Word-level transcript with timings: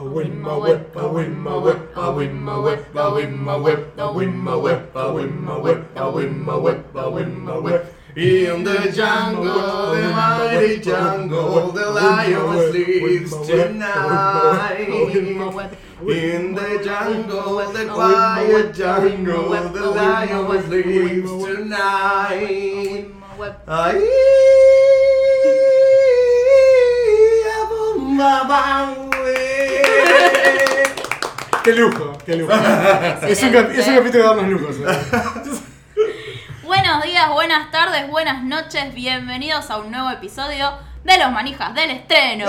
I 0.00 0.02
win 0.02 0.40
my 0.40 0.56
web, 0.56 0.96
I 0.96 1.04
win 1.04 1.38
my 1.38 1.56
web, 1.58 1.90
I 1.94 2.08
win 2.08 2.42
my 2.42 2.58
web, 2.58 2.96
I 2.96 3.08
win 3.12 3.38
my 3.38 3.54
web, 3.54 3.98
I 3.98 4.10
win 4.10 4.34
my 4.34 4.56
web, 4.56 4.96
I 4.96 5.10
win 5.10 5.44
my 5.44 5.58
web, 5.58 5.88
I 5.94 6.08
win 6.08 6.42
my 6.42 6.56
web, 6.56 6.96
I 6.96 7.06
win 7.06 7.40
my 7.44 7.58
web. 7.58 7.94
In 8.16 8.64
the 8.64 8.90
jungle, 8.96 9.94
the 9.94 10.08
mighty 10.08 10.80
jungle, 10.80 11.70
the 11.72 11.90
lion 11.90 12.72
sleeps 12.72 13.46
tonight. 13.46 14.88
In 16.00 16.54
the 16.54 16.80
jungle, 16.82 17.56
the 17.70 17.84
quiet 17.92 18.74
jungle, 18.74 19.50
the 19.68 19.86
lion 19.90 20.62
sleeps 20.62 21.30
tonight. 21.44 23.04
Ahí, 23.66 24.30
Qué 31.64 31.72
lujo, 31.74 32.16
qué 32.24 32.36
lujo. 32.36 32.52
Es 33.28 33.42
un, 33.42 33.50
cap- 33.52 33.70
es 33.70 33.86
un 33.86 33.96
capítulo 33.96 34.22
de 34.22 34.28
darnos 34.36 34.48
lujos. 34.48 34.76
¿eh? 34.76 35.60
Buenos 36.64 37.02
días, 37.02 37.28
buenas 37.30 37.70
tardes, 37.70 38.08
buenas 38.08 38.42
noches, 38.42 38.94
bienvenidos 38.94 39.68
a 39.70 39.78
un 39.78 39.90
nuevo 39.90 40.10
episodio 40.10 40.72
de 41.04 41.18
Los 41.18 41.32
Manijas 41.32 41.74
del 41.74 41.90
Estreno. 41.90 42.46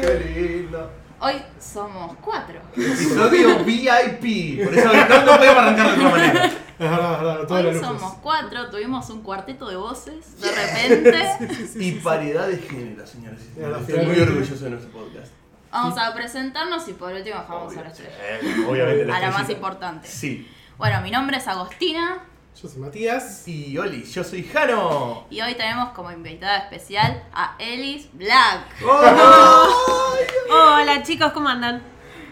Qué 0.00 0.14
lindo. 0.34 0.90
Hoy 1.20 1.42
somos 1.58 2.16
cuatro. 2.20 2.60
Episodio 2.76 3.58
VIP. 3.64 4.64
Por 4.64 4.74
eso 4.78 4.92
no, 4.92 5.24
no 5.24 5.36
podemos 5.36 5.56
arrancar 5.56 5.86
de 5.86 5.92
otra 5.96 6.08
manera. 6.10 6.50
Es 6.80 6.90
verdad, 6.90 7.12
es 7.12 7.20
verdad, 7.20 7.46
todos 7.46 7.64
Hoy 7.66 7.78
somos 7.78 8.14
cuatro, 8.22 8.70
tuvimos 8.70 9.10
un 9.10 9.20
cuarteto 9.22 9.68
de 9.68 9.76
voces 9.76 10.40
de 10.40 10.50
repente. 10.50 11.68
Y 11.78 11.92
paridad 11.92 12.48
de 12.48 12.56
género, 12.56 13.06
señores 13.06 13.42
y 13.42 13.54
señores. 13.54 13.86
Ya, 13.86 13.94
Estoy 13.94 14.06
muy 14.06 14.18
orgulloso 14.18 14.64
de 14.64 14.70
nuestro 14.70 14.90
podcast. 14.90 15.30
Vamos 15.70 15.98
a 15.98 16.14
presentarnos 16.14 16.88
y 16.88 16.94
por 16.94 17.12
último 17.12 17.36
bajamos 17.36 17.76
a 17.76 17.82
la 17.82 17.88
estrella. 17.90 18.16
Eh, 18.18 18.66
Obviamente 18.66 19.12
A 19.12 19.20
la 19.20 19.30
más 19.30 19.50
importante. 19.50 20.08
Sí. 20.08 20.50
Bueno, 20.78 21.02
mi 21.02 21.10
nombre 21.10 21.36
es 21.36 21.46
Agostina 21.46 22.24
Yo 22.60 22.66
soy 22.66 22.80
Matías. 22.80 23.46
Y 23.46 23.76
Oli, 23.76 24.02
yo 24.04 24.24
soy 24.24 24.42
Jano. 24.42 25.26
y 25.28 25.38
hoy 25.42 25.54
tenemos 25.56 25.90
como 25.90 26.10
invitada 26.10 26.60
especial 26.60 27.22
a 27.34 27.56
Ellis 27.58 28.08
Black. 28.14 28.62
Hola 30.50 31.02
chicos, 31.02 31.30
¿cómo 31.32 31.50
andan? 31.50 31.82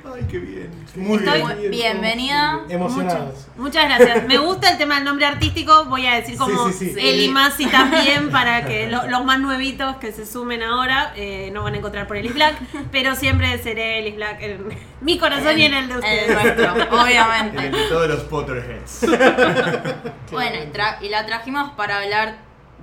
Ay, 0.04 0.27
qué 0.30 0.38
bien. 0.38 0.70
Muy 0.96 1.18
Estoy- 1.18 1.38
bien. 1.42 1.58
Bien, 1.58 1.70
Bienvenida. 1.70 2.60
Emocionados. 2.68 3.46
Muchas 3.56 3.84
gracias. 3.84 4.27
Me 4.27 4.38
gusta 4.38 4.70
el 4.70 4.78
tema 4.78 4.96
del 4.96 5.04
nombre 5.04 5.27
artístico. 5.27 5.84
Voy 5.86 6.06
a 6.06 6.14
decir 6.14 6.36
como 6.38 6.68
Sí, 6.68 6.72
sí, 6.86 6.94
sí. 6.94 7.00
Eli 7.08 7.28
Masi 7.28 7.66
también 7.66 8.30
para 8.32 8.64
que 8.64 8.88
lo- 8.88 9.06
los 9.08 9.24
más 9.24 9.38
nuevitos 9.41 9.96
que 9.96 10.12
se 10.12 10.26
sumen 10.26 10.62
ahora 10.62 11.12
eh, 11.16 11.50
no 11.52 11.62
van 11.62 11.74
a 11.74 11.78
encontrar 11.78 12.06
por 12.06 12.16
Ellis 12.16 12.34
Black, 12.34 12.56
pero 12.91 13.14
siempre 13.14 13.56
seré 13.62 13.98
Ellis 14.00 14.16
Black 14.16 14.41
en 14.42 14.69
mi 15.00 15.19
corazón 15.19 15.58
y 15.58 15.64
en 15.64 15.74
el 15.74 15.88
de 15.88 15.92
El 15.94 15.98
ustedes. 16.00 16.42
nuestro, 16.42 16.74
En 16.76 16.80
el 16.80 16.88
obviamente. 16.94 17.70
de 17.70 17.88
todos 17.88 18.08
los 18.08 18.20
Potterheads. 18.24 19.06
Bueno, 20.30 20.56
y, 21.00 21.06
y 21.06 21.08
la 21.08 21.24
trajimos 21.26 21.70
para 21.72 21.98
hablar 22.02 22.36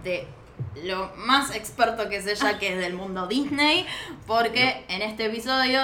de 0.03 0.27
lo 0.83 1.11
más 1.17 1.55
experto 1.55 2.09
que 2.09 2.17
es 2.17 2.27
ella, 2.27 2.57
que 2.57 2.73
es 2.73 2.79
del 2.79 2.93
mundo 2.93 3.27
Disney, 3.27 3.85
porque 4.25 4.83
en 4.89 5.01
este 5.03 5.25
episodio, 5.25 5.81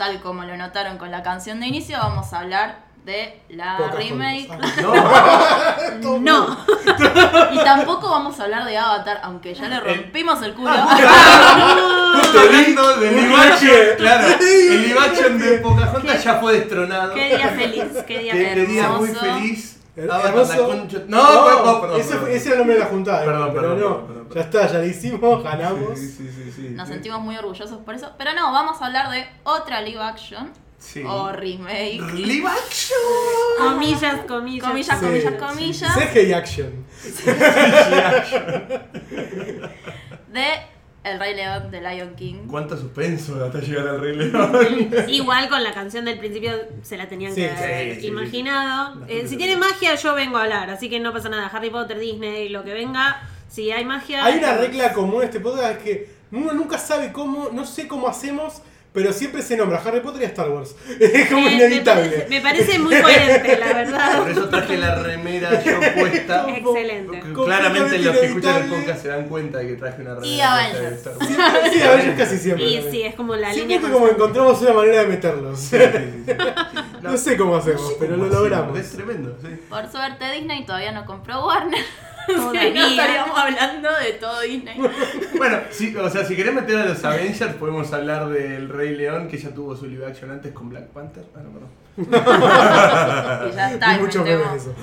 tal 0.00 0.18
como 0.22 0.44
lo 0.44 0.56
notaron 0.56 0.96
con 0.96 1.10
la 1.10 1.22
canción 1.22 1.60
de 1.60 1.66
inicio, 1.66 1.98
vamos 1.98 2.32
a 2.32 2.38
hablar 2.40 2.78
de 3.04 3.38
la 3.50 3.76
Pocahontas. 3.76 3.98
remake. 4.08 4.48
Ah. 4.50 5.80
No. 6.00 6.18
No, 6.20 6.56
Y 7.52 7.58
tampoco 7.58 8.08
vamos 8.08 8.40
a 8.40 8.44
hablar 8.44 8.64
de 8.64 8.78
Avatar, 8.78 9.20
aunque 9.22 9.52
ya 9.54 9.68
le 9.68 9.78
rompimos 9.80 10.40
el 10.42 10.54
culo. 10.54 10.70
Justo 12.14 12.40
hablando 12.40 12.96
del 12.96 13.34
action, 13.34 13.70
claro. 13.98 14.26
El 14.40 14.96
action 14.98 15.38
de 15.38 15.58
Pocahontas 15.58 16.24
ya 16.24 16.34
fue 16.36 16.54
destronado. 16.60 17.12
qué 17.14 17.36
día 17.36 17.48
feliz, 17.48 17.84
qué 18.06 18.18
día 18.20 18.32
Qué, 18.32 18.52
qué 18.54 18.66
día 18.66 18.88
muy 18.88 19.08
hermoso. 19.10 19.26
feliz. 19.34 19.79
Her- 19.96 20.10
Avatar, 20.10 20.30
hermoso. 20.30 20.66
concha- 20.68 21.04
No, 21.08 21.18
perdón, 21.18 21.56
perdón, 21.56 21.80
perdón. 21.80 22.00
ese, 22.00 22.16
fue- 22.16 22.34
ese 22.36 22.44
era 22.46 22.52
el 22.54 22.58
nombre 22.58 22.74
de 22.74 22.80
la 22.80 22.86
juntada. 22.86 23.24
Perdón, 23.24 23.48
pero 23.52 23.60
perdón, 23.62 23.80
no. 23.80 24.06
perdón, 24.06 24.06
perdón, 24.28 24.34
Ya 24.34 24.40
está, 24.42 24.66
ya 24.72 24.78
lo 24.78 24.84
hicimos, 24.86 25.42
ganamos. 25.44 25.98
Sí, 25.98 26.08
sí, 26.08 26.30
sí, 26.34 26.52
sí. 26.54 26.68
Nos 26.70 26.88
sentimos 26.88 27.20
muy 27.20 27.36
orgullosos 27.36 27.78
por 27.78 27.94
eso. 27.94 28.12
Pero 28.16 28.32
no, 28.34 28.52
vamos 28.52 28.80
a 28.80 28.86
hablar 28.86 29.10
de 29.10 29.26
otra 29.42 29.80
live 29.82 30.00
action 30.00 30.50
Sí. 30.78 31.02
o 31.06 31.30
remake. 31.32 32.00
Live 32.14 32.46
action. 32.48 32.98
comillas, 33.58 34.20
comillas. 34.26 34.66
Comillas, 34.68 34.98
Sí, 34.98 35.04
comillas, 35.04 35.32
sí. 35.34 35.38
comillas. 35.38 35.94
CGI 35.94 36.32
Action. 36.40 36.86
De 40.28 40.46
El 41.02 41.18
Rey 41.18 41.34
León 41.34 41.70
de 41.70 41.80
Lion 41.80 42.14
King. 42.14 42.46
Cuánto 42.46 42.76
suspenso 42.76 43.42
hasta 43.44 43.60
llegar 43.60 43.88
al 43.88 44.00
Rey 44.00 44.16
León. 44.30 44.52
Igual 45.08 45.48
con 45.48 45.62
la 45.62 45.72
canción 45.72 46.04
del 46.04 46.18
principio 46.18 46.52
se 46.82 46.96
la 46.98 47.08
tenían 47.08 47.34
Sí, 47.34 47.40
que 47.42 47.48
sí, 47.48 47.54
haber 47.62 47.94
sí, 47.94 48.00
sí. 48.02 48.06
imaginado. 48.08 49.06
Eh, 49.08 49.26
si 49.26 49.36
tiene 49.38 49.56
magia, 49.56 49.94
yo 49.94 50.14
vengo 50.14 50.36
a 50.36 50.42
hablar, 50.42 50.68
así 50.70 50.90
que 50.90 51.00
no 51.00 51.12
pasa 51.12 51.28
nada. 51.30 51.46
Harry 51.46 51.70
Potter, 51.70 51.98
Disney, 51.98 52.50
lo 52.50 52.64
que 52.64 52.74
venga. 52.74 53.22
Si 53.48 53.70
hay 53.72 53.84
magia. 53.84 54.24
Hay 54.24 54.38
una 54.38 54.54
regla 54.58 54.92
común 54.92 55.22
en 55.22 55.28
este 55.28 55.40
podcast 55.40 55.80
que 55.82 56.08
uno 56.32 56.52
nunca 56.52 56.76
sabe 56.78 57.12
cómo, 57.12 57.48
no 57.50 57.64
sé 57.66 57.88
cómo 57.88 58.06
hacemos, 58.06 58.60
pero 58.92 59.12
siempre 59.12 59.40
se 59.42 59.56
nombra 59.56 59.80
Harry 59.84 60.00
Potter 60.00 60.22
y 60.22 60.24
a 60.24 60.28
Star 60.28 60.50
Wars. 60.50 60.74
Es 61.00 61.28
como 61.28 61.46
Eh, 61.46 61.50
me 61.50 61.52
inevitable. 61.56 62.08
parece- 62.08 62.26
Me, 62.28 62.40
parece 62.40 62.78
muy 62.78 63.00
coherente, 63.00 63.56
la 63.58 63.72
verdad. 63.72 64.18
Por 64.18 64.30
eso 64.30 64.48
traje 64.48 64.76
la 64.78 64.94
remera 64.96 65.62
yo 65.64 65.78
puesta. 65.94 66.46
Excelente. 66.56 67.22
Claramente 67.32 67.98
los 67.98 68.16
que 68.16 68.26
escuchan 68.26 68.62
el 68.64 68.68
podcast 68.70 69.02
se 69.02 69.08
dan 69.08 69.28
cuenta 69.28 69.58
de 69.58 69.68
que 69.68 69.74
traje 69.76 70.02
una 70.02 70.14
remera. 70.16 70.26
Y 70.26 70.36
puesta 70.38 70.54
Avengers. 70.54 70.90
de 70.90 70.96
Star 70.96 71.12
Wars. 71.16 71.28
Siempre- 71.28 71.70
sí, 71.72 71.82
a 71.82 71.90
veces 71.92 72.18
casi 72.18 72.38
siempre. 72.38 72.64
Y 72.66 72.74
también. 72.74 72.92
sí, 72.92 73.02
es 73.02 73.14
como 73.14 73.36
la 73.36 73.52
Siempre 73.52 73.74
línea. 73.76 73.88
que 73.88 73.94
como 73.94 74.08
encontramos 74.08 74.60
una 74.62 74.72
manera 74.72 75.02
de 75.02 75.06
meterlos. 75.06 75.60
Sí, 75.60 75.76
sí, 75.78 75.86
sí, 76.26 76.32
sí. 76.36 76.78
No 77.02 77.16
sé 77.16 77.36
cómo 77.36 77.56
hacemos, 77.56 77.80
No 77.82 77.88
sé 77.88 77.96
pero 77.98 78.12
cómo 78.16 78.26
lo 78.26 78.32
logramos. 78.34 78.78
Es 78.78 78.90
tremendo, 78.92 79.36
sí. 79.40 79.48
Por 79.68 79.90
suerte 79.90 80.30
Disney 80.32 80.66
todavía 80.66 80.92
no 80.92 81.06
compró 81.06 81.46
Warner. 81.46 81.80
Si 82.26 82.70
no 82.70 82.86
estaríamos 82.86 83.38
hablando 83.38 83.88
de 83.92 84.12
todo 84.12 84.40
Disney. 84.40 84.80
Bueno, 85.36 85.58
sí, 85.70 85.94
o 85.96 86.10
sea, 86.10 86.24
si 86.24 86.36
querés 86.36 86.54
meter 86.54 86.78
a 86.78 86.84
los 86.86 87.04
Avengers, 87.04 87.54
podemos 87.54 87.92
hablar 87.92 88.28
del 88.28 88.68
Rey 88.68 88.94
León, 88.94 89.28
que 89.28 89.38
ya 89.38 89.50
tuvo 89.50 89.74
su 89.74 89.86
live 89.86 90.06
action 90.06 90.30
antes 90.30 90.52
con 90.52 90.68
Black 90.68 90.88
Panther. 90.88 91.24
Ah, 91.34 91.40
no, 91.42 91.50
perdón. 91.50 91.70
Y 93.50 93.56
ya 93.56 93.72
está, 93.72 93.96
Y 93.96 94.00
mucho 94.00 94.22
menos 94.22 94.54
eso. 94.54 94.74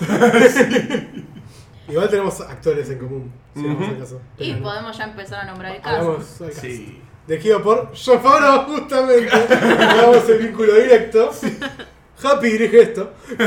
Igual 1.90 2.10
tenemos 2.10 2.42
actores 2.42 2.90
en 2.90 3.00
común, 3.00 3.32
si 3.56 3.64
vamos 3.64 3.88
al 3.88 4.00
caso. 4.00 4.22
Y 4.38 4.52
Pero 4.52 4.64
podemos 4.64 4.98
ya 4.98 5.04
empezar 5.06 5.42
a 5.42 5.46
nombrar 5.46 5.76
el 5.76 5.82
caso. 5.82 5.96
Hablamos 5.96 6.42
al 6.42 6.50
caso. 6.50 6.62
Sí. 6.62 7.02
Dirigido 7.28 7.62
por 7.62 7.96
Favreau, 7.96 8.66
justamente. 8.66 9.30
Damos 9.30 10.30
el 10.30 10.38
vínculo 10.40 10.74
directo. 10.76 11.32
Happy 12.24 12.50
dirige 12.50 12.82
esto. 12.82 13.14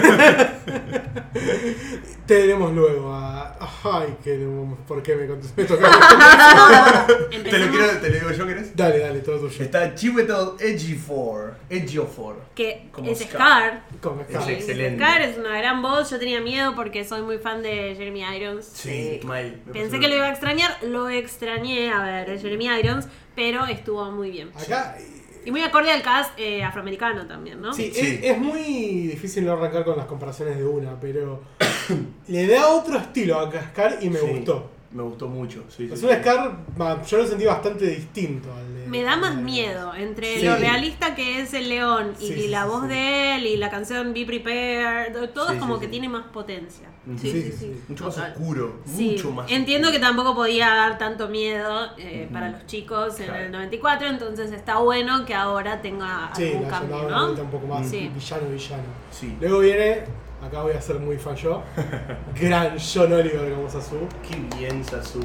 Tenemos 2.26 2.72
luego 2.72 3.12
a. 3.12 3.56
Ay, 3.82 4.16
que. 4.22 4.46
¿Por 4.86 5.02
qué 5.02 5.16
me 5.16 5.26
contesté? 5.26 5.62
Me 5.62 5.68
toca. 5.68 5.90
¿Te 7.30 7.58
lo, 7.58 7.70
quiero, 7.72 7.98
¿Te 8.00 8.08
lo 8.10 8.14
digo 8.14 8.30
yo, 8.30 8.46
querés? 8.46 8.76
Dale, 8.76 8.98
dale, 9.00 9.18
todo 9.20 9.40
tuyo. 9.40 9.64
Está 9.64 9.94
Chiwetel 9.94 10.50
Ejiofor. 10.60 11.54
Ejiofor. 11.68 12.36
que 12.54 12.88
Como 12.92 13.10
es 13.10 13.18
Scar. 13.18 13.30
Scar. 13.32 13.82
Como 14.00 14.20
Es 14.22 14.28
está. 14.30 14.52
excelente. 14.52 15.02
Scar 15.02 15.22
es 15.22 15.38
una 15.38 15.58
gran 15.58 15.82
voz. 15.82 16.08
Yo 16.10 16.18
tenía 16.20 16.40
miedo 16.40 16.74
porque 16.76 17.04
soy 17.04 17.22
muy 17.22 17.38
fan 17.38 17.62
de 17.62 17.94
Jeremy 17.96 18.22
Irons. 18.36 18.64
Sí, 18.72 19.18
mal. 19.24 19.60
Pensé 19.72 19.98
que 19.98 20.06
lo 20.06 20.14
iba 20.14 20.26
a 20.26 20.30
extrañar, 20.30 20.76
lo 20.84 21.08
extrañé 21.08 21.90
a 21.92 22.02
ver, 22.04 22.30
es 22.30 22.42
Jeremy 22.42 22.66
Irons, 22.78 23.08
pero 23.34 23.66
estuvo 23.66 24.08
muy 24.12 24.30
bien. 24.30 24.50
Acá. 24.54 24.96
Y 25.44 25.50
muy 25.50 25.62
acorde 25.62 25.90
al 25.90 26.02
cast 26.02 26.38
eh, 26.38 26.62
afroamericano 26.62 27.26
también, 27.26 27.60
¿no? 27.60 27.72
Sí, 27.72 27.90
Sí. 27.94 28.20
Es, 28.22 28.32
es 28.32 28.38
muy 28.38 28.62
difícil 29.08 29.44
no 29.46 29.52
arrancar 29.52 29.84
con 29.84 29.96
las 29.96 30.06
comparaciones 30.06 30.58
de 30.58 30.64
una, 30.64 30.98
pero. 31.00 31.40
le 32.28 32.46
da 32.46 32.68
otro 32.68 32.98
estilo 32.98 33.38
a 33.40 33.50
Scar 33.50 33.98
y 34.00 34.10
me 34.10 34.18
Sí, 34.18 34.26
gustó. 34.26 34.70
Me 34.92 35.04
gustó 35.04 35.28
mucho. 35.28 35.62
Sí, 35.68 35.86
sí, 35.86 35.92
Es 35.94 36.00
sí. 36.00 36.06
un 36.06 36.12
Scar, 36.12 36.56
va, 36.80 37.00
yo 37.04 37.18
lo 37.18 37.26
sentí 37.26 37.44
bastante 37.44 37.86
distinto 37.86 38.52
al 38.52 38.74
de. 38.74 38.86
Me 38.88 39.02
da 39.04 39.16
más 39.16 39.30
al 39.30 39.36
de- 39.36 39.42
miedo 39.44 39.94
entre 39.94 40.40
Sí. 40.40 40.44
lo 40.44 40.56
realista 40.56 41.14
que 41.14 41.40
es 41.40 41.54
el 41.54 41.68
león 41.68 42.14
y 42.18 42.26
Sí, 42.26 42.34
sí, 42.34 42.48
la 42.48 42.64
sí, 42.64 42.68
voz 42.70 42.82
sí. 42.82 42.88
de 42.88 43.36
él 43.36 43.46
y 43.46 43.56
la 43.56 43.70
canción 43.70 44.12
Be 44.12 44.26
Prepared, 44.26 45.12
todo 45.32 45.46
Sí, 45.48 45.54
es 45.54 45.60
como 45.60 45.74
sí, 45.74 45.80
que 45.82 45.86
sí. 45.86 45.90
tiene 45.92 46.08
más 46.08 46.26
potencia. 46.32 46.88
Sí, 47.06 47.18
Sí, 47.18 47.30
sí, 47.30 47.42
sí, 47.42 47.52
sí. 47.52 47.56
sí. 47.58 47.80
Mucho 47.88 48.04
más 48.06 48.18
oscuro. 48.18 48.80
Sí, 48.84 49.10
Mucho 49.12 49.30
más 49.30 49.50
entiendo 49.50 49.92
que 49.92 50.00
tampoco 50.00 50.34
podía 50.34 50.66
dar 50.74 50.98
tanto 50.98 51.28
miedo 51.28 51.90
eh, 51.96 52.28
para 52.32 52.48
los 52.50 52.66
chicos 52.66 53.20
en 53.20 53.32
el 53.32 53.52
94, 53.52 54.08
entonces 54.08 54.50
está 54.50 54.78
bueno 54.78 55.24
que 55.24 55.34
ahora 55.34 55.80
tenga 55.80 56.32
Sí, 56.34 56.48
algún 56.48 56.62
la 56.62 56.68
cambio, 56.68 57.08
¿no? 57.08 57.30
un 57.30 57.50
poco 57.50 57.66
más 57.68 57.88
Sí. 57.88 58.10
villano, 58.12 58.48
villano. 58.50 58.82
Sí. 59.12 59.36
Luego 59.40 59.60
viene, 59.60 60.02
acá 60.46 60.62
voy 60.62 60.72
a 60.72 60.80
ser 60.80 60.98
muy 60.98 61.16
fan 61.18 61.36
yo, 61.36 61.62
gran 62.40 62.76
John 62.78 63.12
Oliver 63.12 63.52
como 63.54 63.68
Sasu. 63.68 64.06
Qué 64.28 64.56
bien, 64.58 64.84
Sasu. 64.84 65.20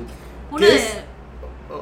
Uno 0.51 0.57
¿Qué 0.59 0.65
de, 0.65 0.75
es? 0.75 1.03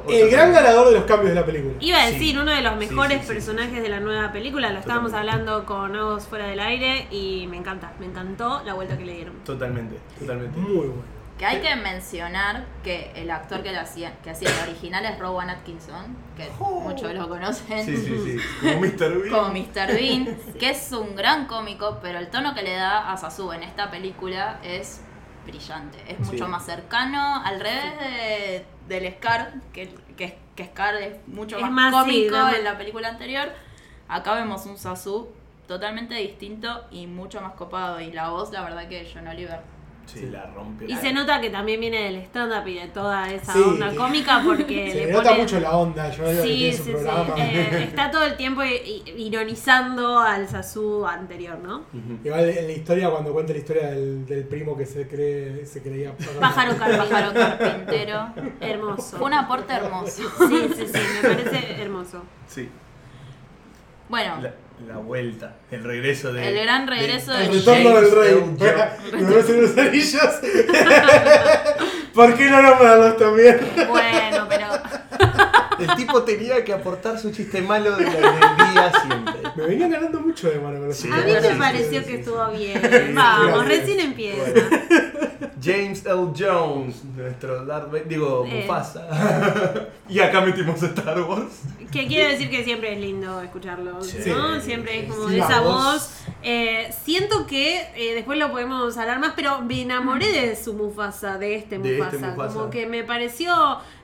El 0.08 0.30
gran 0.30 0.54
ganador 0.54 0.88
de 0.88 0.94
los 0.94 1.04
cambios 1.04 1.30
de 1.30 1.36
la 1.36 1.46
película. 1.46 1.74
Iba 1.80 2.02
a 2.04 2.08
Sí. 2.08 2.14
decir, 2.14 2.40
uno 2.40 2.52
de 2.52 2.62
los 2.62 2.76
mejores 2.78 3.18
sí, 3.22 3.28
sí. 3.28 3.34
personajes 3.34 3.82
de 3.84 3.90
la 3.90 4.00
nueva 4.00 4.32
película, 4.32 4.72
lo 4.72 4.80
estábamos 4.80 5.12
Totalmente. 5.12 5.42
hablando 5.44 5.66
con 5.66 5.96
Ogos 5.96 6.24
fuera 6.26 6.48
del 6.48 6.60
aire 6.62 7.08
y 7.12 7.48
me 7.48 7.58
encanta, 7.58 7.92
me 8.00 8.06
encantó 8.06 8.62
la 8.66 8.74
vuelta 8.74 8.98
que 8.98 9.06
le 9.06 9.14
dieron. 9.14 9.34
Totalmente, 9.44 9.98
totalmente. 10.20 10.58
Muy 10.58 10.72
bueno. 10.88 10.94
Que 11.44 11.48
hay 11.48 11.60
que 11.60 11.76
mencionar 11.76 12.64
que 12.86 13.12
el 13.16 13.30
actor 13.30 13.62
que, 13.64 13.74
lo 13.74 13.82
hacía, 13.82 14.14
que 14.24 14.30
hacía 14.30 14.50
el 14.50 14.70
original 14.70 15.04
es 15.04 15.20
Rowan 15.20 15.50
Atkinson, 15.50 16.16
que 16.38 16.50
muchos 16.58 17.14
lo 17.14 17.28
conocen. 17.28 17.86
Sí, 17.86 17.98
sí, 17.98 18.18
sí. 18.24 18.38
Como 18.62 18.80
Mr. 18.80 19.22
Bean. 19.22 19.30
como 19.30 19.50
Mr. 19.50 19.88
Bean, 19.94 20.38
que 20.58 20.70
es 20.70 20.90
un 20.94 21.18
gran 21.18 21.46
cómico, 21.48 22.00
pero 22.02 22.20
el 22.20 22.30
tono 22.30 22.56
que 22.56 22.62
le 22.62 22.76
da 22.76 23.12
a 23.12 23.18
Sasu 23.18 23.52
en 23.52 23.64
esta 23.64 23.92
película 23.92 24.62
es 24.64 25.02
brillante. 25.46 25.98
Es 26.08 26.18
mucho 26.22 26.46
Sí. 26.46 26.50
más 26.50 26.66
cercano, 26.66 27.44
al 27.44 27.60
revés 27.60 28.00
de, 28.00 28.66
del 28.88 29.14
Scar, 29.16 29.56
que, 29.74 29.94
que, 30.16 30.38
que 30.56 30.66
Scar 30.68 30.96
es 30.96 31.28
mucho 31.28 31.58
Es 31.58 31.70
más, 31.70 31.92
cómico 31.92 32.38
en 32.58 32.64
la 32.64 32.78
película 32.78 33.10
anterior. 33.10 33.52
Acá 34.08 34.34
vemos 34.36 34.66
un 34.66 34.78
Sasu 34.78 35.28
totalmente 35.68 36.16
distinto 36.16 36.86
y 36.90 37.06
mucho 37.06 37.42
más 37.42 37.52
copado. 37.56 38.00
Y 38.00 38.14
la 38.14 38.30
voz, 38.30 38.54
la 38.54 38.62
verdad 38.62 38.88
que 38.88 39.12
John 39.14 39.28
Oliver. 39.28 39.73
Sí, 40.06 40.28
la 40.30 40.46
rompe. 40.48 40.86
Y 40.88 40.96
se 40.98 41.12
nota 41.14 41.40
que 41.42 41.50
también 41.50 41.80
viene 41.80 42.04
del 42.04 42.18
stand-up 42.18 42.68
y 42.68 42.76
de 42.76 42.88
toda 42.90 43.32
esa 43.32 43.54
Sí. 43.54 43.60
onda 43.66 43.96
cómica 43.96 44.42
porque 44.46 44.92
Se 44.94 45.06
le 45.08 45.12
nota 45.14 45.30
pone- 45.30 45.42
mucho 45.42 45.60
la 45.60 45.78
onda, 45.78 46.10
yo 46.12 46.30
digo 46.30 46.44
que 46.44 46.48
Sí, 46.50 46.72
sí, 46.74 46.84
sí. 46.84 46.92
programa. 46.92 47.36
Eh, 47.38 47.84
está 47.90 48.12
todo 48.12 48.24
el 48.26 48.36
tiempo 48.36 48.62
ironizando 49.18 50.20
al 50.20 50.48
Sasu 50.48 51.06
anterior, 51.08 51.58
¿no? 51.60 51.84
Igual 52.24 52.50
en 52.50 52.68
la 52.68 52.74
historia, 52.74 53.10
cuando 53.10 53.32
cuenta 53.34 53.54
la 53.54 53.60
historia 53.60 53.92
del, 53.92 54.26
del 54.26 54.44
primo 54.46 54.76
que 54.78 54.86
se 54.86 55.08
cree 55.08 55.66
se 55.66 55.82
creía 55.82 56.14
Pájaro 56.40 56.76
carpintero. 56.78 57.10
Pájaro 57.10 57.34
carpintero. 57.34 58.28
Hermoso. 58.62 59.18
Fue 59.18 59.28
un 59.28 59.34
aporte 59.34 59.74
hermoso. 59.74 60.22
Sí, 60.38 60.68
sí, 60.76 60.86
sí, 60.88 61.00
me 61.24 61.30
parece 61.30 61.82
hermoso. 61.82 62.24
Sí. 62.48 62.70
Bueno, 64.14 64.38
La, 64.44 64.54
la 64.94 64.98
vuelta, 65.00 65.56
el 65.72 65.84
regreso 65.84 66.32
de. 66.32 66.48
El 66.50 66.64
gran 66.66 66.88
regreso 66.88 67.32
de 67.32 67.40
de- 67.40 67.46
El 67.46 67.52
retorno 67.66 68.00
del 68.00 68.12
rey. 68.12 68.36
Parecen 69.26 69.62
los 69.64 69.76
anillos. 69.76 70.22
¿Por 72.14 72.36
qué 72.36 72.48
no 72.48 72.62
nombrarlos 72.62 73.18
también? 73.18 73.60
Bueno, 73.90 74.46
pero 74.48 74.68
El 75.80 75.96
tipo 75.96 76.22
tenía 76.22 76.64
que 76.64 76.74
aportar 76.74 77.18
su 77.18 77.32
chiste 77.32 77.64
malo 77.64 77.96
de 77.96 78.04
la- 78.06 78.12
del 78.12 78.74
día 78.74 78.92
siempre. 79.02 79.34
Me 79.56 79.66
venían 79.66 79.90
ganando 79.90 80.20
mucho 80.20 80.48
de 80.52 80.60
mano 80.60 80.78
con 80.78 80.90
los 80.90 80.98
Sí, 80.98 81.10
a 81.12 81.18
mí 81.18 81.32
me 81.32 81.56
pareció 81.56 82.00
sí, 82.02 82.06
que 82.06 82.12
sí. 82.12 82.18
estuvo 82.20 82.52
bien. 82.52 83.16
Vamos, 83.16 83.66
recién 83.68 84.00
empieza. 84.00 84.44
James 85.64 86.06
L. 86.06 86.34
Jones, 86.38 87.04
nuestro 87.16 87.66
Darth 87.66 87.88
Vader, 87.92 88.08
digo, 88.08 88.46
Eh. 88.48 88.62
Mufasa. 88.62 89.08
y 90.10 90.20
acá 90.20 90.42
metimos 90.42 90.82
Star 90.84 91.22
Wars. 91.22 91.62
Que 91.92 92.08
quiere 92.08 92.32
decir 92.32 92.50
que 92.50 92.64
siempre 92.64 92.94
es 92.94 93.00
lindo 93.00 93.40
escucharlo, 93.42 94.02
Sí. 94.04 94.18
¿no? 94.30 94.60
Siempre 94.60 95.02
es 95.06 95.14
como 95.14 95.30
Sí, 95.30 95.38
esa 95.40 95.62
voz. 95.62 95.74
voz. 95.94 96.10
Eh, 96.42 96.92
siento 97.06 97.46
que 97.48 97.82
eh, 97.96 98.14
después 98.16 98.38
lo 98.40 98.52
podemos 98.52 98.98
hablar 98.98 99.20
más, 99.20 99.34
pero 99.36 99.62
me 99.62 99.84
enamoré 99.84 100.28
de 100.32 100.56
su 100.56 100.74
Mufasa, 100.74 101.38
de 101.38 101.56
este 101.56 101.78
De 101.78 101.98
Mufasa. 101.98 102.16
este 102.18 102.28
Mufasa. 102.28 102.54
Como 102.56 102.70
que 102.70 102.86
me 102.88 103.04
pareció 103.04 103.54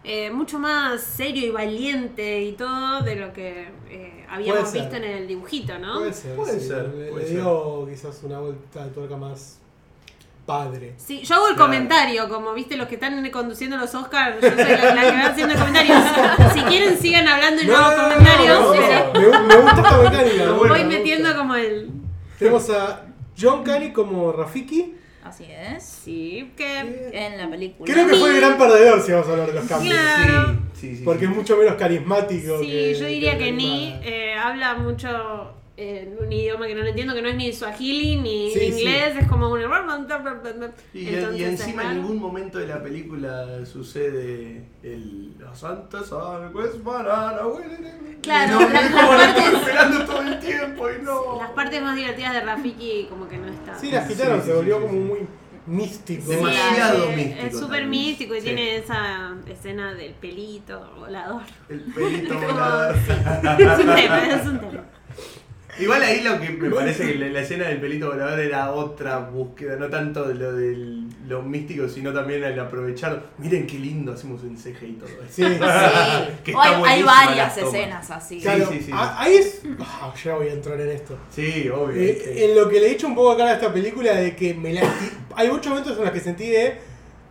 eh, 0.03 0.29
mucho 0.31 0.59
más 0.59 1.01
serio 1.01 1.45
y 1.47 1.49
valiente 1.51 2.41
y 2.43 2.53
todo 2.53 3.01
de 3.01 3.15
lo 3.15 3.33
que 3.33 3.67
eh, 3.89 4.25
habíamos 4.29 4.71
visto 4.71 4.95
en 4.95 5.03
el 5.03 5.27
dibujito, 5.27 5.77
¿no? 5.79 5.95
Puede 5.99 6.13
ser. 6.13 6.35
Puede 6.35 6.59
sí. 6.59 6.67
ser, 6.67 6.87
Le, 6.89 7.09
puede 7.09 7.23
le 7.23 7.27
ser. 7.29 7.37
dio 7.41 7.87
quizás 7.89 8.21
una 8.23 8.39
vuelta 8.39 8.85
de 8.85 8.91
tuerca 8.91 9.17
más 9.17 9.59
padre. 10.49 10.93
Sí, 10.97 11.21
yo 11.23 11.35
hago 11.35 11.47
el 11.49 11.53
Claro. 11.55 11.69
comentario, 11.71 12.27
como 12.27 12.53
viste 12.53 12.75
los 12.75 12.87
que 12.87 12.95
están 12.95 13.29
conduciendo 13.29 13.77
los 13.77 13.93
Oscars, 13.93 14.41
yo 14.41 14.49
soy 14.49 14.57
la, 14.57 14.95
la 14.95 15.01
que 15.01 15.11
va 15.17 15.25
haciendo 15.27 15.55
comentarios. 15.55 15.97
Si 16.53 16.61
quieren 16.63 16.97
sigan 16.99 17.27
hablando 17.27 17.61
y 17.61 17.67
no, 17.67 17.77
hago 17.77 18.03
comentarios, 18.09 18.59
no, 18.59 18.71
pero 18.71 19.13
Me, 19.13 19.47
me 19.47 19.55
gusta 19.61 19.81
esta 19.81 19.97
mecánica. 19.97 20.45
me 20.45 20.51
voy 20.69 20.83
metiendo 20.85 21.25
gusta. 21.29 21.37
como 21.39 21.55
el... 21.55 21.89
Tenemos 22.39 22.69
a 22.71 23.05
John 23.39 23.63
Candy 23.63 23.91
como 23.93 24.31
Rafiki. 24.31 24.95
así 25.23 25.45
es. 25.49 25.83
Sí, 25.83 26.51
que... 26.57 26.79
En 27.13 27.37
la 27.37 27.47
película. 27.49 27.93
Creo 27.93 28.07
que 28.07 28.15
fue 28.15 28.31
el 28.31 28.37
gran 28.37 28.57
perdedor 28.57 29.01
si 29.01 29.11
vamos 29.11 29.27
a 29.27 29.31
hablar 29.31 29.47
de 29.47 29.53
los 29.53 29.65
cambios. 29.67 29.93
Claro. 29.93 30.57
Sí, 30.73 30.89
sí, 30.91 30.95
sí. 30.97 31.03
Porque 31.03 31.25
es 31.25 31.31
mucho 31.31 31.55
menos 31.57 31.75
carismático. 31.75 32.59
Sí, 32.59 32.67
que- 32.67 32.95
yo 32.95 33.05
diría 33.05 33.37
que 33.37 33.51
la 33.51 33.57
ni 33.57 33.99
eh, 34.03 34.33
habla 34.35 34.73
mucho 34.75 35.53
en 35.81 36.17
un 36.19 36.31
idioma 36.31 36.67
que 36.67 36.75
no 36.75 36.81
lo 36.81 36.87
entiendo, 36.89 37.13
que 37.13 37.21
no 37.21 37.29
es 37.29 37.35
ni 37.35 37.53
swahili 37.53 38.17
ni 38.17 38.51
Sí, 38.51 38.65
inglés, 38.65 39.15
es 39.17 39.27
como 39.27 39.49
un... 39.49 39.61
Y, 40.93 41.07
Entonces 41.07 41.39
y 41.39 41.43
encima 41.45 41.83
en 41.83 42.01
ningún 42.01 42.17
momento 42.19 42.59
de 42.59 42.67
la 42.67 42.83
película 42.83 43.65
sucede 43.65 44.65
el 44.83 45.37
los 45.39 45.57
santos 45.57 46.13
pues 46.51 46.83
banana 46.83 47.39
Claro, 48.21 48.59
no, 48.59 48.69
las- 48.69 48.83
es 48.85 48.91
las 48.91 49.01
como 49.01 49.13
la 49.13 49.19
partes- 49.19 49.37
estoy 49.45 49.55
esperando 49.59 50.05
todo 50.05 50.21
el 50.21 50.39
tiempo 50.39 50.89
y 50.89 51.01
no 51.01 51.37
Las 51.37 51.51
partes 51.51 51.81
más 51.81 51.95
divertidas 51.95 52.33
de 52.33 52.41
Rafiki 52.41 53.07
como 53.09 53.29
que 53.29 53.37
no 53.37 53.47
están. 53.47 53.79
Sí, 53.79 53.89
las 53.91 54.05
quitaron, 54.07 54.41
Sí, 54.41 54.47
se 54.47 54.53
volvió 54.53 54.75
sí, 54.75 54.81
como 54.81 54.93
sí. 54.93 54.99
muy 54.99 55.19
místico. 55.67 56.29
Demasiado 56.31 57.11
místico 57.11 57.45
Es 57.47 57.57
súper 57.59 57.85
místico 57.87 58.35
y 58.35 58.39
Sí. 58.41 58.45
tiene 58.47 58.75
esa 58.77 59.33
escena 59.47 59.93
del 59.93 60.13
pelito 60.15 60.93
volador. 60.97 61.43
el 61.69 61.81
pelito 61.93 62.33
volador. 62.39 62.95
Es 62.97 63.79
un 63.79 63.95
tema, 63.95 64.27
es 64.27 64.45
un 64.47 64.59
tema. 64.59 64.83
Igual 65.79 66.01
ahí 66.03 66.21
lo 66.21 66.39
que 66.39 66.49
me 66.49 66.69
parece 66.69 67.05
que 67.07 67.15
la, 67.15 67.27
la 67.27 67.39
escena 67.41 67.67
del 67.67 67.79
pelito 67.79 68.09
volador 68.09 68.39
era 68.39 68.71
otra 68.71 69.19
búsqueda, 69.19 69.75
no 69.77 69.87
tanto 69.89 70.27
de 70.27 70.35
lo 70.35 70.53
del 70.53 71.07
lo 71.27 71.43
místico, 71.43 71.87
sino 71.87 72.11
también 72.11 72.43
el 72.43 72.59
aprovechar. 72.59 73.23
Miren 73.37 73.67
qué 73.67 73.77
lindo 73.77 74.13
hacemos 74.13 74.41
en 74.43 74.57
CG 74.57 74.83
y 74.83 74.91
todo 74.93 75.07
eso. 75.09 75.17
Sí, 75.29 75.43
Sí. 75.43 76.53
Hay, 76.85 77.03
varias 77.03 77.57
escenas 77.57 78.09
así. 78.11 78.39
Claro, 78.41 78.67
sí, 78.71 78.81
sí. 78.81 78.91
ahí 78.93 79.35
es. 79.35 79.61
Ah, 79.79 80.13
ya 80.23 80.35
voy 80.35 80.47
a 80.47 80.53
entrar 80.53 80.79
en 80.81 80.89
esto. 80.89 81.17
Sí, 81.33 81.69
obvio. 81.69 82.01
Eh, 82.01 82.09
es 82.11 82.23
que- 82.23 82.45
En 82.45 82.55
lo 82.55 82.67
que 82.67 82.79
le 82.79 82.87
he 82.87 82.91
hecho 82.91 83.07
un 83.07 83.15
poco 83.15 83.31
acá 83.31 83.45
a 83.45 83.53
esta 83.53 83.71
película 83.71 84.13
de 84.15 84.35
que 84.35 84.53
me 84.53 84.73
la 84.73 84.81
hay 85.35 85.49
muchos 85.49 85.67
momentos 85.67 85.97
en 85.97 86.03
los 86.03 86.11
que 86.11 86.19
sentí 86.19 86.47
de 86.49 86.75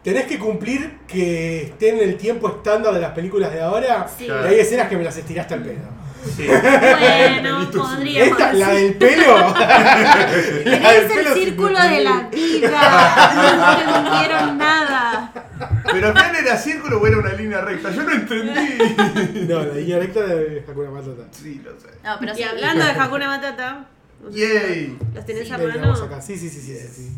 tenés 0.02 0.26
que 0.26 0.38
cumplir 0.38 0.98
que 1.06 1.62
esté 1.62 1.90
en 1.90 1.98
el 1.98 2.16
tiempo 2.16 2.48
estándar 2.48 2.94
de 2.94 3.00
las 3.00 3.10
películas 3.12 3.52
de 3.52 3.60
ahora 3.60 4.06
Sí. 4.16 4.26
y 4.26 4.30
hay 4.30 4.60
escenas 4.60 4.88
que 4.88 4.96
me 4.96 5.04
las 5.04 5.16
estiraste 5.16 5.54
al 5.54 5.62
pedo. 5.62 5.97
Sí. 6.36 6.46
Bueno, 6.46 7.70
podríamos 7.72 8.30
Esta, 8.30 8.52
la 8.52 8.68
del 8.70 8.94
pelo. 8.94 9.36
la 9.58 10.64
del 10.64 10.84
Es 10.84 11.02
el 11.02 11.08
pelo 11.08 11.34
círculo 11.34 11.80
de 11.80 12.04
la 12.04 12.28
vida. 12.30 13.30
No 13.34 13.98
entendieron 13.98 14.58
nada. 14.58 15.32
Pero 15.90 16.08
final 16.12 16.36
era 16.36 16.56
círculo 16.56 16.98
o 17.00 17.06
era 17.06 17.18
una 17.18 17.32
línea 17.32 17.60
recta. 17.60 17.90
Yo 17.90 18.02
no 18.02 18.12
entendí. 18.12 19.46
No, 19.48 19.64
la 19.64 19.74
línea 19.74 19.98
recta 19.98 20.20
de 20.20 20.64
Hakuna 20.68 20.90
Matata. 20.90 21.24
Sí, 21.32 21.60
lo 21.64 21.72
sé. 21.80 21.88
No, 22.04 22.16
pero 22.20 22.32
Y 22.32 22.36
sí. 22.36 22.42
hablando 22.42 22.84
de 22.84 22.90
Hakuna 23.00 23.26
Matata, 23.28 23.86
Yay. 24.30 24.98
¿los 25.14 25.26
tenés 25.26 25.50
a 25.50 25.58
mano? 25.58 25.80
vamos 25.80 26.02
acá. 26.02 26.20
Sí, 26.20 26.36
sí, 26.36 26.48
sí, 26.48 26.60
sí. 26.60 26.76
sí, 26.76 26.88
sí. 26.94 27.16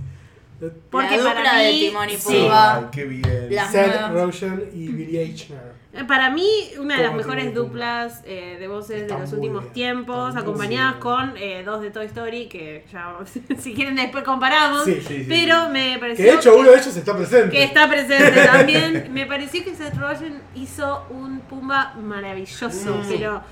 Porque 0.91 1.17
la 1.17 1.23
para 1.25 1.37
dupla 1.41 1.57
de 1.59 1.73
mí- 1.73 1.81
Timón 1.81 2.11
y 2.11 2.17
sí. 2.17 2.35
Pumba. 2.39 2.77
Ay, 2.77 2.85
qué 2.93 3.05
bien. 3.05 3.47
Las 3.51 3.73
Seth 3.73 3.87
nuevas. 3.87 4.13
Rogen 4.13 4.65
y 4.75 4.89
Billy 4.89 5.19
Eichner. 5.19 5.81
Eh, 5.93 6.05
Para 6.05 6.31
mí, 6.31 6.47
una 6.79 6.95
de 6.97 7.03
las 7.03 7.11
Como 7.11 7.23
mejores 7.23 7.45
Timón 7.47 7.53
y 7.53 7.69
Pumba. 7.69 7.69
duplas 8.05 8.23
eh, 8.25 8.57
de 8.61 8.69
voces 8.69 9.03
Está 9.03 9.15
de 9.17 9.21
los 9.23 9.31
muy 9.31 9.39
últimos 9.41 9.63
bien, 9.65 9.73
tiempos, 9.73 10.29
está 10.29 10.41
muy 10.43 10.43
acompañadas 10.51 10.93
bien. 10.93 11.01
con 11.01 11.33
eh, 11.37 11.63
dos 11.65 11.83
de 11.83 11.91
Toy 11.91 12.07
Story, 12.07 12.47
que 12.47 12.85
ya, 12.93 13.17
si 13.59 13.75
quieren, 13.75 13.97
después 13.97 14.23
comparamos. 14.23 14.85
Sí, 14.85 15.01
sí, 15.01 15.25
sí. 15.25 15.27
pero 15.29 15.69
me 15.71 15.97
pareció. 15.99 16.25
Que 16.25 16.31
de 16.31 16.37
hecho 16.37 16.57
uno 16.57 16.71
de 16.71 16.77
ellos 16.79 16.97
está 16.97 17.17
presente. 17.17 17.51
que 17.51 17.65
está 17.65 17.89
presente 17.89 18.45
también. 18.45 19.09
Me 19.13 19.27
pareció 19.27 19.65
que 19.65 19.75
Seth 19.75 19.97
Rogen 19.97 20.41
hizo 20.55 21.07
un 21.11 21.41
Pumba 21.41 21.95
maravilloso, 22.01 22.97
Mm. 22.97 23.09
pero 23.09 23.43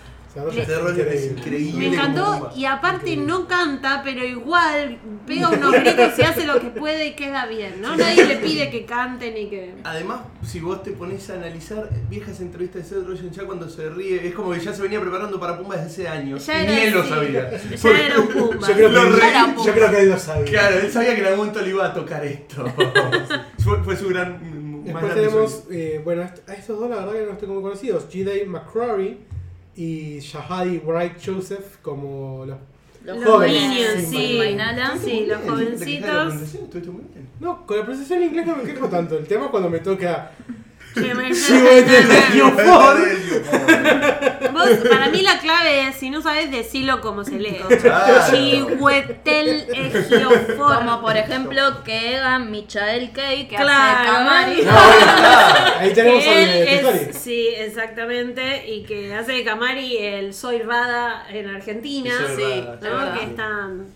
Es 0.46 0.68
increíble. 0.68 1.30
increíble. 1.30 1.90
me 1.90 1.96
como 1.96 2.10
encantó 2.12 2.52
y 2.56 2.64
aparte 2.64 3.16
no 3.16 3.48
canta, 3.48 4.02
pero 4.04 4.24
igual 4.24 4.98
pega 5.26 5.50
unos 5.50 5.72
gritos 5.72 6.18
y 6.18 6.22
hace 6.22 6.46
lo 6.46 6.60
que 6.60 6.68
puede 6.68 7.08
y 7.08 7.14
queda 7.14 7.46
bien, 7.46 7.80
¿no? 7.80 7.96
Nadie 7.96 8.24
le 8.26 8.36
pide 8.36 8.70
que 8.70 8.84
cante 8.84 9.30
ni 9.32 9.48
que... 9.48 9.74
Además, 9.84 10.20
si 10.44 10.60
vos 10.60 10.82
te 10.82 10.92
pones 10.92 11.28
a 11.30 11.34
analizar 11.34 11.88
viejas 12.08 12.40
entrevistas 12.40 12.82
de 12.82 12.96
Seth 12.96 13.06
Rogen 13.06 13.30
ya 13.30 13.44
cuando 13.44 13.68
se 13.68 13.88
ríe, 13.90 14.26
es 14.26 14.34
como 14.34 14.52
que 14.52 14.60
ya 14.60 14.72
se 14.72 14.82
venía 14.82 15.00
preparando 15.00 15.38
para 15.38 15.58
Pumba 15.58 15.76
desde 15.76 15.88
hace 15.88 16.08
años. 16.08 16.46
Ya 16.46 16.62
ni 16.62 16.72
él 16.72 16.94
lo 16.94 17.04
sabía. 17.04 17.50
Ya 17.50 17.90
era 17.98 18.20
un 18.20 18.28
Pumba. 18.28 18.68
Yo 18.68 18.74
creo, 18.74 18.90
que 18.90 18.98
él, 18.98 19.54
yo 19.64 19.72
creo 19.72 19.90
que 19.90 20.00
él 20.00 20.08
lo 20.10 20.18
sabía. 20.18 20.44
Claro, 20.44 20.78
él 20.78 20.90
sabía 20.90 21.14
que 21.14 21.20
en 21.20 21.26
algún 21.26 21.38
momento 21.38 21.60
le 21.60 21.70
iba 21.70 21.86
a 21.86 21.92
tocar 21.92 22.24
esto. 22.24 22.64
fue, 23.58 23.82
fue 23.84 23.96
su 23.96 24.08
gran. 24.08 24.32
más 24.32 24.84
Después 24.84 25.04
grande 25.04 25.20
tenemos, 25.20 25.64
eh, 25.70 26.00
bueno, 26.02 26.22
a 26.22 26.54
estos 26.54 26.78
dos 26.78 26.88
la 26.88 26.96
verdad 26.96 27.12
que 27.12 27.26
no 27.26 27.32
estoy 27.32 27.48
muy 27.48 27.62
conocidos. 27.62 28.08
G.Day 28.08 28.46
McCrory 28.46 29.18
y 29.78 30.18
Shahadi 30.18 30.78
Wright 30.84 31.24
Joseph 31.24 31.76
como 31.82 32.44
los... 32.44 32.58
Los 33.04 33.24
jóvenes, 33.24 33.70
niños, 33.70 33.90
sí, 34.00 34.06
sí. 34.06 34.36
Los 34.36 34.44
¿Te 34.48 34.56
quejas 34.74 35.04
de 35.04 35.26
la 35.26 35.38
jovencitos. 35.38 36.34
No, 37.38 37.64
con 37.64 37.76
la 37.78 37.84
pronunciación 37.84 38.22
en 38.22 38.28
inglés 38.28 38.46
no 38.48 38.56
me 38.56 38.64
quejo 38.64 38.88
tanto. 38.88 39.16
El 39.16 39.28
tema 39.28 39.44
es 39.44 39.50
cuando 39.52 39.70
me 39.70 39.78
toca... 39.78 40.32
Vos, 44.52 44.68
para 44.90 45.08
mí 45.08 45.22
la 45.22 45.38
clave 45.38 45.88
es, 45.88 45.96
si 45.96 46.10
no 46.10 46.20
sabes, 46.22 46.50
decirlo 46.50 47.00
como 47.00 47.24
se 47.24 47.38
lee. 47.38 47.60
Claro. 47.80 48.14
Chihuetel 48.30 49.66
Ejiofor. 49.72 50.76
Como 50.78 51.00
por 51.00 51.16
ejemplo 51.16 51.82
que 51.84 52.16
Egan 52.16 52.50
Michael 52.50 53.12
Kay, 53.12 53.48
que 53.48 53.56
Claro. 53.56 53.98
hace 53.98 54.06
Camari. 54.10 54.62
No, 54.62 54.72
ahí 55.80 55.92
tenemos 55.94 56.24
Que 56.24 56.78
él 56.78 56.86
es, 57.08 57.16
sí, 57.16 57.48
exactamente, 57.56 58.64
y 58.68 58.82
que 58.84 59.14
hace 59.14 59.32
de 59.32 59.44
Camari 59.44 59.96
el 59.98 60.34
Soy 60.34 60.62
Rada 60.62 61.24
en 61.30 61.48
Argentina, 61.48 62.12
Soy 62.26 62.36
Sí, 62.36 62.64
Rada, 62.80 62.82
es 62.82 62.90
¿no? 63.12 63.18
que 63.18 63.24
están 63.26 63.86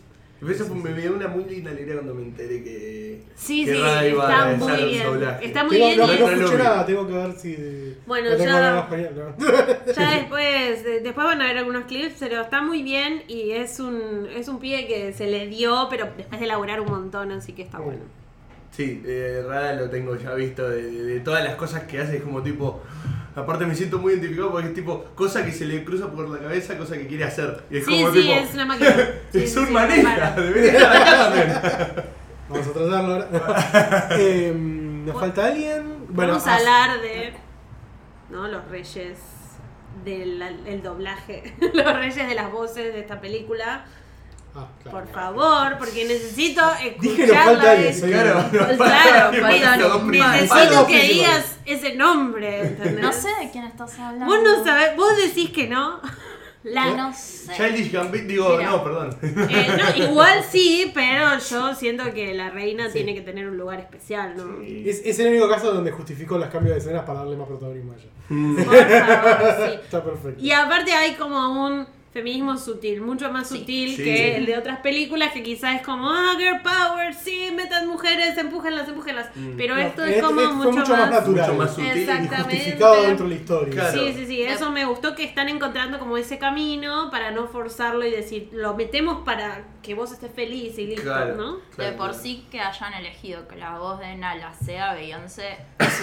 Eso 0.51 0.65
fue- 0.67 0.77
me 0.77 0.93
dio 1.01 1.15
una 1.15 1.29
muy 1.29 1.45
linda 1.45 1.71
alegría 1.71 1.95
cuando 1.95 2.15
me 2.15 2.23
enteré 2.23 2.65
que. 2.65 3.23
Sí, 3.37 3.65
que 3.65 3.73
sí, 3.75 3.79
está 3.79 4.43
a 4.51 4.55
muy 4.57 4.83
bien. 4.91 5.05
doblaje. 5.05 5.47
Está 5.47 5.65
muy 5.65 5.77
Tengo- 5.77 5.87
bien 5.87 5.99
no, 5.99 6.05
y 6.15 6.19
no 6.19 6.27
escuché 6.43 6.59
nada, 6.59 6.87
tengo 6.87 7.07
que 7.07 7.13
ver 7.13 7.33
si. 7.39 7.97
Bueno, 8.07 8.37
ya- 8.37 8.45
nada 8.47 8.81
español, 8.81 9.35
¿no? 9.39 9.47
Ya 9.97 10.11
después, 10.19 10.85
de- 10.85 11.01
después 11.01 11.25
van 11.27 11.41
a 11.43 11.47
ver 11.47 11.59
algunos 11.59 11.85
clips, 11.85 12.17
pero 12.19 12.41
está 12.43 12.61
muy 12.61 12.83
bien 12.83 13.23
y 13.29 13.53
es 13.53 13.79
un, 13.81 14.27
es 14.35 14.49
un 14.49 14.59
pibe 14.59 14.87
que 14.87 15.13
se 15.13 15.27
le 15.27 15.47
dio, 15.47 15.87
pero 15.89 16.09
después 16.17 16.41
de 16.41 16.47
laburar 16.47 16.81
un 16.81 16.89
montón, 16.91 17.31
así 17.33 17.53
que 17.53 17.63
está 17.63 17.79
bueno. 17.79 18.01
Sí, 18.73 19.03
eh, 19.07 19.45
Rada 19.47 19.75
lo 19.75 19.91
tengo 19.91 20.17
ya 20.17 20.35
visto 20.35 20.69
de, 20.69 20.83
de- 20.83 21.03
de 21.05 21.21
todas 21.21 21.45
las 21.45 21.55
cosas 21.57 21.85
que 21.85 22.01
hace, 22.01 22.17
es 22.17 22.23
como 22.23 22.43
tipo. 22.43 22.83
Aparte 23.35 23.65
me 23.67 23.75
siento 23.75 23.99
muy 23.99 24.13
identificado 24.13 24.51
porque 24.51 24.69
es 24.69 24.75
tipo 24.75 25.05
cosa 25.15 25.45
que 25.45 25.53
se 25.53 25.65
le 25.65 25.85
cruza 25.85 26.11
por 26.11 26.29
la 26.29 26.39
cabeza, 26.39 26.77
cosa 26.77 26.97
que 26.99 27.07
quiere 27.07 27.25
hacer. 27.25 27.65
Y 27.71 27.79
es 27.79 27.85
Sí, 27.87 28.03
como 28.03 28.13
sí, 28.13 28.21
tipo. 28.23 28.33
es 28.35 28.55
una 28.55 28.67
máquina. 28.67 28.97
Sí, 29.33 29.39
es 29.39 29.53
sí, 29.53 29.59
un 29.59 29.67
sí, 29.67 29.73
maneja, 29.73 30.15
para. 30.15 30.37
debería. 30.43 31.95
Vamos 32.49 32.67
a 32.67 32.73
tratarlo 32.73 33.13
ahora. 33.15 34.09
Eh, 34.19 34.53
¿Nos 34.55 35.19
falta 35.19 35.47
alguien? 35.47 36.07
Bueno, 36.11 36.33
Vamos 36.33 36.47
a 36.47 36.57
hablar 36.57 37.01
de 37.01 37.33
¿no? 38.31 38.49
los 38.49 38.69
reyes 38.69 39.19
del 40.05 40.43
el 40.67 40.83
doblaje, 40.83 41.55
los 41.75 41.97
reyes 41.97 42.29
de 42.29 42.35
las 42.35 42.53
voces 42.53 42.93
de 42.93 43.01
esta 43.01 43.21
película. 43.21 43.87
Ah, 44.55 44.67
claro. 44.83 44.99
Por 44.99 45.09
favor, 45.15 45.79
porque 45.79 46.05
necesito 46.05 46.61
Dije 47.01 47.27
falta 47.27 47.55
escucharla. 47.55 47.71
alguien, 47.73 47.93
de- 47.95 48.01
soy 48.01 48.11
Claro, 48.11 48.43
no, 48.53 48.77
Claro, 48.77 49.41
faltan 49.43 49.81
dos. 49.81 50.05
Necesito 50.05 50.87
que 50.87 51.03
digas 51.09 51.59
ese 51.65 51.95
nombre, 51.95 52.61
¿entendés? 52.67 53.01
No 53.03 53.13
sé 53.13 53.29
de 53.41 53.51
quién 53.51 53.65
estás 53.65 53.99
hablando. 53.99 54.27
Vos 54.27 54.39
no 54.43 54.63
sabés, 54.65 54.95
vos 54.97 55.17
decís 55.17 55.51
que 55.51 55.69
no. 55.69 56.01
La, 56.65 56.95
No 56.95 57.13
sé. 57.13 57.53
Childish 57.57 57.91
Gambit, 57.91 58.23
digo, 58.23 58.57
Mira. 58.57 58.71
no, 58.71 58.85
perdón. 58.85 59.17
Eh, 59.51 59.69
no, 59.97 60.05
igual 60.05 60.45
sí, 60.49 60.93
pero 60.95 61.37
yo 61.39 61.75
siento 61.75 62.13
que 62.15 62.35
la 62.35 62.51
reina 62.51 62.87
Sí. 62.87 62.93
tiene 62.99 63.15
que 63.17 63.23
tener 63.23 63.49
un 63.49 63.57
lugar 63.57 63.81
especial, 63.81 64.35
¿no? 64.37 64.63
Es, 64.63 65.01
es 65.05 65.19
el 65.19 65.29
único 65.31 65.49
caso 65.49 65.73
donde 65.73 65.91
justificó 65.91 66.39
los 66.39 66.49
cambios 66.51 66.75
de 66.77 66.81
escenas 66.83 67.05
para 67.05 67.21
darle 67.21 67.37
más 67.37 67.49
protagonismo 67.49 67.95
a 67.95 67.97
ella. 67.97 68.11
Por 68.65 68.65
favor, 68.65 69.69
sí. 69.71 69.75
Está 69.85 70.05
perfecto. 70.05 70.41
Y 70.45 70.53
aparte 70.53 70.93
hay 70.93 71.15
como 71.15 71.65
un 71.67 71.85
feminismo 72.13 72.57
sutil, 72.59 73.01
mucho 73.01 73.31
más 73.33 73.49
Sí. 73.49 73.59
sutil 73.61 73.97
Sí. 73.97 74.05
que 74.05 74.37
el 74.37 74.47
de 74.47 74.59
otras 74.59 74.81
películas 74.81 75.33
que 75.33 75.43
quizás 75.43 75.77
es 75.77 75.83
como, 75.83 76.11
ah, 76.11 76.35
girl 76.39 76.61
power, 76.63 77.15
sí, 77.15 77.51
metan 77.55 77.89
mujeres, 77.89 78.37
empújenlas, 78.37 78.87
empújenlas. 78.89 79.29
Mm. 79.35 79.57
Pero 79.57 79.75
No, 79.77 79.81
esto 79.81 80.05
es 80.05 80.23
como 80.23 80.41
mucho, 80.55 80.73
más... 80.97 81.11
natural. 81.11 81.51
Mucho 81.51 81.55
más 81.55 81.71
sutil. 81.75 81.87
y 81.97 82.01
Exactamente. 82.01 82.57
justificado 82.57 83.03
dentro 83.03 83.25
de 83.29 83.35
la 83.35 83.41
historia. 83.41 83.73
Claro. 83.75 83.93
Sí, 83.93 84.13
sí, 84.15 84.27
sí, 84.27 84.43
eso 84.43 84.71
me 84.71 84.85
gustó 84.85 85.15
que 85.15 85.25
están 85.25 85.49
encontrando 85.49 85.99
como 85.99 86.17
ese 86.19 86.39
camino 86.39 87.11
para 87.11 87.31
no 87.31 87.47
forzarlo 87.49 88.05
y 88.05 88.11
decir, 88.11 88.51
lo 88.53 88.75
metemos 88.75 89.23
para 89.25 89.65
que 89.83 89.95
vos 89.95 90.13
estés 90.13 90.31
feliz 90.33 90.79
y 90.79 90.87
listo, 90.87 91.03
Claro. 91.03 91.35
¿no? 91.37 91.57
De 91.83 91.93
por 91.93 92.15
sí 92.15 92.47
que 92.51 92.61
hayan 92.61 92.95
elegido 92.95 93.49
que 93.49 93.57
la 93.57 93.79
voz 93.79 93.99
de 94.01 94.15
Nala 94.17 94.53
sea 94.65 94.93
Beyoncé. 94.95 95.57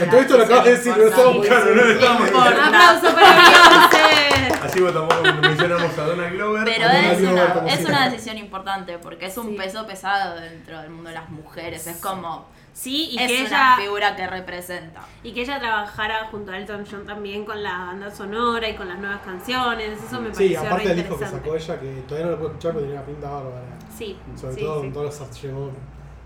Todo 0.10 0.20
esto 0.22 0.38
lo 0.38 0.44
acabas 0.44 0.66
de 0.66 0.72
decir, 0.72 0.98
no 0.98 1.04
estamos. 1.06 1.46
Claro, 1.46 1.76
no 1.76 1.84
diciendo. 1.88 2.40
Aplauso 2.40 3.14
para 3.16 3.36
Beyoncé. 3.36 4.54
Así 4.64 4.82
votamos, 4.82 5.14
mencionamos 5.42 5.98
a 6.02 6.06
Donald 6.08 6.34
Glover. 6.34 6.64
Pero 6.66 6.84
Donald 6.88 7.12
es 7.14 7.20
Glover, 7.22 7.52
una, 7.64 7.74
es 7.74 7.86
una 7.86 8.10
decisión 8.10 8.38
importante 8.38 8.98
porque 8.98 9.26
es 9.28 9.38
un 9.38 9.50
Sí. 9.50 9.56
peso 9.56 9.86
pesado 9.88 10.40
dentro 10.40 10.80
del 10.82 10.90
mundo 10.90 11.10
de 11.10 11.16
las 11.16 11.30
mujeres. 11.30 11.86
Es 11.88 11.98
como. 11.98 12.48
Sí, 12.72 13.10
y 13.12 13.18
es 13.20 13.28
que 13.28 13.40
una 13.42 13.48
ella 13.48 13.76
figura 13.78 14.16
que 14.16 14.28
representa. 14.28 15.02
y 15.24 15.34
que 15.34 15.42
ella 15.42 15.60
trabajara 15.60 16.28
junto 16.32 16.52
a 16.52 16.58
Elton 16.58 16.86
John 16.90 17.06
también 17.06 17.44
con 17.44 17.62
la 17.62 17.72
banda 17.78 18.10
sonora 18.10 18.70
y 18.70 18.76
con 18.76 18.88
las 18.88 19.00
nuevas 19.00 19.20
canciones, 19.26 20.00
eso 20.02 20.22
me 20.22 20.30
Sí, 20.34 20.54
pareció 20.54 20.60
aparte 20.62 20.84
re 20.84 20.88
del 20.90 20.98
disco 20.98 21.20
que 21.20 21.26
sacó 21.26 21.56
ella, 21.56 21.80
que 21.80 21.88
todavía 22.08 22.26
no 22.28 22.32
lo 22.32 22.38
puedo 22.38 22.50
escuchar 22.52 22.72
porque 22.74 22.88
tiene 22.88 23.02
una 23.02 23.06
pinta 23.06 23.30
bárbara. 23.30 23.66
Sí, 23.98 24.18
Sobre 24.40 24.54
sí, 24.54 24.62
todo 24.62 24.76
sí. 24.76 24.80
con 24.82 24.94
todos 24.94 25.20
los 25.20 25.42
llegó 25.42 25.72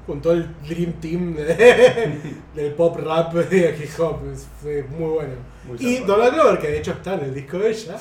con 0.05 0.21
todo 0.21 0.33
el 0.33 0.53
Dream 0.67 0.93
Team 0.99 1.33
de- 1.33 2.33
del 2.53 2.73
pop 2.73 2.97
rap 2.99 3.33
de 3.33 3.69
hip 3.81 3.99
hop. 3.99 4.19
Es, 4.31 4.47
fue 4.61 4.83
muy 4.83 5.09
bueno. 5.11 5.33
Muy 5.65 5.77
y. 5.79 5.99
Donald 5.99 6.33
Glover, 6.35 6.59
que 6.59 6.67
de 6.67 6.77
hecho 6.79 6.91
está 6.91 7.13
en 7.15 7.21
el 7.21 7.33
disco 7.33 7.57
de 7.57 7.71
ella, 7.71 7.97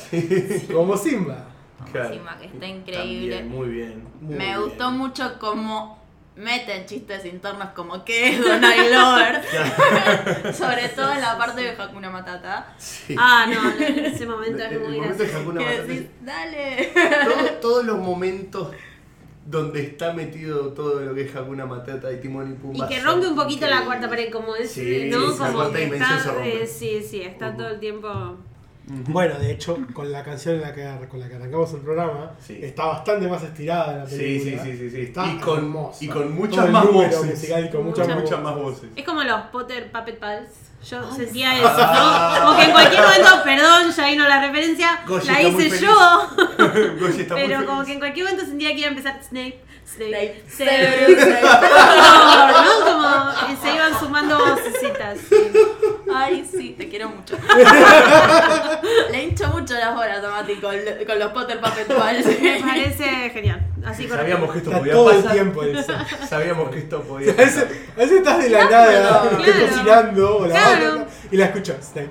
como 0.74 0.96
Simba. 0.96 1.46
Claro. 1.90 2.08
Encima 2.08 2.38
que 2.38 2.46
está 2.46 2.66
increíble. 2.66 3.36
También, 3.38 3.48
muy 3.58 3.68
bien. 3.68 4.04
muy 4.20 4.36
Me 4.36 4.44
bien. 4.46 4.60
gustó 4.62 4.90
mucho 4.90 5.38
como 5.38 6.00
meten 6.34 6.86
chistes 6.86 7.26
internos 7.26 7.68
como 7.74 8.04
que 8.06 8.30
es 8.30 8.40
Donald 8.40 8.88
Glover. 8.88 9.42
Sobre 10.54 10.88
todo 10.88 11.12
en 11.12 11.20
la 11.20 11.36
parte 11.36 11.60
de 11.62 11.70
Hakuna 11.70 12.08
Matata. 12.10 12.72
Sí. 12.78 13.14
Ah, 13.18 13.46
no, 13.46 13.70
ese 13.84 14.26
momento 14.26 14.62
es 14.62 14.80
muy 14.80 14.98
gracioso. 15.00 15.54
Que 15.58 15.82
decís, 15.82 16.06
dale. 16.22 16.90
todo- 17.24 17.50
todos 17.60 17.84
los 17.84 17.98
momentos 17.98 18.68
donde 19.44 19.82
está 19.82 20.12
metido 20.12 20.68
todo 20.72 21.00
lo 21.00 21.14
que 21.14 21.22
es 21.22 21.34
Hakuna 21.36 21.66
Matata 21.66 22.10
y 22.12 22.20
Timón 22.20 22.48
y 22.48 22.52
Y 22.52 22.54
Pumba. 22.54 22.88
que 22.88 22.96
son 23.00 23.06
rompe 23.06 23.26
un 23.26 23.36
poquito 23.36 23.66
la 23.66 23.84
cuarta 23.84 24.08
pared, 24.08 24.30
como 24.32 24.54
es, 24.54 24.70
Sí, 24.70 25.08
¿no? 25.10 25.30
esa 25.32 25.46
como 25.46 25.54
cuarta 25.58 25.78
que 25.78 25.84
dimensión 25.84 26.10
está, 26.18 26.22
se 26.30 26.34
rompe. 26.34 26.62
eh, 26.62 26.66
sí, 26.66 27.02
sí, 27.02 27.22
está 27.22 27.54
todo 27.56 27.68
el 27.68 27.80
tiempo. 27.80 28.36
Bueno, 28.84 29.38
de 29.38 29.52
hecho, 29.52 29.78
con 29.94 30.10
la 30.10 30.24
canción 30.24 30.56
en 30.56 30.60
la 30.62 30.74
que, 30.74 31.06
con 31.08 31.20
la 31.20 31.28
que 31.28 31.36
arrancamos 31.36 31.72
el 31.74 31.80
programa, 31.80 32.32
Sí. 32.44 32.58
está 32.62 32.86
bastante 32.86 33.28
más 33.28 33.42
estirada 33.42 33.98
la 33.98 34.06
Sí, 34.08 34.16
película. 34.16 34.62
sí, 34.64 34.72
sí, 34.72 34.78
sí, 34.78 34.90
sí. 34.90 35.00
Está 35.02 35.26
Y 35.26 35.36
con- 35.38 35.58
hermosa. 35.58 36.04
y 36.04 36.08
con 36.08 36.34
muchas 36.34 36.68
más 36.70 36.86
voces. 36.90 37.24
musical 37.24 37.64
y 37.64 37.70
con 37.70 37.84
muchas, 37.84 38.08
Muchas, 38.08 38.08
más 38.08 38.24
muchas 38.24 38.42
voces. 38.42 38.42
más 38.42 38.56
voces. 38.56 38.90
Es 38.96 39.04
como 39.04 39.22
los 39.22 39.40
Potter 39.52 39.92
Puppet 39.92 40.18
Pals. 40.18 40.48
Yo 40.90 41.12
sentía 41.14 41.56
eso, 41.56 41.68
¿no? 41.68 42.44
Como 42.44 42.56
que 42.58 42.64
en 42.64 42.72
cualquier 42.72 43.02
momento, 43.02 43.28
perdón, 43.44 43.92
ya 43.96 44.06
vino 44.08 44.28
la 44.28 44.44
referencia, 44.48 44.88
Goshi 45.06 45.28
la 45.28 45.42
hice 45.42 45.78
yo. 45.80 46.28
Goshi 47.00 47.20
está 47.22 47.34
muy 47.36 47.46
Pero 47.46 47.64
como 47.66 47.84
que 47.84 47.92
en 47.92 47.98
cualquier 48.00 48.26
momento 48.26 48.44
sentía 48.44 48.70
que 48.70 48.78
iba 48.78 48.86
a 48.88 48.90
empezar 48.90 49.20
Snape, 49.22 49.60
Snape, 49.86 50.42
Snape. 50.48 51.16
¿no? 52.64 52.84
Como 52.84 53.46
que 53.46 53.56
se 53.68 53.74
iban 53.74 53.98
sumando 54.00 54.38
vocecitas. 54.38 55.18
sí. 55.28 55.36
Ay, 56.14 56.48
sí, 56.50 56.74
te 56.78 56.88
quiero 56.88 57.08
mucho. 57.08 57.36
Le 59.10 59.22
hincho 59.22 59.48
mucho 59.48 59.74
las 59.74 59.96
horas 59.96 60.22
a 60.24 60.28
Mati 60.30 60.56
con, 60.56 60.74
con 61.06 61.18
los 61.18 61.32
Potter 61.32 61.60
Puppet 61.60 61.86
Pals. 61.88 62.26
Me 62.42 62.60
parece 62.60 63.30
genial. 63.30 63.60
Así 63.84 64.06
Sabíamos 64.08 64.52
que 64.52 64.58
esto 64.58 64.70
Está 64.70 64.78
podía 64.80 64.92
todo 64.94 65.10
el 65.10 65.24
tiempo 65.24 65.62
eso. 65.62 65.92
Sabíamos 66.28 66.70
que 66.70 66.78
esto 66.78 67.02
podía 67.02 67.32
A 67.32 67.36
veces, 67.36 67.64
a 67.96 67.98
veces 67.98 68.18
estás 68.18 68.38
de 68.42 68.50
la 68.50 68.64
nada, 68.64 68.86
Claro. 68.92 69.42
estás 69.44 69.70
cocinando 69.70 70.36
o 70.38 70.46
la 70.46 70.54
Claro. 70.54 70.98
vaca, 71.00 71.06
y 71.30 71.36
la 71.36 71.44
escuchas. 71.46 71.76
Snape, 71.92 72.10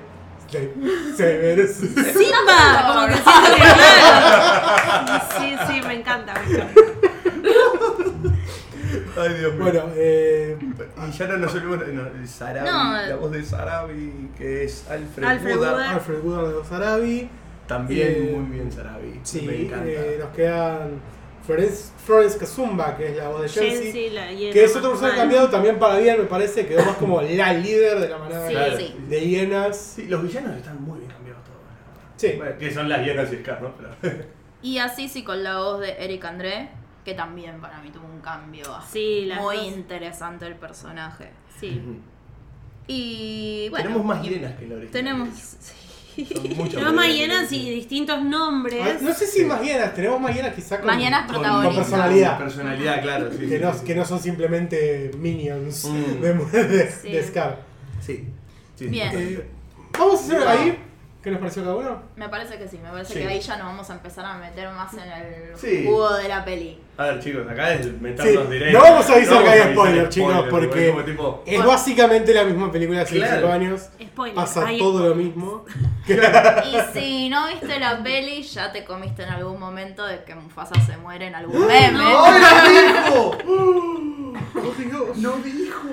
Snape, 0.50 0.74
Severus. 1.16 1.72
Simba, 1.72 2.94
como 2.94 3.08
que 3.08 3.14
siento 3.14 3.56
que 3.56 3.62
claro. 3.62 5.22
Sí, 5.40 5.56
sí, 5.68 5.82
me 5.88 5.94
encanta. 5.96 6.34
me 6.34 6.54
encanta. 6.56 6.82
Ay, 9.18 9.34
Dios 9.40 9.54
mío. 9.54 9.64
Bueno, 9.64 9.84
eh, 9.96 10.58
Y 11.08 11.12
ya 11.12 11.28
no 11.28 11.38
nos 11.38 11.54
olvidemos 11.54 11.86
de 11.86 11.94
no, 11.94 12.28
Sarabi, 12.28 12.70
No. 12.70 12.94
la 13.08 13.16
voz 13.16 13.32
de 13.32 13.44
Sarabi, 13.44 14.30
que 14.38 14.64
es 14.66 14.90
Alfred, 14.90 15.24
Alfred 15.26 15.56
Woodard. 15.56 15.74
Woodard. 15.74 15.94
Alfred 15.94 16.20
Woodard 16.24 16.48
de 16.48 16.54
los 16.54 16.72
Arabi. 16.72 17.30
También 17.68 18.08
Eh, 18.12 18.36
muy 18.38 18.52
bien 18.58 18.72
Sarabi. 18.72 19.20
Sí, 19.24 19.42
me 19.44 19.62
encanta. 19.62 19.86
eh, 19.88 20.18
nos 20.20 20.30
quedan 20.36 21.02
Florence, 21.46 21.92
Florence 22.06 22.38
Kazumba, 22.38 22.98
que 22.98 23.10
es 23.12 23.18
la 23.18 23.30
voz 23.30 23.42
de 23.44 23.50
Chelsea. 23.50 24.12
La 24.12 24.28
Que 24.52 24.64
es 24.64 24.76
otra 24.76 24.90
persona 24.90 25.10
mal. 25.10 25.18
cambiado 25.18 25.50
también 25.50 25.80
para 25.80 25.98
bien, 25.98 26.18
me 26.20 26.26
parece. 26.26 26.66
Quedó 26.68 26.84
más 26.86 26.98
como 26.98 27.22
la 27.22 27.54
líder 27.54 28.00
de 28.00 28.10
la 28.10 28.18
manada 28.18 28.48
Sí, 28.48 28.54
Claro. 28.54 28.78
sí. 28.78 28.96
de 29.08 29.22
hienas. 29.22 29.78
Sí, 29.78 30.06
los 30.08 30.22
villanos 30.24 30.58
están 30.58 30.82
muy 30.84 31.00
bien 31.00 31.12
cambiados 31.12 31.44
todos. 31.44 31.58
Sí. 32.18 32.34
Bueno, 32.38 32.58
que 32.60 32.72
son 32.74 32.90
las 32.90 33.06
hienas 33.06 33.32
y 33.32 33.38
Scar, 33.38 33.62
¿no? 33.62 33.74
Pero... 33.76 34.24
Y 34.62 34.78
así 34.78 35.08
sí 35.10 35.24
con 35.24 35.44
la 35.44 35.58
voz 35.58 35.80
de 35.80 35.94
Eric 36.04 36.24
André, 36.26 36.70
que 37.04 37.14
también 37.14 37.60
para 37.62 37.80
mí 37.82 37.90
tuvo 37.90 38.06
un 38.08 38.22
cambio 38.22 38.64
Sí, 38.92 39.30
muy 39.40 39.58
dos. 39.58 39.68
interesante 39.78 40.46
el 40.48 40.56
personaje. 40.56 41.30
Sí. 41.60 41.82
Y 42.88 43.68
bueno. 43.70 43.86
Tenemos 43.86 44.06
más 44.06 44.22
hienas 44.24 44.54
que 44.54 44.68
la 44.68 44.76
original. 44.76 44.92
Tenemos. 44.92 45.30
sí. 45.36 45.74
Tenemos 46.72 46.94
más 46.94 47.08
hienas 47.08 47.52
y 47.54 47.70
distintos 47.70 48.22
nombres. 48.22 48.82
Ah, 48.86 48.98
No 49.02 49.14
sé 49.14 49.26
si 49.26 49.46
más 49.46 49.62
hienas, 49.62 49.94
tenemos 49.94 50.20
más 50.20 50.36
hienas 50.36 50.54
quizá 50.54 50.78
con, 50.78 50.88
Más 50.88 50.98
hienas 50.98 51.22
con- 51.26 51.36
protagonistas. 51.36 51.74
con 51.74 51.84
personalidad. 51.86 52.38
Con 52.38 52.46
personalidad, 52.48 53.02
claro. 53.02 53.32
Sí, 53.32 53.38
Que 53.38 53.58
sí, 53.58 53.64
no, 53.64 53.74
sí. 53.74 53.86
que 53.86 53.96
no 53.96 54.06
son 54.06 54.20
simplemente 54.20 55.12
minions 55.18 55.86
Mm. 55.86 56.22
de, 56.22 56.34
de, 56.68 56.92
Sí. 56.92 57.12
de 57.14 57.24
Scar. 57.28 57.60
Sí. 58.02 58.28
Sí, 58.76 58.88
Bien. 58.88 59.10
Eh, 59.14 59.46
vamos 59.98 60.20
a 60.20 60.24
hacer 60.26 60.48
ahí. 60.48 60.78
¿Qué 61.24 61.30
nos 61.30 61.40
pareció 61.40 61.62
cada 61.64 61.76
uno? 61.76 62.02
Me 62.16 62.28
parece 62.30 62.58
que 62.58 62.68
sí, 62.68 62.80
me 62.80 62.90
parece 62.90 63.14
Sí. 63.14 63.20
que 63.20 63.28
ahí 63.28 63.40
ya 63.40 63.56
nos 63.58 63.68
vamos 63.68 63.88
a 63.92 63.94
empezar 63.94 64.26
a 64.26 64.38
meter 64.38 64.68
más 64.70 64.92
en 64.96 65.02
el 65.02 65.56
Sí. 65.56 65.84
jugo 65.86 66.14
de 66.16 66.28
la 66.28 66.44
peli. 66.44 66.80
A 66.98 67.04
ver, 67.06 67.20
chicos, 67.20 67.48
acá 67.48 67.74
es 67.76 68.02
meternos 68.02 68.46
Sí, 68.48 68.52
directo. 68.54 68.78
no 68.80 68.84
vamos 68.84 69.08
a 69.10 69.14
avisar 69.14 69.34
No 69.36 69.44
que 69.44 69.50
hay 69.50 69.72
spoiler, 69.74 70.10
chicos, 70.10 70.32
spoiler, 70.34 70.50
porque- 70.50 70.86
es 70.88 70.92
como 70.92 71.06
tipo, 71.06 71.44
Es 71.46 71.64
básicamente 71.64 72.34
la 72.34 72.44
misma 72.44 72.72
película 72.72 72.98
de 73.00 73.04
hace 73.06 73.16
Claro. 73.18 73.36
5 73.42 73.52
años. 73.54 73.90
Spoiler. 74.02 74.36
Pasa 74.36 74.66
hay 74.66 74.80
todo 74.80 75.10
lo 75.10 75.16
mismo. 75.16 75.64
Y 76.08 76.78
si 77.00 77.30
no 77.30 77.48
viste 77.50 77.80
la 77.80 78.00
peli, 78.04 78.42
ya 78.42 78.72
te 78.72 78.84
comiste 78.84 79.22
en 79.22 79.30
algún 79.30 79.60
momento 79.60 80.04
de 80.08 80.24
que 80.24 80.34
Mufasa 80.34 80.74
se 80.84 80.98
muere 80.98 81.28
en 81.28 81.36
algún 81.36 81.68
meme. 81.68 82.00
¡No! 82.00 82.40
¡No 82.40 82.70
dijo! 82.70 83.38
¡No 85.16 85.32
dijo! 85.38 85.88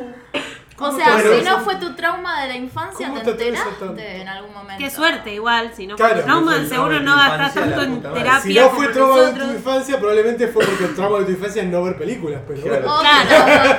O 0.80 0.84
¿Cómo 0.86 0.96
sea, 0.96 1.18
si 1.20 1.44
no 1.44 1.56
a- 1.56 1.60
fue 1.60 1.74
tu 1.76 1.92
trauma 1.96 2.40
de 2.42 2.48
la 2.48 2.54
infancia, 2.56 3.08
¿Cómo 3.08 3.20
te 3.20 3.32
te 3.34 3.48
enteraste 3.48 3.84
tanto? 3.84 4.00
en 4.00 4.28
algún 4.28 4.54
momento. 4.54 4.78
Qué 4.78 4.88
suerte, 4.90 5.34
igual, 5.34 5.72
si 5.74 5.88
no 5.88 5.96
Claro, 5.96 6.14
fue 6.14 6.22
trauma, 6.22 6.52
fue 6.52 6.66
seguro 6.68 6.92
no 6.92 6.94
de 7.00 7.00
tu 7.00 7.10
va 7.10 7.24
a 7.24 7.28
estar 7.28 7.40
infancia, 7.48 7.62
tanto 7.76 7.82
en 7.82 8.02
terapia. 8.14 8.40
Si 8.40 8.54
no 8.54 8.70
fue 8.70 8.88
trauma 8.88 9.20
de 9.22 9.32
tu 9.32 9.44
infancia, 9.54 9.98
probablemente 9.98 10.46
fue 10.48 10.64
porque 10.64 10.84
el 10.84 10.94
trauma 10.94 11.18
de 11.18 11.24
tu 11.24 11.30
infancia 11.32 11.62
es 11.64 11.68
no 11.68 11.82
ver 11.82 11.98
películas, 11.98 12.40
pero 12.46 12.62
Claro. 12.62 12.76
bueno. 12.82 12.94
Otro, 12.94 13.08
Claro. 13.10 13.28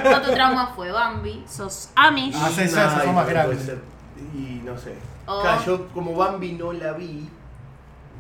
trauma, 0.02 0.18
otro 0.18 0.34
trauma 0.34 0.68
fue 0.76 0.92
Bambi. 0.92 1.46
Sos 1.48 1.90
Amish. 1.96 2.36
Ah, 2.36 2.50
sí, 2.50 2.62
ya 2.62 2.68
se 2.68 2.96
fue 2.98 3.04
Ay, 3.08 3.14
más 3.14 3.28
ser. 3.60 3.80
Y 4.36 4.62
no 4.66 4.78
sé. 4.78 4.96
O- 5.26 5.42
Claro, 5.42 5.62
yo 5.66 5.88
como 5.94 6.14
Bambi 6.16 6.52
no 6.52 6.74
la 6.74 6.92
vi. 6.94 7.30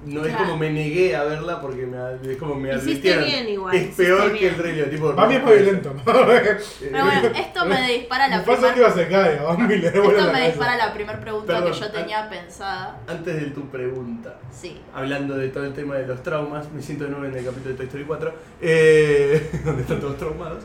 No 0.05 0.23
es 0.23 0.35
como 0.35 0.55
me 0.57 0.69
negué 0.71 1.15
a 1.15 1.23
verla 1.25 1.59
porque 1.59 1.85
me, 1.85 1.97
es 2.31 2.37
como 2.37 2.55
me 2.55 2.71
advirtieron. 2.71 3.25
bien 3.25 3.49
igual, 3.49 3.75
Es 3.75 3.95
peor 3.95 4.31
bien. 4.31 4.37
que 4.37 4.47
el 4.47 4.55
Rey. 4.55 4.89
Tipo, 4.89 5.11
no, 5.13 5.25
muy 5.25 5.37
violento. 5.37 5.93
Pero 6.05 6.25
bueno, 6.25 7.29
esto 7.35 7.65
me 7.65 7.93
dispara 7.93 8.27
la 8.29 8.43
primera 8.43 8.73
que 8.73 8.91
se 8.91 9.07
cae, 9.07 9.33
Esto 9.35 10.11
la 10.11 10.31
me 10.33 10.45
dispara 10.47 10.77
la 10.77 10.93
primera 10.93 11.19
pregunta 11.19 11.53
Perdón, 11.53 11.71
que 11.73 11.79
yo 11.79 11.91
tenía 11.91 12.29
pensada. 12.29 12.99
Antes 13.07 13.35
de 13.41 13.47
tu 13.47 13.67
pregunta, 13.69 14.39
Sí. 14.51 14.79
hablando 14.93 15.35
de 15.37 15.49
todo 15.49 15.65
el 15.65 15.73
tema 15.73 15.95
de 15.95 16.07
los 16.07 16.23
traumas, 16.23 16.71
me 16.71 16.81
siento 16.81 17.03
de 17.03 17.09
nuevo 17.11 17.25
en 17.25 17.35
el 17.35 17.43
capítulo 17.45 17.71
de 17.71 17.75
Toy 17.75 17.85
Story 17.87 18.03
4, 18.05 18.33
eh, 18.61 19.49
donde 19.65 19.81
están 19.81 19.99
todos 19.99 20.17
traumados. 20.17 20.63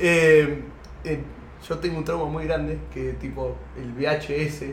Eh, 0.00 0.62
eh, 1.04 1.20
yo 1.68 1.78
tengo 1.78 1.98
un 1.98 2.04
trauma 2.04 2.24
muy 2.26 2.44
grande, 2.46 2.78
que 2.92 3.12
tipo 3.14 3.56
el 3.76 3.92
VHS, 3.92 4.64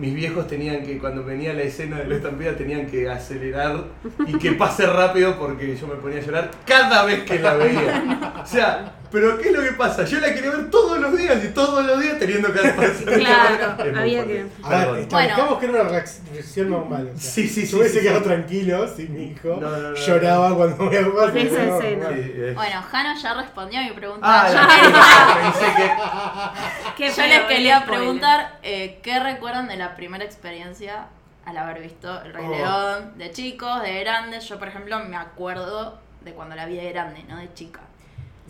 mis 0.00 0.14
viejos 0.14 0.46
tenían 0.46 0.82
que, 0.82 0.98
cuando 0.98 1.22
venía 1.24 1.52
la 1.52 1.62
escena 1.62 1.98
de 1.98 2.06
la 2.06 2.16
estampida, 2.16 2.56
tenían 2.56 2.86
que 2.86 3.08
acelerar 3.08 3.84
y 4.26 4.38
que 4.38 4.52
pase 4.52 4.86
rápido 4.86 5.38
porque 5.38 5.76
yo 5.76 5.86
me 5.86 5.96
ponía 5.96 6.18
a 6.18 6.22
llorar 6.22 6.50
cada 6.66 7.04
vez 7.04 7.24
que 7.24 7.38
la 7.38 7.54
veía. 7.54 8.34
O 8.42 8.46
sea, 8.46 8.94
pero 9.10 9.38
¿qué 9.38 9.48
es 9.48 9.54
lo 9.56 9.62
que 9.62 9.72
pasa? 9.72 10.04
Yo 10.04 10.20
la 10.20 10.32
quería 10.34 10.50
ver 10.50 10.70
todos 10.70 10.98
los 11.00 11.16
días 11.16 11.44
y 11.44 11.48
todos 11.48 11.84
los 11.84 12.00
días 12.00 12.18
teniendo 12.18 12.52
que 12.52 12.60
pasar. 12.60 13.04
Claro, 13.18 13.76
había 14.00 14.22
fuerte. 14.24 14.26
que- 14.26 14.64
A 14.64 14.86
ver, 14.86 14.98
establezcamos 15.00 15.58
que 15.58 15.66
era 15.66 15.80
una 15.80 15.90
reacción 15.90 16.70
normal. 16.70 17.10
o 17.14 17.18
sea, 17.18 17.30
Sí, 17.32 17.48
sí, 17.48 17.66
sí, 17.66 17.72
Yo 17.72 17.78
hubiese 17.78 17.98
sí, 17.98 18.02
quedado 18.02 18.20
sí. 18.20 18.24
tranquilo 18.26 18.88
si 18.96 19.08
mi 19.08 19.24
hijo 19.32 19.48
No, 19.60 19.70
no, 19.70 19.76
no, 19.78 19.90
no. 19.90 19.94
lloraba 19.96 20.54
cuando 20.56 20.84
me 20.84 21.02
Con 21.10 21.36
esa 21.36 21.64
no, 21.64 21.76
escena. 21.80 22.10
no. 22.10 22.16
Sí, 22.16 22.32
es- 22.36 22.54
Bueno, 22.54 22.82
Jano 22.90 23.20
ya 23.20 23.34
respondió 23.34 23.80
a 23.80 23.82
mi 23.84 23.90
pregunta. 23.92 24.20
Ah, 24.22 24.48
yo 24.48 24.54
la 24.54 25.52
pensé 25.52 25.74
que. 25.76 25.90
Qué 26.96 27.10
yo 27.10 27.26
les 27.26 27.40
quería 27.42 27.80
spoiler. 27.80 27.98
preguntar 28.00 28.58
eh, 28.62 29.00
qué 29.02 29.18
recuerdan 29.20 29.68
de 29.68 29.76
la 29.76 29.96
primera 29.96 30.24
experiencia 30.24 31.06
al 31.46 31.56
haber 31.56 31.80
visto 31.80 32.22
El 32.22 32.32
Rey 32.34 32.44
Oh. 32.46 32.50
León, 32.50 33.12
de 33.16 33.30
chicos, 33.32 33.82
de 33.82 34.00
grandes. 34.00 34.44
Yo, 34.48 34.58
por 34.58 34.68
ejemplo, 34.68 34.98
me 35.00 35.16
acuerdo 35.16 35.98
de 36.20 36.32
cuando 36.32 36.54
la 36.54 36.66
vi 36.66 36.76
de 36.76 36.92
grande, 36.92 37.24
no 37.28 37.38
de 37.38 37.52
chica. 37.54 37.80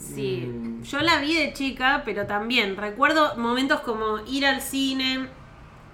Sí, 0.00 0.46
Mm. 0.48 0.82
yo 0.82 1.00
la 1.00 1.20
vi 1.20 1.34
de 1.34 1.52
chica, 1.52 2.02
pero 2.04 2.26
también 2.26 2.76
recuerdo 2.76 3.36
momentos 3.36 3.80
como 3.80 4.18
ir 4.26 4.46
al 4.46 4.62
cine, 4.62 5.28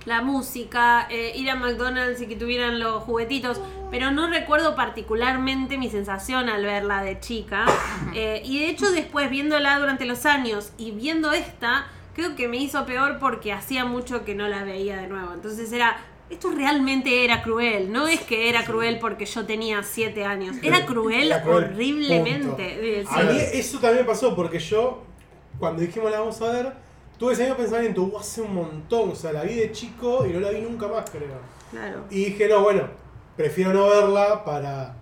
la 0.05 0.23
música, 0.23 1.09
eh, 1.11 1.33
ir 1.35 1.51
a 1.51 1.57
McDonald's 1.57 2.21
y 2.23 2.29
que 2.29 2.37
tuvieran 2.37 2.79
los 2.79 3.03
juguetitos, 3.03 3.61
pero 3.91 4.13
no 4.13 4.29
recuerdo 4.29 4.77
particularmente 4.77 5.77
mi 5.79 5.91
sensación 5.91 6.49
al 6.49 6.65
verla 6.65 7.03
de 7.03 7.19
chica. 7.19 7.67
Eh, 8.15 8.41
y 8.45 8.61
de 8.61 8.69
hecho 8.71 8.91
después 8.93 9.29
viéndola 9.29 9.79
durante 9.81 10.05
los 10.05 10.25
años 10.25 10.71
y 10.79 10.93
viendo 10.93 11.33
esta, 11.33 11.87
creo 12.15 12.37
que 12.37 12.47
me 12.47 12.59
hizo 12.59 12.87
peor 12.87 13.19
porque 13.19 13.53
hacía 13.53 13.85
mucho 13.85 14.25
que 14.25 14.37
no 14.37 14.47
la 14.47 14.63
veía 14.63 14.97
de 14.99 15.09
nuevo. 15.09 15.33
Entonces 15.35 15.73
era... 15.73 15.97
Esto 16.29 16.51
realmente 16.51 17.25
era 17.25 17.41
cruel, 17.43 17.93
no 17.93 18.09
es 18.09 18.21
que 18.21 18.49
era 18.49 18.65
cruel 18.65 18.99
porque 18.99 19.27
yo 19.27 19.47
tenía 19.47 19.83
siete 19.85 20.25
años, 20.25 20.57
era 20.63 20.85
cruel, 20.85 21.27
Era 21.29 21.43
cruel, 21.43 21.65
horriblemente. 21.65 22.99
Eh, 23.01 23.05
sí. 23.09 23.21
A 23.21 23.23
mí 23.25 23.39
eso 23.53 23.79
también 23.79 24.05
pasó 24.05 24.35
porque 24.35 24.59
yo, 24.59 25.03
cuando 25.59 25.83
dijimos 25.83 26.11
la 26.11 26.19
vamos 26.21 26.41
a 26.43 26.51
ver, 26.51 26.73
tuve 27.17 27.33
ese 27.35 27.43
mismo 27.43 27.57
pensamiento, 27.57 28.03
"Uh, 28.03 28.19
hace 28.19 28.41
un 28.43 28.55
montón, 28.55 29.11
o 29.11 29.15
sea, 29.15 29.33
la 29.33 29.43
vi 29.45 29.55
de 29.55 29.71
chico 29.71 30.27
y 30.27 30.31
no 30.33 30.41
la 30.41 30.51
vi 30.51 30.61
nunca 30.63 30.89
más, 30.89 31.09
creo. 31.11 31.39
Claro. 31.71 32.05
Y 32.11 32.25
dije, 32.27 32.49
no, 32.49 32.61
bueno, 32.63 32.89
prefiero 33.37 33.73
no 33.73 33.89
verla 33.89 34.45
para 34.45 34.97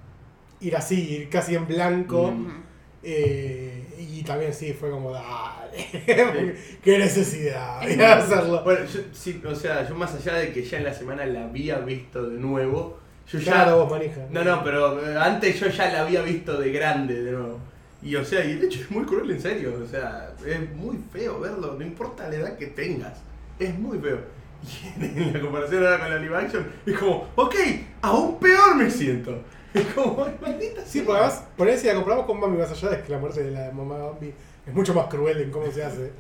ir 0.61 0.77
así, 0.77 1.09
ir 1.09 1.31
casi 1.31 1.55
en 1.55 1.67
blanco. 1.67 2.33
Eh, 3.03 3.85
y 3.99 4.23
también 4.23 4.53
sí, 4.55 4.73
fue 4.73 4.91
como, 4.91 5.11
dale, 5.11 5.64
qué 6.83 6.99
necesidad 6.99 7.81
de 7.81 8.05
hacerlo. 8.07 8.63
Bueno, 8.63 8.85
yo, 8.87 9.01
sí, 9.13 9.43
o 9.45 9.55
sea, 9.55 9.87
yo 9.89 9.95
más 9.95 10.15
allá 10.15 10.35
de 10.35 10.53
que 10.53 10.63
ya 10.65 10.79
en 10.79 10.85
la 10.85 10.95
semana 10.95 11.27
la 11.27 11.45
había 11.45 11.79
visto 11.79 12.29
de 12.29 12.39
nuevo, 12.39 12.99
yo 13.31 13.39
ya. 13.39 13.53
Claro, 13.53 13.79
vos 13.85 13.91
manija. 13.91 14.27
No, 14.31 14.45
no, 14.45 14.63
pero 14.63 15.05
eh, 15.05 15.17
antes 15.19 15.59
yo 15.59 15.69
ya 15.69 15.91
la 15.91 16.03
había 16.03 16.23
visto 16.23 16.59
de 16.59 16.71
grande 16.71 17.23
de 17.23 17.33
nuevo. 17.33 17.59
Y 18.03 18.17
o 18.17 18.25
sea, 18.25 18.45
y 18.45 18.53
el 18.53 18.65
hecho 18.65 18.81
es 18.81 18.91
muy 18.91 19.05
cruel 19.05 19.31
en 19.31 19.41
serio, 19.41 19.75
o 19.83 19.87
sea, 19.89 20.33
es 20.47 20.71
muy 20.77 20.99
feo 21.11 21.41
verlo, 21.41 21.75
no 21.79 21.85
importa 21.85 22.29
la 22.29 22.37
edad 22.37 22.59
que 22.59 22.67
tengas, 22.67 23.19
es 23.59 23.77
muy 23.79 23.99
feo. 23.99 24.19
Y 25.01 25.05
en, 25.05 25.33
la 25.33 25.41
comparación 25.41 25.85
ahora 25.85 26.01
con 26.01 26.11
la 26.11 26.19
live 26.19 26.37
action, 26.37 26.67
es 26.87 26.99
como, 26.99 27.29
ok, 27.35 27.55
aún 28.03 28.39
peor 28.39 28.77
me 28.77 28.91
siento. 28.91 29.43
Es 29.75 29.87
como, 29.87 30.25
"Ay, 30.25 30.37
maldita 30.41 30.83
Sí, 30.87 30.99
sea". 30.99 31.05
porque 31.05 31.21
además, 31.21 31.45
por 31.57 31.67
ahí 31.67 31.77
si 31.77 31.89
la 31.89 31.95
compramos 31.95 32.27
con 32.27 32.41
Bambi 32.41 32.59
más 32.59 32.71
allá 32.71 32.91
de 32.91 33.03
que 33.03 33.11
la 33.11 33.19
muerte 33.19 33.43
de 33.43 33.51
la 33.51 33.73
mamá 33.73 33.99
Bambi 33.99 34.33
es 34.67 34.75
mucho 34.75 34.95
más 34.95 35.07
cruel 35.07 35.41
en 35.41 35.51
cómo 35.51 35.71
se 35.71 35.85
hace. 35.85 36.13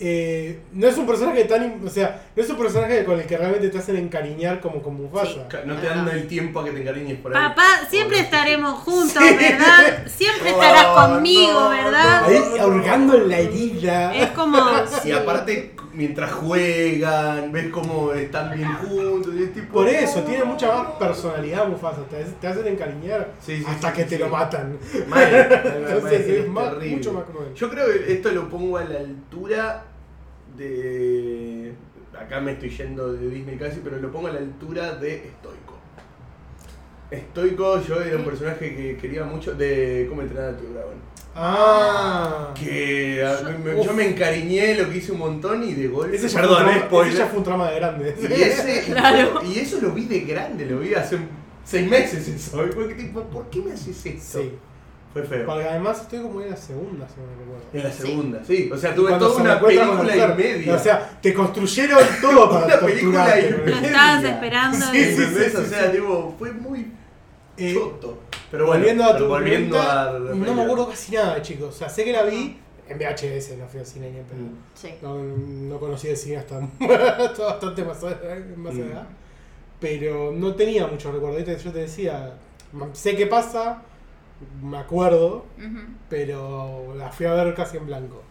Eh, 0.00 0.60
no 0.74 0.86
es 0.86 0.96
un 0.96 1.06
personaje 1.06 1.42
tan. 1.46 1.84
O 1.84 1.90
sea, 1.90 2.22
no 2.36 2.40
es 2.42 2.48
un 2.48 2.56
personaje 2.56 3.04
con 3.04 3.18
el 3.18 3.26
que 3.26 3.36
realmente 3.36 3.68
te 3.68 3.78
hacen 3.78 3.96
encariñar 3.96 4.60
como 4.60 4.80
con 4.80 4.94
Mufasa. 4.94 5.48
Ca- 5.48 5.62
No 5.64 5.74
te 5.76 5.88
dan 5.88 6.08
el 6.08 6.28
tiempo 6.28 6.60
a 6.60 6.64
que 6.64 6.70
te 6.70 6.82
encariñes 6.82 7.18
por 7.18 7.36
ahí. 7.36 7.48
Papá, 7.48 7.64
siempre 7.90 8.20
estaremos 8.20 8.78
juntos, 8.78 9.14
¿verdad? 9.40 10.06
Siempre 10.06 10.50
estarás 10.50 10.86
Oh, 10.90 10.94
conmigo, 10.94 11.52
no, 11.60 11.70
¿verdad? 11.70 12.24
Ahí 12.26 12.58
ahorcando 12.60 13.16
en 13.16 13.28
la 13.28 13.38
herida. 13.40 14.14
Es 14.14 14.30
como. 14.30 14.58
Y 15.04 15.10
aparte, 15.10 15.74
mientras 15.98 16.32
juegan, 16.32 17.50
ves 17.50 17.68
cómo 17.70 18.12
están 18.12 18.56
bien 18.56 18.72
juntos. 18.74 19.34
Y 19.36 19.42
es 19.42 19.52
tipo, 19.52 19.74
Por 19.74 19.88
eso, 19.88 20.22
tiene 20.22 20.44
mucha 20.44 20.72
más 20.72 20.92
personalidad 20.92 21.66
Mufasa. 21.68 22.02
Te, 22.04 22.22
te 22.24 22.46
hacen 22.46 22.66
encariñar 22.68 23.32
Sí, 23.40 23.58
sí, 23.58 23.64
hasta 23.66 23.90
sí, 23.90 23.96
que 23.96 24.02
sí, 24.04 24.08
te 24.10 24.18
lo 24.20 24.28
matan. 24.28 24.78
Mal, 25.08 25.34
Entonces 25.76 26.28
es 26.28 26.48
más- 26.48 26.74
mucho 26.82 27.12
más 27.12 27.24
cruel. 27.24 27.52
Yo 27.54 27.68
creo 27.68 27.86
que 27.86 28.12
esto 28.12 28.30
lo 28.30 28.48
pongo 28.48 28.78
a 28.78 28.84
la 28.84 29.00
altura 29.00 29.84
de. 30.56 31.74
Acá 32.18 32.40
me 32.40 32.52
estoy 32.52 32.70
yendo 32.70 33.12
de 33.12 33.28
Disney 33.28 33.56
casi, 33.56 33.80
pero 33.82 33.98
lo 33.98 34.10
pongo 34.12 34.28
a 34.28 34.32
la 34.32 34.38
altura 34.38 34.94
de 34.94 35.30
Stoico. 35.38 35.74
Stoico, 37.30 37.80
yo 37.82 38.00
era 38.02 38.16
un 38.16 38.24
personaje 38.24 38.74
que 38.76 38.96
quería 38.96 39.24
mucho 39.24 39.54
de 39.54 40.06
cómo 40.08 40.22
entrenar 40.22 40.54
a 40.54 40.56
tu 40.56 40.64
dragón. 40.72 40.94
Ah. 41.40 42.52
Que 42.54 43.22
a- 43.24 43.40
Yo- 43.42 43.58
me- 43.58 43.84
yo 43.84 43.92
me 43.92 44.08
encariñé, 44.08 44.74
lo 44.74 44.90
que 44.90 44.98
hice 44.98 45.12
un 45.12 45.18
montón 45.18 45.62
y 45.62 45.72
de 45.74 45.86
golpe. 45.88 46.16
Ese 46.16 46.28
ya, 46.28 46.40
Perdón, 46.40 46.56
fue 46.56 46.64
un 46.64 46.70
eh, 46.70 46.72
trama- 46.74 46.86
spoiler. 46.86 47.12
ese 47.12 47.18
ya 47.22 47.26
fue 47.28 47.38
un 47.38 47.44
trama 47.44 47.70
de 47.70 47.76
grande. 47.76 48.16
Y, 48.20 48.42
ese, 48.42 48.84
Claro. 48.92 49.40
y 49.44 49.58
eso 49.58 49.78
lo 49.80 49.90
vi 49.92 50.04
de 50.06 50.20
grande, 50.20 50.66
lo 50.66 50.78
vi 50.80 50.94
hace 50.94 51.18
seis 51.64 51.88
meses 51.88 52.26
eso. 52.28 52.66
Y 52.66 52.72
fue 52.72 52.88
que 52.88 52.94
tipo, 52.94 53.22
¿por 53.22 53.48
qué 53.50 53.60
me 53.62 53.72
haces 53.72 54.04
esto? 54.04 54.40
Sí. 54.40 54.52
Fue 55.12 55.22
feo. 55.22 55.46
Porque 55.46 55.64
además 55.66 56.02
estoy 56.02 56.20
como 56.20 56.42
en 56.42 56.50
la 56.50 56.56
segunda, 56.56 57.06
si 57.08 57.14
no 57.20 57.26
me 57.28 57.36
recuerdo. 57.38 57.64
En 57.72 57.82
la 57.84 57.92
segunda, 57.92 58.44
sí. 58.46 58.70
O 58.72 58.76
sea, 58.76 58.94
tuve 58.94 59.08
cuando 59.08 59.26
toda 59.26 59.36
se 59.36 59.42
una 59.42 59.54
reencuentra 59.54 59.86
con 59.86 60.06
película 60.06 60.26
la 60.28 60.34
y 60.34 60.36
media. 60.36 60.74
O 60.74 60.78
sea, 60.78 61.18
te 61.22 61.32
construyeron 61.34 61.98
todo 62.20 62.50
para 62.50 62.66
Una 62.66 62.80
película 62.80 63.40
y. 63.40 63.50
Lo 63.50 63.66
estabas 63.76 64.24
esperando. 64.24 64.86
Sí, 64.92 65.04
sí, 65.04 65.08
¿Entendés? 65.22 65.50
sí, 65.52 65.56
o 65.56 65.60
sí, 65.64 65.70
sea, 65.70 65.86
sí. 65.90 65.96
tipo, 65.96 66.34
fue 66.38 66.52
muy 66.52 66.92
Eh, 67.58 67.74
choto. 67.74 68.18
Pero 68.50 68.66
bueno, 68.66 68.78
volviendo 68.80 69.04
a 69.04 69.16
tu 69.16 69.26
volviendo 69.26 69.76
pregunta, 69.76 70.02
a 70.10 70.12
la 70.18 70.34
no 70.34 70.54
me 70.54 70.62
acuerdo 70.62 70.88
casi 70.88 71.12
nada, 71.14 71.42
chicos. 71.42 71.68
O 71.74 71.78
sea, 71.78 71.88
sé 71.88 72.04
que 72.04 72.12
la 72.12 72.22
vi 72.22 72.58
en 72.88 72.98
VHS, 72.98 73.56
no 73.58 73.66
fui 73.68 73.80
al 73.80 73.86
cine 73.86 74.10
ni 74.10 74.18
en 74.18 74.24
pedo. 74.24 74.38
Mm. 74.40 74.56
Sí. 74.74 74.94
No, 75.02 75.22
no 75.22 75.78
conocí 75.78 76.08
el 76.08 76.16
cine 76.16 76.38
hasta, 76.38 76.58
hasta 77.18 77.44
bastante 77.44 77.84
más, 77.84 78.02
más 78.56 78.74
Mm. 78.74 78.80
edad. 78.80 79.06
Pero 79.80 80.32
no 80.32 80.54
tenía 80.54 80.86
mucho 80.86 81.12
recuerdo. 81.12 81.38
Yo 81.38 81.72
te 81.72 81.78
decía, 81.80 82.34
sé 82.94 83.14
qué 83.14 83.26
pasa, 83.26 83.82
me 84.62 84.78
acuerdo, 84.78 85.44
pero 86.08 86.94
la 86.96 87.10
fui 87.10 87.26
a 87.26 87.34
ver 87.34 87.54
casi 87.54 87.76
en 87.76 87.86
blanco. 87.86 88.22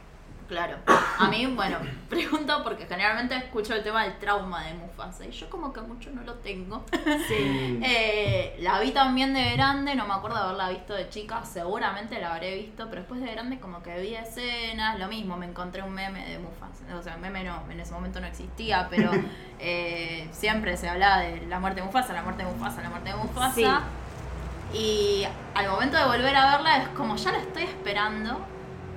Claro. 0.47 0.77
A 1.19 1.27
mí, 1.27 1.45
bueno, 1.47 1.77
pregunto 2.09 2.63
porque 2.63 2.85
generalmente 2.85 3.35
escucho 3.35 3.73
el 3.73 3.83
tema 3.83 4.03
del 4.03 4.17
trauma 4.17 4.63
de 4.63 4.73
Mufasa 4.75 5.25
y 5.25 5.31
yo 5.31 5.49
como 5.49 5.73
que 5.73 5.81
mucho 5.81 6.09
no 6.11 6.23
lo 6.23 6.35
tengo. 6.35 6.85
Sí. 7.27 7.79
Eh, 7.89 8.57
la 8.59 8.79
vi 8.79 8.91
también 8.91 9.33
de 9.33 9.53
grande, 9.53 9.95
no 9.95 10.07
me 10.07 10.13
acuerdo 10.13 10.37
de 10.37 10.43
haberla 10.43 10.69
visto 10.69 10.93
de 10.93 11.09
chica, 11.09 11.43
seguramente 11.45 12.19
la 12.19 12.33
habré 12.33 12.55
visto, 12.55 12.87
pero 12.89 13.01
después 13.01 13.21
de 13.21 13.31
grande 13.31 13.59
como 13.59 13.81
que 13.81 13.99
vi 14.01 14.15
escenas, 14.15 14.99
lo 14.99 15.07
mismo, 15.07 15.37
me 15.37 15.45
encontré 15.45 15.83
un 15.83 15.93
meme 15.93 16.25
de 16.27 16.39
Mufasa, 16.39 16.95
o 16.97 17.01
sea, 17.01 17.17
meme 17.17 17.43
no, 17.43 17.63
en 17.69 17.79
ese 17.79 17.93
momento 17.93 18.19
no 18.19 18.27
existía, 18.27 18.87
pero 18.89 19.11
eh, 19.59 20.27
siempre 20.31 20.75
se 20.75 20.89
hablaba 20.89 21.19
de 21.19 21.45
la 21.47 21.59
muerte 21.59 21.81
de 21.81 21.85
Mufasa, 21.85 22.13
la 22.13 22.23
muerte 22.23 22.43
de 22.43 22.51
Mufasa, 22.51 22.81
la 22.81 22.89
muerte 22.89 23.09
de 23.09 23.15
Mufasa. 23.15 23.53
Sí. 23.53 24.77
Y 24.77 25.27
al 25.53 25.69
momento 25.69 25.97
de 25.97 26.05
volver 26.05 26.35
a 26.35 26.51
verla 26.51 26.77
es 26.77 26.87
como 26.89 27.15
ya 27.15 27.31
la 27.31 27.39
estoy 27.39 27.63
esperando 27.63 28.45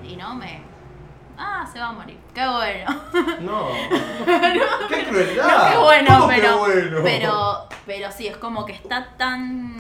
y 0.02 0.16
no 0.16 0.34
me... 0.34 0.69
Ah, 1.42 1.66
se 1.72 1.78
va 1.78 1.88
a 1.88 1.92
morir. 1.92 2.18
Qué 2.34 2.46
bueno. 2.46 3.00
No. 3.40 3.68
¡Qué 4.88 5.04
crueldad! 5.04 5.46
No, 5.46 5.70
qué 5.72 5.78
bueno, 5.78 6.10
¿Cómo 6.18 6.28
que 6.28 6.34
pero, 6.34 6.58
bueno? 6.58 6.98
pero 7.02 7.68
pero 7.86 8.12
sí, 8.12 8.26
es 8.28 8.36
como 8.36 8.64
que 8.66 8.72
está 8.74 9.16
tan 9.16 9.74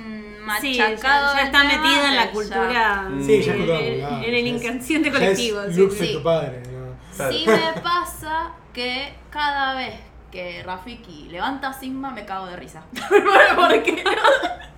Sí, 0.60 0.74
ya, 0.74 0.88
machacado. 0.90 1.34
ya 1.34 1.40
el 1.42 1.46
está 1.46 1.60
tema 1.68 1.82
metida 1.82 2.08
en 2.08 2.16
la 2.16 2.30
cultura. 2.30 3.02
Mm. 3.08 3.26
Sí, 3.26 3.42
ya 3.42 3.52
cultura 3.54 3.78
en- 3.78 4.24
el 4.24 4.32
ya 4.32 4.48
inconsciente 4.48 5.08
Ya 5.10 5.14
colectivo. 5.18 5.60
sí. 5.70 5.90
Sí. 5.98 6.12
tu 6.14 6.22
padre. 6.22 6.62
Sí 7.30 7.44
me 7.46 7.80
pasa 7.82 8.52
que 8.72 9.14
cada 9.30 9.74
vez 9.74 9.94
que 10.30 10.62
Rafiki 10.64 11.28
levanta 11.30 11.68
a 11.68 11.72
Sigma 11.72 12.10
me 12.10 12.24
cago 12.24 12.46
de 12.46 12.56
risa. 12.56 12.82
¿Por 12.92 13.82
qué? 13.82 14.04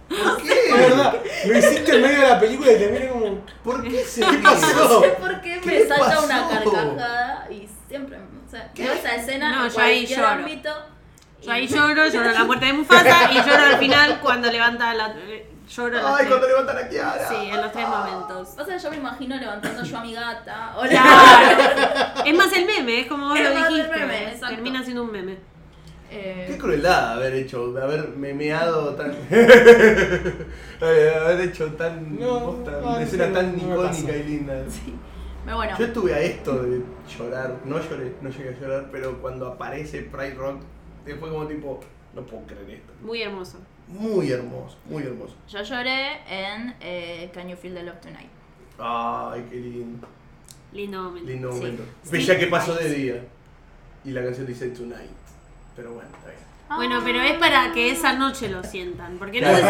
¿Por 0.09 0.43
qué? 0.43 0.73
verdad, 0.77 1.17
lo 1.47 1.59
hiciste 1.59 1.95
en 1.97 2.03
medio 2.03 2.21
de 2.21 2.29
la 2.29 2.41
película 2.41 2.73
y 2.73 2.79
te 2.79 2.89
miré 2.89 3.09
como. 3.09 3.39
¿Por 3.65 3.83
qué 3.83 4.05
se 4.05 4.21
¿Qué 4.21 4.39
pasó? 4.39 4.67
No 4.77 5.01
sé 5.01 5.09
por 5.11 5.41
qué 5.41 5.61
¿Qué 5.61 5.67
me 5.81 5.87
salta 5.87 6.07
pasó? 6.07 6.25
una 6.25 6.49
carcajada 6.49 7.49
y 7.51 7.69
siempre, 7.89 8.19
o 8.19 8.51
sea, 8.51 8.71
¿Qué? 8.75 8.85
veo 8.85 8.93
esa 8.95 9.15
escena 9.15 9.53
No, 9.57 9.65
en 9.67 9.71
yo 9.73 9.81
ahí 9.81 10.07
lloro. 10.07 10.27
ámbito. 10.29 10.71
Yo 11.43 11.51
ahí 11.53 11.67
lloro, 11.67 12.07
lloro 12.09 12.31
la 12.31 12.45
muerte 12.45 12.67
de 12.67 12.73
Mufasa 12.75 13.33
y 13.33 13.35
lloro 13.37 13.65
al 13.65 13.79
final 13.79 14.21
cuando 14.21 14.51
levanta 14.51 14.95
la. 14.95 15.15
Lloro 15.75 15.99
Ay, 16.07 16.15
tres- 16.19 16.29
cuando 16.29 16.49
levantan 16.49 16.79
a 16.79 16.89
Kiara. 16.89 17.29
Sí, 17.29 17.35
en 17.51 17.57
los 17.61 17.73
tres 17.73 17.89
momentos. 17.89 18.49
O 18.59 18.65
sea, 18.65 18.77
yo 18.77 18.91
me 18.91 18.97
imagino 18.97 19.37
levantando 19.37 19.83
yo 19.83 19.97
a 19.99 20.03
mi 20.03 20.13
gata. 20.15 20.75
Hola. 20.77 20.89
Claro. 20.91 22.25
Es 22.27 22.37
más 22.37 22.53
el 22.53 22.67
meme, 22.67 23.01
es 23.01 23.07
como 23.07 23.29
vos 23.29 23.39
Es 23.39 23.49
lo 23.49 23.55
más 23.55 23.69
el 23.69 23.75
dijiste. 23.77 23.97
meme, 23.99 24.23
exacto. 24.33 24.55
Termina 24.55 24.83
siendo 24.83 25.03
un 25.05 25.13
meme. 25.13 25.39
Eh, 26.11 26.45
Qué 26.47 26.59
crueldad 26.59 27.15
haber 27.15 27.33
hecho, 27.35 27.75
haber 27.83 28.09
memeado 28.11 28.95
tan. 28.97 29.17
haber 30.81 31.41
hecho 31.41 31.73
tan. 31.75 32.19
No, 32.19 32.41
posta, 32.47 32.71
no, 32.73 32.91
una 32.91 33.03
escena 33.03 33.27
no, 33.29 33.33
tan 33.35 33.59
icónica 33.59 34.17
y 34.17 34.23
linda. 34.25 34.55
pero 35.45 35.57
bueno, 35.57 35.79
Yo 35.79 35.85
estuve 35.87 36.15
a 36.15 36.21
esto 36.21 36.63
de 36.63 36.83
llorar, 37.19 37.57
no 37.65 37.81
lloré, 37.81 38.15
no 38.21 38.29
llegué 38.29 38.51
a 38.51 38.61
llorar, 38.61 38.89
pero 38.93 39.21
cuando 39.23 39.47
aparece 39.47 40.03
Pride 40.03 40.35
Rock, 40.35 40.61
fue 41.05 41.19
como 41.19 41.47
tipo, 41.47 41.81
no 42.15 42.23
puedo 42.23 42.45
creer 42.47 42.71
esto. 42.71 42.93
Muy 43.01 43.23
hermoso. 43.23 43.59
Muy 43.93 44.31
hermoso, 44.31 44.77
muy 44.89 45.03
hermoso. 45.03 45.35
yo 45.49 45.63
lloré 45.63 46.21
en 46.29 46.75
eh, 46.81 47.31
Can 47.35 47.49
You 47.49 47.57
Feel 47.57 47.75
the 47.75 47.83
Love 47.83 48.01
Tonight. 48.01 48.31
Ay, 48.79 49.47
qué 49.51 49.57
lindo. 49.57 50.09
Lindo 50.73 51.03
momento. 51.03 51.29
Lindo 51.31 51.53
Sí. 51.53 51.59
momento. 51.59 51.85
Sí. 52.03 52.11
Bella 52.11 52.39
que 52.39 52.47
pasó 52.47 52.75
de 52.75 52.89
día. 52.89 53.25
Y 54.05 54.11
la 54.11 54.25
canción 54.25 54.47
dice 54.47 54.69
Tonight. 54.71 55.11
Pero 55.77 55.93
bueno, 55.93 56.09
está 56.17 56.29
bien. 56.31 56.41
Bueno, 56.77 57.01
pero 57.05 57.21
es 57.23 57.35
para 57.35 57.73
que 57.73 57.91
esa 57.91 58.13
noche 58.13 58.49
lo 58.49 58.63
sientan. 58.63 59.17
Porque 59.19 59.41
no 59.41 59.49
sé 59.49 59.57
si. 59.57 59.63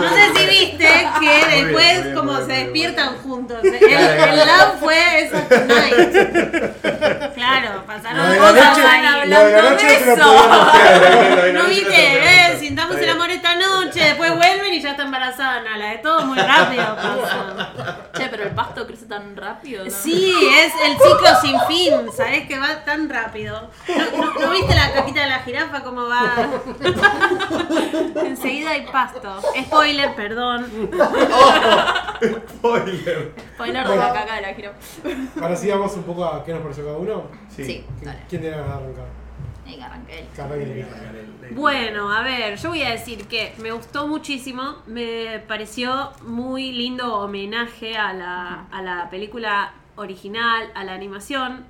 No 0.00 0.08
sé 0.14 0.32
si 0.34 0.46
viste 0.46 1.08
que 1.20 1.62
después 1.62 2.02
bien, 2.04 2.14
como 2.14 2.32
bien, 2.34 2.46
se 2.46 2.52
despiertan 2.52 3.16
juntos. 3.18 3.58
El, 3.62 3.74
el 3.74 4.36
love 4.36 4.78
fue 4.80 5.22
esa 5.24 5.46
night. 5.66 7.34
Claro, 7.34 7.84
pasaron 7.86 8.36
cosas 8.36 8.78
noche, 8.78 8.82
ahí. 8.86 9.28
lo 9.28 9.44
de 9.44 9.62
noche 9.62 10.00
no 11.52 11.64
viste, 11.64 11.94
eh, 11.94 12.56
sintamos 12.58 12.96
el 12.96 13.10
amor 13.10 13.30
esta 13.30 13.56
noche, 13.56 14.00
después 14.00 14.34
y 14.72 14.80
ya 14.80 14.90
está 14.92 15.02
embarazada 15.04 15.62
Nala. 15.62 15.94
Es 15.94 16.02
todo 16.02 16.24
muy 16.26 16.38
rápido 16.38 16.84
pasa. 16.96 18.10
Che, 18.16 18.28
pero 18.28 18.42
el 18.44 18.50
pasto 18.54 18.86
crece 18.86 19.06
tan 19.06 19.36
rápido. 19.36 19.84
¿no? 19.84 19.90
Sí, 19.90 20.32
es 20.58 20.72
el 20.84 20.92
ciclo 20.98 21.28
sin 21.40 21.60
fin, 21.62 22.12
¿sabés? 22.12 22.46
Que 22.46 22.58
va 22.58 22.84
tan 22.84 23.08
rápido. 23.08 23.70
¿No, 23.88 24.24
no- 24.24 24.40
no 24.40 24.50
viste 24.50 24.74
la 24.74 24.92
caquita 24.92 25.22
de 25.22 25.28
la 25.28 25.38
jirafa 25.40 25.82
cómo 25.82 26.06
va? 26.08 26.32
Enseguida 28.24 28.70
hay 28.70 28.86
pasto. 28.86 29.40
Spoiler, 29.64 30.14
perdón. 30.14 30.90
Spoiler. 32.48 33.32
Spoiler 33.54 33.88
de 33.88 33.96
la 33.96 34.12
caca 34.12 34.34
de 34.36 34.40
la 34.42 34.54
giro. 34.54 34.72
Ahora 35.40 35.56
sí 35.56 35.68
vamos 35.70 35.92
un 35.94 36.02
poco 36.04 36.24
a 36.24 36.44
qué 36.44 36.52
nos 36.52 36.62
pareció 36.62 36.84
cada 36.84 36.96
uno. 36.98 37.24
Sí, 37.48 37.84
dale. 38.02 38.20
¿Quién 38.28 38.40
tiene 38.42 38.56
ganas 38.56 38.78
de 38.78 38.82
arrancar? 38.84 39.19
Y 39.70 40.62
Elisa. 40.62 40.96
Bueno, 41.52 42.12
a 42.12 42.22
ver, 42.22 42.56
yo 42.56 42.70
voy 42.70 42.82
a 42.82 42.90
decir 42.90 43.26
que 43.26 43.52
me 43.58 43.72
gustó 43.72 44.06
muchísimo, 44.06 44.76
me 44.86 45.40
pareció 45.46 46.12
muy 46.22 46.72
lindo 46.72 47.16
homenaje 47.16 47.96
a 47.96 48.12
la, 48.12 48.66
a 48.70 48.82
la 48.82 49.10
película 49.10 49.72
original, 49.96 50.70
a 50.74 50.84
la 50.84 50.94
animación, 50.94 51.64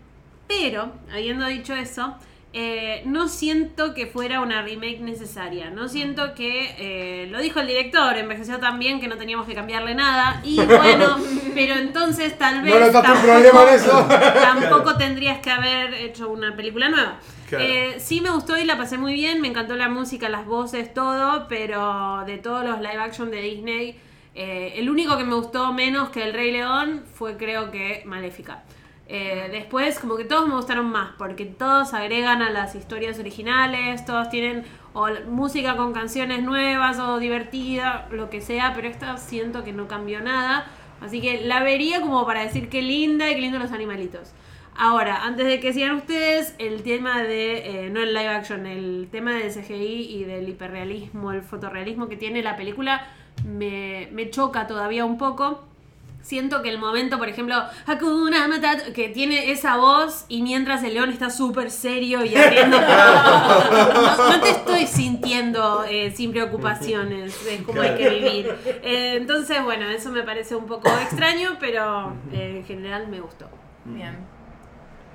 pero, 0.47 0.93
habiendo 1.13 1.47
dicho 1.47 1.75
eso, 1.75 2.17
eh, 2.53 3.03
no 3.07 3.29
siento 3.29 3.95
que 3.95 4.07
fuera 4.09 4.41
una 4.41 4.63
remake 4.63 4.99
necesaria, 5.01 5.71
no 5.71 5.89
siento 5.89 6.35
que, 6.35 6.75
eh, 6.79 7.29
lo 7.29 7.41
dijo 7.41 7.61
el 7.61 7.69
director, 7.69 8.19
envejeció 8.19 8.59
tan 8.59 8.81
bien 8.81 9.01
que 9.01 9.07
no 9.07 9.17
teníamos 9.17 9.47
que 9.47 9.55
cambiarle 9.55 9.95
nada, 9.95 10.41
y 10.45 10.57
bueno, 10.65 11.17
pero 11.55 11.75
entonces 11.75 12.37
tal 12.39 12.63
vez... 12.63 12.75
No 12.93 13.01
tampoco- 13.01 13.23
problema 13.23 13.63
en 13.63 13.69
eso. 13.75 14.09
Tampoco 14.35 14.97
tendrías 14.97 15.39
que 15.39 15.51
haber 15.51 15.95
hecho 15.95 16.29
una 16.29 16.57
película 16.57 16.89
nueva. 16.89 17.21
Claro. 17.49 17.65
Eh, 17.65 17.97
sí 18.01 18.21
me 18.21 18.31
gustó 18.31 18.59
y 18.59 18.65
la 18.65 18.77
pasé 18.77 18.99
muy 18.99 19.15
bien, 19.15 19.41
me 19.41 19.47
encantó 19.47 19.77
la 19.77 19.89
música, 19.89 20.29
las 20.29 20.45
voces, 20.45 20.93
todo, 20.93 21.47
pero 21.49 22.25
de 22.27 22.39
todos 22.39 22.65
los 22.65 22.81
live 22.81 22.99
action 22.99 23.31
de 23.31 23.43
Disney, 23.43 24.01
el 24.35 24.89
único 24.91 25.17
que 25.19 25.25
me 25.25 25.35
gustó 25.35 25.73
menos 25.73 26.11
que 26.11 26.23
El 26.23 26.33
Rey 26.33 26.51
León 26.51 27.05
fue 27.15 27.37
creo 27.37 27.71
que 27.71 28.03
Maléfica. 28.07 28.63
Eh, 29.13 29.49
después 29.51 29.99
como 29.99 30.17
que 30.17 30.25
todos 30.25 30.47
me 30.47 30.55
gustaron 30.55 30.89
más, 30.89 31.15
porque 31.19 31.45
todos 31.45 31.95
agregan 31.95 32.43
a 32.43 32.51
las 32.51 32.77
historias 32.77 33.19
originales, 33.19 34.05
todos 34.05 34.31
tienen 34.31 34.65
música 35.29 35.77
con 35.77 35.93
canciones 35.93 36.45
nuevas 36.45 37.01
o 37.01 37.19
divertida, 37.19 38.07
lo 38.13 38.31
que 38.31 38.41
sea, 38.41 38.73
pero 38.73 38.87
esta 38.87 39.17
siento 39.17 39.65
que 39.65 39.73
no 39.73 39.89
cambió 39.89 40.21
nada. 40.21 40.71
Así 41.01 41.21
que 41.21 41.41
la 41.41 41.61
vería 41.61 42.01
como 42.01 42.25
para 42.25 42.43
decir 42.43 42.69
qué 42.69 42.83
linda 42.83 43.29
y 43.29 43.35
qué 43.35 43.41
lindos 43.41 43.61
los 43.61 43.73
animalitos. 43.73 44.33
Ahora, 44.77 45.25
antes 45.25 45.45
de 45.45 45.59
que 45.59 45.73
sigan 45.73 45.97
ustedes, 45.97 46.55
el 46.59 46.85
tema 46.85 47.21
de, 47.25 47.87
eh, 47.87 47.91
no 47.91 47.99
el 47.99 48.15
live 48.15 48.29
action, 48.29 48.65
el 48.65 49.09
tema 49.11 49.33
del 49.33 49.51
CGI 49.53 50.09
y 50.09 50.23
del 50.23 50.49
hiperrealismo, 50.49 51.33
el 51.33 51.43
fotorrealismo 51.43 52.09
que 52.09 52.17
tiene 52.17 52.45
la 52.45 52.57
película, 52.57 53.09
me, 53.45 54.09
me 54.13 54.31
choca 54.31 54.69
todavía 54.69 55.05
un 55.05 55.19
poco. 55.19 55.65
Siento 56.23 56.63
que 56.63 56.69
el 56.69 56.79
momento, 56.79 57.19
por 57.19 57.29
ejemplo, 57.29 57.55
Hakuna 57.87 58.47
Matata, 58.47 58.93
que 58.93 59.09
tiene 59.09 59.51
esa 59.51 59.79
voz 59.79 60.27
y 60.29 60.43
mientras 60.43 60.85
el 60.85 60.95
león 60.95 61.11
está 61.11 61.31
súper 61.31 61.71
serio 61.71 62.25
y 62.25 62.37
abriendo. 62.37 62.79
no, 62.81 64.31
no 64.31 64.41
te 64.41 64.51
estoy 64.51 64.87
sintiendo 64.87 65.85
eh, 65.89 66.13
sin 66.15 66.31
preocupaciones 66.31 67.45
de 67.45 67.63
cómo 67.63 67.81
hay 67.81 67.97
que 67.97 68.11
vivir. 68.11 68.55
Eh, 68.83 69.17
entonces, 69.17 69.63
bueno, 69.65 69.89
eso 69.89 70.11
me 70.11 70.23
parece 70.23 70.55
un 70.55 70.67
poco 70.67 70.89
extraño, 71.03 71.57
pero 71.59 72.13
eh, 72.33 72.59
en 72.59 72.65
general 72.65 73.09
me 73.09 73.21
gustó. 73.21 73.49
Bien. 73.85 74.19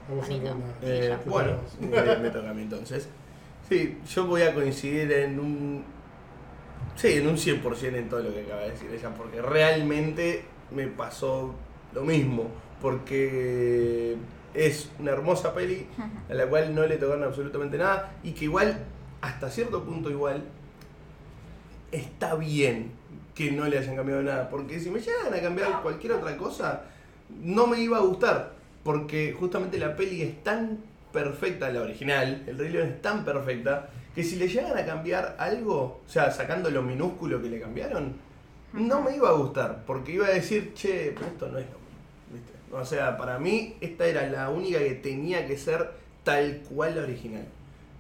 Vamos 0.09 0.27
a. 0.29 0.33
Eh, 0.81 1.17
bueno, 1.25 1.59
me, 1.79 2.15
me 2.17 2.29
toca 2.29 2.49
a 2.49 2.53
mí 2.53 2.63
entonces. 2.63 3.09
Sí, 3.69 3.97
yo 4.13 4.25
voy 4.25 4.41
a 4.41 4.53
coincidir 4.53 5.11
en 5.11 5.39
un. 5.39 5.83
Sí, 6.95 7.13
en 7.13 7.27
un 7.27 7.35
100% 7.35 7.95
en 7.95 8.09
todo 8.09 8.21
lo 8.21 8.33
que 8.33 8.41
acaba 8.41 8.61
de 8.61 8.71
decir 8.71 8.89
ella, 8.91 9.09
porque 9.09 9.41
realmente 9.41 10.45
me 10.71 10.88
pasó 10.88 11.54
lo 11.93 12.04
mismo. 12.04 12.49
Porque 12.82 14.15
es 14.54 14.91
una 14.99 15.12
hermosa 15.12 15.54
peli 15.54 15.88
a 16.30 16.34
la 16.34 16.47
cual 16.47 16.73
no 16.75 16.86
le 16.86 16.97
tocaron 16.97 17.23
absolutamente 17.23 17.78
nada 17.78 18.13
y 18.23 18.32
que 18.32 18.45
igual, 18.45 18.78
hasta 19.21 19.49
cierto 19.49 19.84
punto, 19.84 20.10
igual 20.10 20.43
está 21.91 22.36
bien 22.36 22.91
que 23.34 23.51
no 23.51 23.65
le 23.67 23.78
hayan 23.78 23.95
cambiado 23.95 24.21
nada. 24.21 24.49
Porque 24.49 24.80
si 24.80 24.89
me 24.89 24.99
llegan 24.99 25.34
a 25.34 25.41
cambiar 25.41 25.82
cualquier 25.82 26.13
otra 26.13 26.38
cosa, 26.38 26.84
no 27.30 27.67
me 27.67 27.80
iba 27.80 27.97
a 27.97 28.01
gustar. 28.01 28.54
Porque 28.84 29.36
justamente 29.38 29.78
la 29.78 29.95
peli 29.95 30.21
es 30.21 30.43
tan 30.43 30.80
perfecta, 31.12 31.69
la 31.69 31.82
original, 31.82 32.43
el 32.45 32.58
Rey 32.58 32.69
León 32.69 32.89
es 32.89 33.01
tan 33.01 33.25
perfecta, 33.25 33.89
que 34.13 34.23
si 34.23 34.36
le 34.36 34.47
llegan 34.47 34.78
a 34.78 34.86
cambiar 34.86 35.36
algo, 35.39 36.01
o 36.06 36.10
sea, 36.10 36.30
sacando 36.30 36.69
lo 36.69 36.82
minúsculo 36.82 37.41
que 37.41 37.49
le 37.49 37.60
cambiaron, 37.60 38.13
no 38.75 39.01
me 39.01 39.15
iba 39.15 39.29
a 39.29 39.33
gustar. 39.33 39.83
Porque 39.85 40.11
iba 40.13 40.27
a 40.27 40.31
decir, 40.31 40.73
che, 40.73 41.11
pero 41.15 41.27
esto 41.27 41.47
no 41.49 41.57
es 41.57 41.65
lo 41.65 41.71
mismo. 41.79 42.33
¿viste? 42.33 42.51
O 42.71 42.85
sea, 42.85 43.17
para 43.17 43.39
mí 43.39 43.75
esta 43.81 44.05
era 44.05 44.27
la 44.27 44.49
única 44.49 44.79
que 44.79 44.95
tenía 44.95 45.47
que 45.47 45.57
ser 45.57 45.91
tal 46.23 46.61
cual 46.69 46.95
la 46.95 47.03
original. 47.03 47.45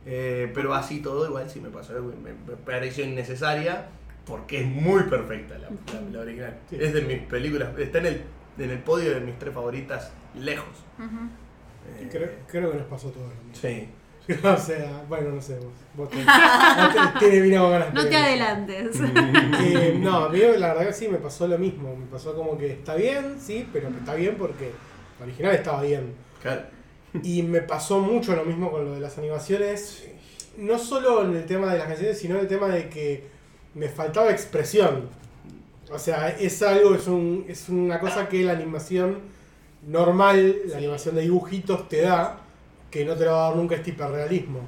Eh, 0.05 0.51
pero 0.53 0.73
así 0.73 0.99
todo 1.01 1.25
igual 1.27 1.49
sí 1.49 1.59
me 1.59 1.69
pasó, 1.69 1.93
me, 1.93 2.33
me 2.33 2.57
pareció 2.63 3.03
innecesaria 3.05 3.87
porque 4.25 4.61
es 4.61 4.67
muy 4.67 5.03
perfecta 5.03 5.57
la, 5.57 5.69
la- 5.69 6.09
la 6.11 6.19
original. 6.21 6.57
Sí. 6.69 6.77
Es 6.79 6.93
de 6.93 7.01
mis 7.01 7.19
películas, 7.23 7.69
está 7.79 7.97
en 7.99 8.05
el, 8.07 8.21
en 8.59 8.69
el 8.71 8.79
podio 8.79 9.13
de 9.15 9.19
mis 9.21 9.37
tres 9.39 9.53
favoritas 9.53 10.11
lejos. 10.35 10.67
Eh, 10.99 12.07
Creo, 12.11 12.29
creo 12.47 12.71
que 12.71 12.77
nos 12.77 12.87
pasó 12.87 13.09
todo 13.09 13.23
lo 13.23 13.29
mismo. 13.29 13.53
Sí. 13.53 13.87
O 14.43 14.57
sea, 14.57 15.03
bueno, 15.07 15.29
no 15.29 15.41
sé, 15.41 15.55
vos, 15.59 15.73
vos 15.95 16.09
te, 16.09 16.17
vos 16.23 17.19
te- 17.19 17.29
tiene 17.29 17.49
ganas 17.57 17.93
No 17.93 18.07
te 18.07 18.15
adelantes. 18.15 18.97
Eh, 19.61 19.97
no, 19.99 20.25
a 20.25 20.29
mí 20.29 20.39
la 20.39 20.73
verdad 20.73 20.87
que 20.87 20.93
sí 20.93 21.07
me 21.07 21.17
pasó 21.17 21.47
lo 21.47 21.57
mismo. 21.57 21.95
Me 21.95 22.05
pasó 22.07 22.33
como 22.35 22.57
que 22.57 22.71
está 22.71 22.95
bien, 22.95 23.37
sí, 23.39 23.67
pero 23.71 23.89
que 23.89 23.97
está 23.97 24.15
bien 24.15 24.35
porque 24.37 24.71
la 25.19 25.25
original 25.25 25.55
estaba 25.55 25.81
bien. 25.83 26.13
Claro. 26.41 26.63
Y 27.23 27.43
me 27.43 27.61
pasó 27.61 27.99
mucho 27.99 28.35
lo 28.35 28.43
mismo 28.45 28.71
con 28.71 28.85
lo 28.85 28.93
de 28.93 28.99
las 28.99 29.17
animaciones. 29.17 30.07
No 30.57 30.77
solo 30.79 31.23
en 31.23 31.35
el 31.35 31.45
tema 31.45 31.71
de 31.71 31.77
las 31.79 31.87
canciones, 31.87 32.17
sino 32.19 32.35
en 32.35 32.41
el 32.41 32.47
tema 32.47 32.67
de 32.67 32.89
que 32.89 33.27
me 33.73 33.89
faltaba 33.89 34.31
expresión. 34.31 35.09
O 35.91 35.99
sea, 35.99 36.29
es 36.29 36.61
algo, 36.61 36.95
es, 36.95 37.07
un, 37.07 37.45
es 37.47 37.69
una 37.69 37.99
cosa 37.99 38.27
que 38.27 38.43
la 38.43 38.53
animación 38.53 39.19
normal, 39.87 40.55
la 40.67 40.77
animación 40.77 41.15
de 41.15 41.21
dibujitos 41.21 41.87
te 41.87 42.01
da, 42.01 42.39
que 42.91 43.05
no 43.05 43.15
te 43.15 43.25
lo 43.25 43.31
va 43.33 43.45
a 43.45 43.47
dar 43.49 43.55
nunca 43.57 43.75
este 43.75 43.89
hiperrealismo. 43.91 44.59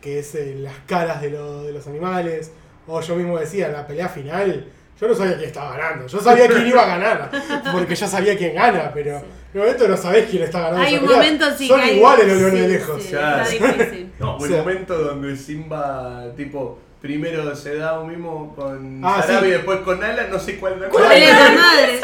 Que 0.00 0.18
es 0.20 0.34
eh, 0.34 0.54
las 0.58 0.74
caras 0.86 1.20
de, 1.20 1.30
lo- 1.30 1.62
de 1.64 1.72
los 1.72 1.86
animales. 1.86 2.52
O 2.86 3.00
yo 3.00 3.16
mismo 3.16 3.38
decía, 3.38 3.68
la 3.68 3.86
pelea 3.86 4.08
final, 4.08 4.66
yo 5.00 5.08
no 5.08 5.14
sabía 5.14 5.34
quién 5.36 5.48
estaba 5.48 5.76
ganando. 5.76 6.06
Yo 6.06 6.20
sabía 6.20 6.46
quién 6.48 6.66
iba 6.66 6.82
a 6.84 6.86
ganar, 6.98 7.30
porque 7.72 7.94
ya 7.96 8.06
sabía 8.06 8.36
quién 8.36 8.54
gana, 8.54 8.92
pero 8.94 9.16
en 9.16 9.24
el 9.54 9.60
momento 9.60 9.88
no 9.88 9.96
sabés 9.96 10.30
quién 10.30 10.44
está 10.44 10.60
ganando. 10.60 10.82
Hay 10.82 10.94
esa 10.94 11.02
un 11.02 11.08
pelea. 11.08 11.22
momento 11.22 11.46
sí 11.58 11.66
Son 11.66 11.80
hay- 11.80 11.96
iguales 11.96 12.28
los 12.28 12.36
leones 12.36 12.54
sí, 12.54 12.60
de 12.60 12.68
lejos. 12.68 13.02
sí, 13.02 13.08
Claro. 13.10 13.42
está 13.42 13.66
difícil. 13.72 14.12
No, 14.20 14.36
o 14.36 14.44
el 14.44 14.50
sea- 14.52 14.60
momento 14.62 14.98
donde 14.98 15.36
Simba, 15.36 16.24
tipo, 16.36 16.78
primero 17.00 17.56
se 17.56 17.74
da 17.76 17.98
un 17.98 18.08
mismo 18.10 18.54
con 18.54 19.00
Ah, 19.04 19.20
Sarabi 19.22 19.46
sí. 19.46 19.48
y 19.48 19.52
después 19.56 19.80
con 19.80 20.04
Ala, 20.04 20.28
no 20.28 20.38
sé 20.38 20.58
cuál 20.58 20.78
de 20.78 20.86
¿Cuál 20.88 21.10
es 21.12 21.28
la 21.28 21.50
madre? 21.50 22.00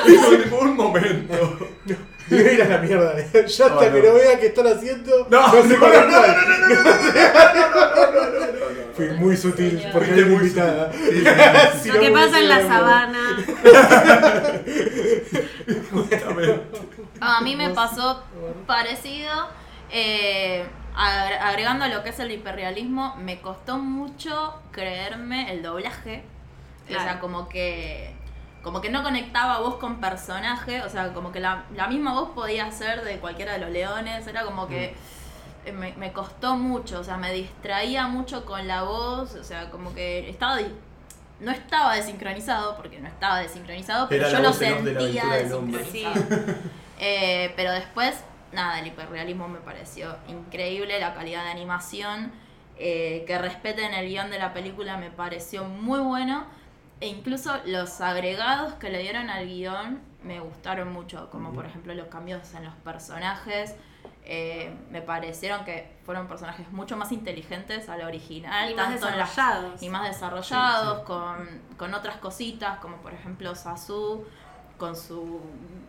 Un 0.61 0.77
momento. 0.77 1.59
Me 2.33 2.43
voy 2.43 2.49
a 2.49 2.53
ir 2.53 2.63
a 2.63 2.69
la 2.69 2.79
mierda. 2.79 3.15
Ya 3.33 3.41
hasta 3.67 3.77
Oh, 3.77 3.79
que 3.81 3.91
no 3.91 4.15
vea 4.15 4.39
qué 4.41 4.47
están 4.47 4.67
haciendo, 4.67 5.27
No, 5.31 5.41
no, 5.55 5.63
sé 5.63 5.79
no, 5.79 5.89
no, 5.89 6.23
Fui 8.97 9.09
muy 9.11 9.37
sutil 9.37 9.79
Señor. 9.79 9.93
porque 9.93 10.11
eres 10.13 10.27
muy 10.27 10.37
invitada. 10.37 10.93
Sí, 10.93 11.25
sí, 11.83 11.89
Lo 11.91 12.01
que 12.01 12.11
pasa 12.11 12.39
en 12.41 12.49
la 12.49 12.61
sabana. 12.67 13.39
A 17.21 17.41
mí 17.43 17.57
me 17.57 17.71
pasó 17.71 18.23
parecido. 18.67 19.31
eh, 19.91 20.65
agre- 20.97 21.39
agregando 21.39 21.87
lo 21.89 22.03
que 22.03 22.11
es 22.11 22.19
el 22.19 22.31
hiperrealismo, 22.33 23.15
me 23.17 23.41
costó 23.41 23.79
mucho 23.79 24.55
creerme 24.73 25.53
el 25.53 25.63
doblaje. 25.63 26.23
O 26.89 26.93
sea, 26.93 27.19
como 27.21 27.49
que. 27.49 28.15
Como 28.63 28.81
que 28.81 28.91
no 28.91 29.03
conectaba 29.03 29.59
voz 29.61 29.77
con 29.77 30.01
personaje. 30.01 30.83
O 30.83 30.89
sea, 30.89 31.13
como 31.13 31.33
que 31.33 31.41
la, 31.41 31.65
la 31.75 31.89
misma 31.89 32.13
voz 32.15 32.31
podía 32.31 32.71
ser 32.71 33.03
de 33.05 33.19
cualquiera 33.19 33.53
de 33.55 33.59
los 33.59 33.71
leones. 33.71 34.27
Era 34.27 34.45
como 34.45 34.69
que. 34.69 34.95
eh, 35.65 35.73
Me, 35.73 35.93
me 35.95 36.13
costó 36.13 36.57
mucho. 36.57 37.01
O 37.01 37.05
sea, 37.05 37.17
me 37.17 37.33
distraía 37.33 38.07
mucho 38.07 38.45
con 38.45 38.67
la 38.69 38.83
voz. 38.83 39.35
O 39.35 39.45
sea, 39.45 39.71
como 39.71 39.95
que 39.95 40.29
estaba. 40.31 40.59
No 41.41 41.51
estaba 41.51 41.97
desincronizado, 41.97 42.77
porque 42.77 43.01
no 43.01 43.09
estaba 43.09 43.41
desincronizado, 43.41 44.09
pero 44.09 44.29
Era 44.29 44.39
yo 44.39 44.43
lo 44.45 44.53
de 44.53 44.55
sentía 44.55 45.25
desincronizado. 45.27 46.55
Eh, 47.01 47.53
pero 47.57 47.73
después, 47.73 48.15
nada, 48.53 48.79
el 48.79 48.87
hiperrealismo 48.87 49.49
me 49.49 49.59
pareció 49.59 50.15
increíble, 50.29 51.01
la 51.01 51.15
calidad 51.15 51.43
de 51.43 51.51
animación, 51.51 52.31
eh, 52.79 53.25
que 53.27 53.39
respeten 53.39 53.93
el 53.93 54.07
guion 54.09 54.31
de 54.31 54.39
la 54.39 54.53
película 54.53 54.97
me 54.99 55.11
pareció 55.11 55.65
muy 55.65 55.99
bueno, 55.99 56.45
e 57.03 57.09
incluso 57.09 57.51
los 57.67 58.01
agregados 58.01 58.75
que 58.75 58.89
le 58.91 59.01
dieron 59.01 59.29
al 59.29 59.47
guion 59.47 60.01
me 60.23 60.39
gustaron 60.41 60.93
mucho, 60.93 61.29
como 61.31 61.53
por 61.53 61.67
ejemplo 61.67 61.93
los 61.95 62.07
cambios 62.07 62.55
en 62.55 62.65
los 62.65 62.75
personajes. 62.77 63.75
eh, 64.25 64.73
me 64.91 65.03
parecieron 65.03 65.65
que 65.65 65.97
fueron 66.07 66.29
personajes 66.29 66.71
mucho 66.71 66.97
más 66.97 67.11
inteligentes 67.11 67.89
a 67.89 67.97
la 67.97 68.07
original, 68.07 68.71
Y 68.71 68.75
más 68.75 68.91
tanto 68.91 69.09
en 69.09 69.19
las- 69.19 69.31
desarrollados. 69.31 69.83
y 69.83 69.89
más 69.89 70.05
desarrollados, 70.09 71.01
Con, 71.01 71.49
con 71.77 71.93
otras 71.93 72.17
cositas, 72.19 72.79
como 72.79 72.99
por 72.99 73.13
ejemplo 73.15 73.53
Sasu, 73.57 74.25
con 74.79 74.95
su, 74.95 75.41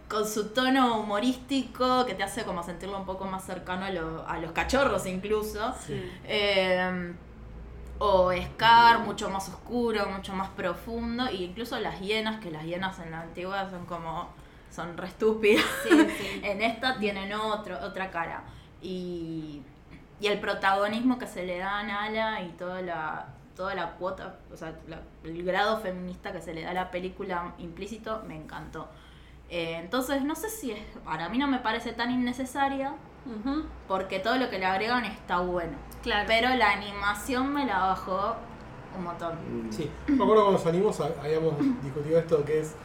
con 0.09 0.27
su 0.27 0.49
tono 0.49 0.99
humorístico 0.99 2.05
que 2.07 2.15
te 2.15 2.23
hace 2.23 2.43
como 2.43 2.63
sentirlo 2.63 2.97
un 2.97 3.05
poco 3.05 3.25
más 3.25 3.43
cercano 3.45 3.85
a, 3.85 3.91
lo- 3.91 4.27
a 4.27 4.37
los 4.39 4.51
cachorros 4.51 5.05
incluso. 5.05 5.73
Sí. 5.85 6.11
Eh, 6.25 7.13
o 8.05 8.31
Scar, 8.33 8.99
mucho 8.99 9.29
más 9.29 9.47
oscuro, 9.49 10.07
mucho 10.09 10.33
más 10.33 10.49
profundo, 10.49 11.27
e 11.27 11.35
incluso 11.35 11.79
las 11.79 11.99
hienas, 12.01 12.39
que 12.41 12.51
las 12.51 12.63
hienas 12.65 12.99
en 12.99 13.11
la 13.11 13.21
antigua 13.21 13.69
son 13.69 13.85
como, 13.85 14.29
son 14.69 14.97
re 14.97 15.07
estúpidas. 15.07 15.63
Sí, 15.83 15.89
sí. 16.17 16.41
En 16.43 16.61
esta 16.61 16.97
tienen 16.99 17.31
otro, 17.33 17.77
otra 17.81 18.11
cara. 18.11 18.43
Y, 18.81 19.61
y 20.19 20.27
el 20.27 20.39
protagonismo 20.39 21.17
que 21.17 21.27
se 21.27 21.45
le 21.45 21.57
da 21.59 21.79
a 21.79 21.83
Nala 21.83 22.41
y 22.41 22.49
toda 22.51 22.81
la, 22.81 23.27
toda 23.55 23.75
la 23.75 23.91
cuota, 23.91 24.37
o 24.51 24.57
sea, 24.57 24.73
la- 24.87 25.01
el 25.23 25.43
grado 25.43 25.79
feminista 25.79 26.31
que 26.33 26.41
se 26.41 26.53
le 26.53 26.63
da 26.63 26.71
a 26.71 26.73
la 26.73 26.91
película 26.91 27.53
implícito, 27.57 28.23
me 28.27 28.35
encantó. 28.35 28.89
Eh, 29.49 29.75
entonces, 29.81 30.23
no 30.23 30.35
sé 30.35 30.49
si 30.49 30.71
es, 30.71 30.79
para 31.05 31.29
mí 31.29 31.37
no 31.37 31.47
me 31.47 31.59
parece 31.59 31.93
tan 31.93 32.11
innecesaria, 32.11 32.95
Ujú, 33.25 33.63
porque 33.87 34.19
todo 34.19 34.37
lo 34.37 34.49
que 34.49 34.59
le 34.59 34.65
agregan 34.65 35.05
está 35.05 35.39
bueno. 35.39 35.73
Claro. 36.01 36.25
Pero 36.27 36.49
la 36.55 36.71
animación 36.71 37.53
me 37.53 37.65
la 37.65 37.79
bajó 37.79 38.35
un 38.97 39.03
montón. 39.05 39.31
Sí, 39.71 39.89
me 40.07 40.21
acuerdo 40.23 40.43
cuando 40.43 40.59
salimos 40.61 40.99
ha- 40.99 41.09
habíamos 41.23 41.53
discutido 41.81 42.19
esto 42.19 42.43
que 42.43 42.59
es. 42.59 42.75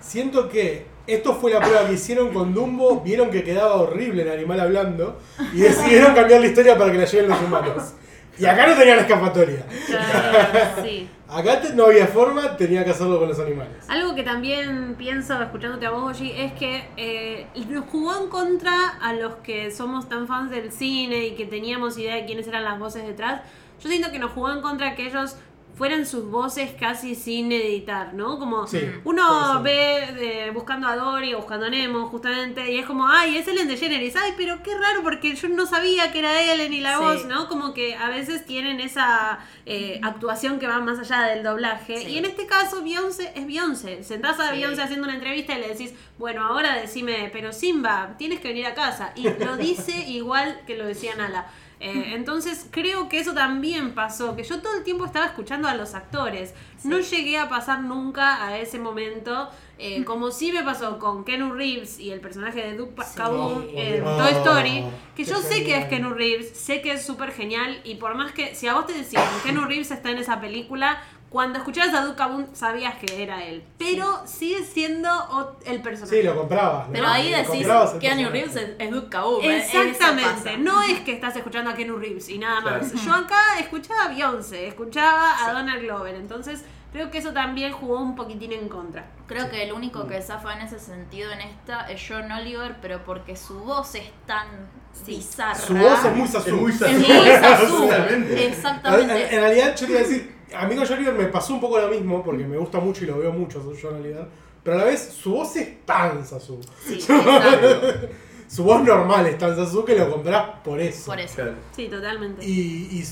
Siento 0.00 0.48
que 0.48 0.86
esto 1.06 1.34
fue 1.34 1.52
la 1.52 1.60
prueba 1.60 1.86
que 1.86 1.92
hicieron 1.94 2.32
con 2.32 2.54
Dumbo, 2.54 3.00
vieron 3.00 3.30
que 3.30 3.42
quedaba 3.44 3.74
horrible 3.76 4.22
el 4.22 4.30
animal 4.30 4.60
hablando 4.60 5.18
y 5.52 5.58
decidieron 5.60 6.14
cambiar 6.14 6.40
la 6.40 6.46
historia 6.46 6.76
para 6.78 6.90
que 6.92 6.98
la 6.98 7.04
lleven 7.04 7.28
los 7.30 7.40
humanos. 7.42 7.92
Y 8.38 8.46
acá 8.46 8.66
no 8.68 8.74
tenían 8.76 9.00
escapatoria. 9.00 9.66
Claro, 9.86 10.82
sí. 10.82 11.08
Acá 11.32 11.60
no 11.74 11.84
había 11.86 12.08
forma, 12.08 12.56
tenía 12.56 12.84
que 12.84 12.90
hacerlo 12.90 13.18
con 13.20 13.28
los 13.28 13.38
animales. 13.38 13.88
Algo 13.88 14.16
que 14.16 14.24
también 14.24 14.96
pienso 14.98 15.40
escuchándote 15.40 15.86
a 15.86 15.90
vos, 15.90 16.16
Oji, 16.16 16.32
es 16.32 16.52
que 16.54 16.88
eh, 16.96 17.46
nos 17.68 17.84
jugó 17.86 18.20
en 18.20 18.28
contra 18.28 18.72
a 19.00 19.12
los 19.12 19.34
que 19.36 19.70
somos 19.70 20.08
tan 20.08 20.26
fans 20.26 20.50
del 20.50 20.72
cine 20.72 21.26
y 21.28 21.34
que 21.36 21.46
teníamos 21.46 21.96
idea 21.98 22.16
de 22.16 22.24
quiénes 22.24 22.48
eran 22.48 22.64
las 22.64 22.78
voces 22.80 23.06
detrás. 23.06 23.42
Yo 23.80 23.88
siento 23.88 24.10
que 24.10 24.18
nos 24.18 24.32
jugó 24.32 24.50
en 24.50 24.60
contra 24.60 24.96
que 24.96 25.06
ellos 25.06 25.36
fueran 25.80 26.04
sus 26.04 26.26
voces 26.30 26.72
casi 26.78 27.14
sin 27.14 27.50
editar, 27.50 28.12
¿no? 28.12 28.38
Como 28.38 28.66
Sí, 28.66 28.80
uno 29.04 29.62
ve 29.62 30.04
eh, 30.46 30.50
buscando 30.52 30.86
a 30.86 30.94
Dory 30.94 31.32
o 31.32 31.38
buscando 31.38 31.64
a 31.64 31.70
Nemo, 31.70 32.06
justamente, 32.08 32.70
y 32.70 32.78
es 32.78 32.84
como, 32.84 33.08
ay, 33.08 33.38
es 33.38 33.48
Ellen 33.48 33.66
DeGeneres, 33.66 34.14
ay, 34.14 34.34
pero 34.36 34.62
qué 34.62 34.76
raro 34.76 35.02
porque 35.02 35.34
yo 35.34 35.48
no 35.48 35.64
sabía 35.64 36.12
que 36.12 36.18
era 36.18 36.38
Ellen 36.52 36.74
y 36.74 36.80
la 36.80 36.98
Sí. 36.98 37.02
voz, 37.02 37.24
¿no? 37.24 37.48
Como 37.48 37.72
que 37.72 37.94
a 37.96 38.10
veces 38.10 38.44
tienen 38.44 38.78
esa 38.78 39.38
eh, 39.64 40.00
actuación 40.02 40.58
que 40.58 40.66
va 40.66 40.80
más 40.80 40.98
allá 40.98 41.22
del 41.28 41.42
doblaje. 41.42 41.96
Sí. 42.02 42.08
Y 42.08 42.18
en 42.18 42.26
este 42.26 42.46
caso, 42.46 42.82
Beyoncé 42.82 43.32
es 43.34 43.46
Beyoncé. 43.46 44.04
Sentás 44.04 44.38
a 44.38 44.50
Sí. 44.50 44.56
Beyoncé 44.56 44.82
haciendo 44.82 45.06
una 45.06 45.14
entrevista 45.14 45.56
y 45.56 45.60
le 45.62 45.68
decís, 45.68 45.94
bueno, 46.18 46.44
ahora 46.44 46.76
decime, 46.76 47.30
pero 47.32 47.54
Simba, 47.54 48.16
tienes 48.18 48.40
que 48.40 48.48
venir 48.48 48.66
a 48.66 48.74
casa. 48.74 49.12
Y 49.16 49.22
lo 49.42 49.56
dice 49.56 49.92
igual 50.08 50.60
que 50.66 50.76
lo 50.76 50.84
decía 50.86 51.14
Nala. 51.16 51.46
Eh, 51.82 52.12
entonces 52.14 52.66
creo 52.70 53.08
que 53.08 53.18
eso 53.18 53.32
también 53.32 53.94
pasó, 53.94 54.36
que 54.36 54.42
yo 54.42 54.60
todo 54.60 54.76
el 54.76 54.84
tiempo 54.84 55.06
estaba 55.06 55.24
escuchando 55.24 55.66
a 55.66 55.74
los 55.74 55.94
actores. 55.94 56.52
No 56.84 56.98
llegué 56.98 57.38
a 57.38 57.48
pasar 57.48 57.80
nunca 57.80 58.44
a 58.46 58.58
ese 58.58 58.78
momento, 58.78 59.48
eh, 59.78 60.04
como 60.04 60.30
sí 60.30 60.52
me 60.52 60.62
pasó 60.62 60.98
con 60.98 61.24
Kenu 61.24 61.52
Reeves 61.54 61.98
y 61.98 62.10
el 62.10 62.20
personaje 62.20 62.60
de 62.60 62.76
Duke 62.76 63.02
Sí. 63.02 63.16
Kaboom 63.16 63.64
en 63.74 64.06
Oh, 64.06 64.16
Toy 64.18 64.32
Story, 64.32 64.84
que 65.16 65.24
yo 65.24 65.40
sé 65.40 65.64
que 65.64 65.76
es. 65.78 65.86
Kenu 65.86 66.10
Reeves, 66.10 66.50
sé 66.54 66.82
que 66.82 66.92
es 66.92 67.02
súper 67.04 67.32
genial 67.32 67.80
y 67.82 67.94
por 67.94 68.14
más 68.14 68.32
que 68.32 68.54
si 68.54 68.66
a 68.66 68.74
vos 68.74 68.86
te 68.86 68.92
decían 68.92 69.24
Kenu 69.42 69.64
Reeves 69.64 69.90
está 69.90 70.10
en 70.10 70.18
esa 70.18 70.38
película, 70.38 71.02
cuando 71.30 71.58
escuchabas 71.60 71.94
a 71.94 72.04
Duke 72.04 72.16
Kaboom 72.16 72.46
sabías 72.54 72.96
que 72.96 73.22
era 73.22 73.44
él, 73.44 73.62
pero 73.78 74.26
sigue 74.26 74.64
siendo 74.64 75.08
el 75.64 75.80
personaje. 75.80 76.16
Sí, 76.16 76.22
lo 76.24 76.36
comprabas. 76.36 76.88
¿no? 76.88 76.92
Pero 76.92 77.06
ahí 77.06 77.30
Lo 77.30 77.36
decís 77.36 77.66
Keanu. 78.00 78.30
Reeves 78.30 78.56
es, 78.56 78.70
es 78.78 78.90
Duke. 78.90 79.16
¿eh? 79.42 79.58
Exactamente, 79.58 80.58
no 80.58 80.82
es 80.82 81.00
que 81.00 81.12
estás 81.12 81.36
escuchando 81.36 81.70
a 81.70 81.74
Kenu 81.74 81.96
Reeves 81.98 82.28
y 82.28 82.38
nada 82.38 82.60
más. 82.60 82.90
Claro. 82.90 83.04
Yo 83.06 83.14
acá 83.14 83.38
escuchaba 83.60 84.04
a 84.04 84.08
Beyoncé, 84.08 84.66
escuchaba 84.66 85.30
a 85.32 85.46
Sí. 85.46 85.52
Donald 85.52 85.82
Glover, 85.82 86.14
entonces 86.16 86.64
creo 86.92 87.12
que 87.12 87.18
eso 87.18 87.32
también 87.32 87.72
jugó 87.72 88.00
un 88.00 88.16
poquitín 88.16 88.52
en 88.52 88.68
contra. 88.68 89.06
Creo 89.28 89.48
que 89.48 89.62
el 89.62 89.72
único 89.72 90.08
que 90.08 90.20
zafa 90.22 90.54
en 90.54 90.62
ese 90.62 90.80
sentido 90.80 91.30
en 91.30 91.42
esta 91.42 91.88
es 91.88 92.02
John 92.08 92.32
Oliver, 92.32 92.78
pero 92.82 93.04
porque 93.04 93.36
su 93.36 93.60
voz 93.60 93.94
es 93.94 94.10
tan 94.26 94.48
bizarra. 95.06 95.54
Su 95.54 95.74
voz 95.76 96.04
es 96.04 96.12
muy 96.12 96.26
Sasu. 96.26 96.56
muy 96.56 96.72
Es 96.72 96.80
muy 96.80 97.28
Sasu. 97.40 97.84
A 97.84 97.98
ver, 97.98 98.12
En, 98.14 98.38
Exactamente. 98.38 99.34
en 99.34 99.40
realidad 99.40 99.76
yo 99.76 99.86
te 99.86 99.92
iba 99.92 100.00
a 100.00 100.02
decir, 100.02 100.39
a 100.54 100.66
mí 100.66 100.74
con 100.76 101.16
me 101.16 101.26
pasó 101.26 101.54
un 101.54 101.60
poco 101.60 101.78
lo 101.78 101.88
mismo, 101.88 102.22
porque 102.22 102.44
me 102.44 102.56
gusta 102.56 102.78
mucho 102.80 103.04
y 103.04 103.06
lo 103.08 103.18
veo 103.18 103.32
mucho 103.32 103.60
a 103.60 103.62
John 103.80 103.94
Oliver, 103.96 104.26
pero 104.62 104.76
a 104.76 104.78
la 104.80 104.84
vez 104.86 105.00
su 105.00 105.32
voz 105.32 105.56
es 105.56 105.84
tan 105.86 106.24
Sasu. 106.26 106.60
Sí. 106.86 106.98
Su 108.48 108.64
voz 108.64 108.82
normal 108.82 109.26
es 109.26 109.38
tan 109.38 109.54
Sasu 109.54 109.84
que 109.84 109.94
lo 109.94 110.10
comprás 110.10 110.58
por 110.64 110.80
eso. 110.80 111.06
Por 111.06 111.20
eso. 111.20 111.36
Claro. 111.36 111.54
Sí, 111.74 111.86
totalmente. 111.86 112.44
Y, 112.44 112.88
y 112.98 113.04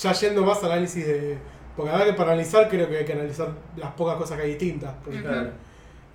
ya 0.00 0.12
yendo 0.14 0.44
más 0.46 0.62
al 0.64 0.72
análisis 0.72 1.06
de... 1.06 1.36
Porque 1.76 1.90
la 1.92 1.98
verdad 1.98 2.12
que 2.12 2.16
para 2.16 2.32
analizar 2.32 2.66
creo 2.70 2.88
que 2.88 2.96
hay 2.96 3.04
que 3.04 3.12
analizar 3.12 3.50
las 3.76 3.92
pocas 3.92 4.16
cosas 4.16 4.38
que 4.38 4.44
hay 4.44 4.50
distintas. 4.54 4.94
Porque, 5.04 5.20
Claro. 5.20 5.50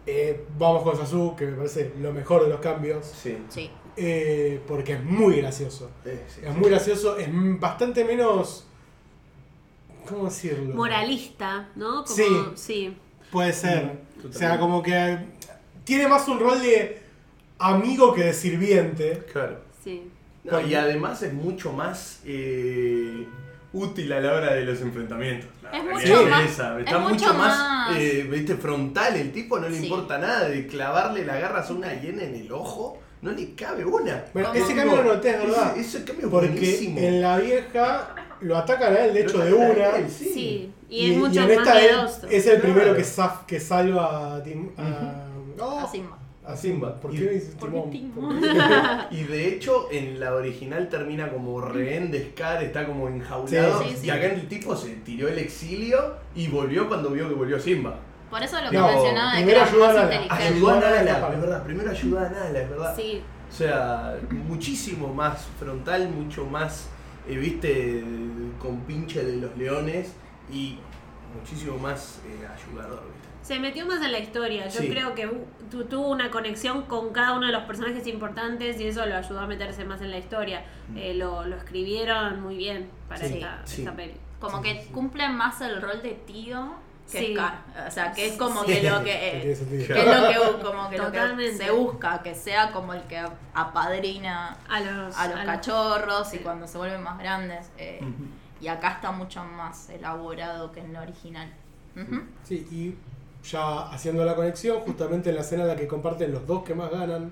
eh, 0.07 0.43
vamos 0.57 0.81
con 0.81 0.97
Sasu, 0.97 1.35
que 1.35 1.45
me 1.45 1.51
parece 1.57 1.93
lo 2.01 2.11
mejor 2.13 2.41
de 2.43 2.49
los 2.49 2.59
cambios, 2.59 3.05
Sí. 3.05 3.37
Sí. 3.47 3.69
eh, 3.95 4.59
porque 4.67 4.93
es 4.93 5.03
muy 5.03 5.35
gracioso. 5.39 5.91
Eh, 6.03 6.23
sí, 6.27 6.41
Es 6.43 6.51
sí. 6.51 6.59
muy 6.59 6.69
gracioso, 6.71 7.17
es 7.17 7.29
bastante 7.59 8.03
menos... 8.05 8.67
¿Cómo 10.07 10.25
decirlo? 10.25 10.75
Moralista, 10.75 11.69
¿no? 11.75 12.03
Como, 12.03 12.07
Sí. 12.15 12.25
sí. 12.55 12.97
Puede 13.31 13.53
ser. 13.53 13.85
Mm, 14.23 14.29
o 14.29 14.33
sea, 14.33 14.59
como 14.59 14.81
que 14.83 15.17
tiene 15.83 16.07
más 16.07 16.27
un 16.27 16.39
rol 16.39 16.61
de 16.61 17.01
amigo 17.59 18.13
que 18.13 18.23
de 18.25 18.33
sirviente. 18.33 19.23
Claro. 19.31 19.61
sí. 19.83 20.03
No, 20.43 20.59
y 20.59 20.73
además 20.73 21.21
es 21.21 21.33
mucho 21.33 21.71
más 21.71 22.19
eh, 22.25 23.27
útil 23.73 24.11
a 24.11 24.19
la 24.19 24.33
hora 24.33 24.53
de 24.55 24.65
los 24.65 24.81
enfrentamientos. 24.81 25.47
La 25.61 25.69
Es 25.77 25.83
mucho 25.83 26.21
es 26.23 26.29
más- 26.29 26.43
esa. 26.49 26.79
es 26.79 26.85
Está 26.85 26.97
mucho, 26.97 27.13
mucho 27.13 27.33
más, 27.35 27.57
más- 27.59 27.97
eh, 27.99 28.27
¿viste? 28.29 28.55
frontal. 28.55 29.15
El 29.17 29.31
tipo 29.31 29.59
no 29.59 29.69
le 29.69 29.77
Sí. 29.77 29.83
importa 29.83 30.17
nada 30.17 30.49
de 30.49 30.65
clavarle 30.65 31.25
la 31.25 31.37
garra 31.39 31.63
a 31.63 31.71
una 31.71 31.93
hiena 31.93 32.23
en 32.23 32.33
el 32.35 32.51
ojo. 32.51 32.99
No 33.21 33.31
le 33.31 33.53
cabe 33.53 33.85
una. 33.85 34.25
Bueno, 34.33 34.51
ese 34.51 34.73
cambio 34.73 35.03
lo 35.03 35.13
noté, 35.13 35.29
es 35.29 35.37
verdad. 35.41 35.77
Ese, 35.77 35.97
ese 35.99 36.05
cambio 36.05 36.25
es 36.25 36.31
Porque 36.31 36.47
buenísimo. 36.49 36.97
en 36.99 37.21
la 37.21 37.37
vieja 37.37 38.15
lo 38.41 38.57
atacan 38.57 38.93
a 38.95 38.99
él, 39.05 39.13
de 39.13 39.21
hecho, 39.21 39.37
de 39.39 39.53
una. 39.53 39.89
él, 39.97 40.09
sí. 40.09 40.31
Sí. 40.33 40.73
Y, 40.89 41.11
es 41.11 41.17
mucho 41.17 41.41
en 41.41 41.47
más 41.47 41.57
esta 41.57 41.79
él 41.81 41.95
miedoso. 41.95 42.27
es 42.29 42.47
el 42.47 42.59
primero 42.61 42.81
Claro. 42.93 42.97
que, 42.97 43.03
saf- 43.03 43.45
que 43.45 43.59
salva 43.59 44.35
a, 44.35 44.43
Tim- 44.43 44.71
a, 44.77 45.25
oh, 45.59 45.79
A 45.79 45.87
Simba. 45.87 46.17
a 46.45 46.55
Simba. 46.57 46.99
¿Por 46.99 47.13
Y- 47.15 47.17
qué 47.19 47.29
dices 47.29 47.55
¿Por 47.59 47.69
qué 47.71 47.79
Timón? 47.91 48.41
Timón? 48.41 48.41
Y 49.11 49.23
de 49.23 49.47
hecho, 49.47 49.87
en 49.91 50.19
la 50.19 50.33
original 50.35 50.89
termina 50.89 51.29
como 51.31 51.61
rehén 51.61 52.11
de 52.11 52.31
Scar, 52.31 52.61
está 52.63 52.85
como 52.85 53.07
enjaulado. 53.07 53.81
Sí, 53.83 53.89
sí, 53.91 53.95
sí. 54.01 54.07
Y 54.07 54.09
acá 54.09 54.25
el 54.25 54.47
tipo 54.49 54.75
se 54.75 54.89
tiró 54.97 55.27
el 55.29 55.37
exilio 55.37 56.15
y 56.35 56.47
volvió 56.49 56.87
cuando 56.89 57.09
vio 57.11 57.29
que 57.29 57.35
volvió 57.35 57.57
Simba. 57.59 57.95
Por 58.29 58.41
eso 58.43 58.61
lo 58.61 58.69
que 58.69 58.77
No, 58.77 58.87
mencionaba 58.87 59.31
de 59.33 59.37
que 59.39 59.43
primero 59.43 59.61
era 59.61 59.69
ayuda 59.71 59.87
más 59.87 59.95
a 59.95 60.05
Nala. 60.05 60.15
Ayudó 60.29 60.69
a 60.69 60.73
Ayudó 60.73 60.79
Nala, 60.79 61.29
es 61.33 61.41
verdad. 61.41 61.63
Primero 61.63 61.89
ayudó 61.91 62.19
a 62.19 62.29
Nala, 62.29 62.59
es 62.61 62.69
verdad. 62.69 62.95
Sí. 62.95 63.21
O 63.49 63.53
sea, 63.53 64.17
muchísimo 64.47 65.13
más 65.13 65.45
frontal, 65.59 66.09
mucho 66.09 66.45
más, 66.45 66.87
eh, 67.31 67.37
viste, 67.39 68.03
con 68.59 68.81
pinche 68.81 69.23
de 69.23 69.37
los 69.37 69.55
leones 69.57 70.13
y 70.51 70.77
muchísimo 71.37 71.77
más 71.77 72.21
eh, 72.27 72.45
ayudador, 72.45 73.03
viste. 73.05 73.21
Se 73.41 73.59
metió 73.59 73.87
más 73.87 74.03
en 74.05 74.11
la 74.11 74.19
historia. 74.19 74.67
Yo 74.67 74.81
Sí. 74.81 74.89
creo 74.89 75.15
que 75.15 75.27
tu- 75.71 75.85
tuvo 75.85 76.09
una 76.09 76.29
conexión 76.29 76.83
con 76.83 77.11
cada 77.11 77.33
uno 77.35 77.47
de 77.47 77.51
los 77.53 77.63
personajes 77.63 78.05
importantes 78.05 78.79
y 78.79 78.85
eso 78.87 79.03
lo 79.07 79.15
ayudó 79.17 79.39
a 79.39 79.47
meterse 79.47 79.83
más 79.83 79.99
en 80.01 80.11
la 80.11 80.19
historia. 80.19 80.63
Eh, 80.95 81.15
lo, 81.15 81.43
lo 81.45 81.55
escribieron 81.55 82.41
muy 82.41 82.55
bien 82.55 82.89
para 83.09 83.25
Sí, 83.25 83.35
esta, 83.35 83.61
sí. 83.65 83.81
esta 83.81 83.95
peli. 83.95 84.13
Como 84.39 84.61
que 84.61 84.85
cumple 84.91 85.27
más 85.29 85.59
el 85.61 85.81
rol 85.81 86.01
de 86.03 86.11
tío 86.11 86.73
que 87.11 87.19
Sí. 87.19 87.33
Scar. 87.35 87.61
O 87.87 87.91
sea, 87.91 88.11
que 88.11 88.27
es 88.27 88.37
como 88.37 88.63
Sí. 88.63 88.73
que 88.73 88.89
lo 88.89 89.03
que... 89.03 89.11
Eh, 89.41 89.41
que 89.41 89.51
es 89.51 90.05
lo 90.05 90.27
que, 90.57 90.63
como 90.63 90.89
que, 90.89 90.97
lo 90.97 91.11
que 91.11 91.51
se 91.53 91.71
busca, 91.71 92.21
que 92.23 92.33
sea 92.33 92.71
como 92.71 92.93
el 92.93 93.03
que 93.03 93.19
apadrina 93.53 94.57
A 94.69 94.79
los, 94.79 95.17
a 95.17 95.27
los 95.27 95.39
a 95.39 95.45
cachorros 95.45 96.33
y 96.33 96.39
cuando 96.39 96.67
se 96.67 96.77
vuelven 96.77 97.03
más 97.03 97.17
grandes. 97.19 97.69
eh. 97.77 98.01
Y 98.59 98.67
acá 98.67 98.91
está 98.91 99.11
mucho 99.11 99.43
más 99.43 99.89
elaborado 99.89 100.71
que 100.71 100.81
en 100.81 100.93
la 100.93 101.01
original. 101.01 101.51
Sí, 102.43 102.67
y 102.71 102.95
ya 103.49 103.89
haciendo 103.91 104.23
la 104.23 104.35
conexión, 104.35 104.79
justamente 104.81 105.29
en 105.29 105.35
la 105.35 105.41
escena 105.41 105.63
en 105.63 105.69
la 105.69 105.75
que 105.75 105.87
comparten 105.87 106.31
los 106.31 106.45
dos 106.45 106.63
que 106.63 106.75
más 106.75 106.91
ganan 106.91 107.31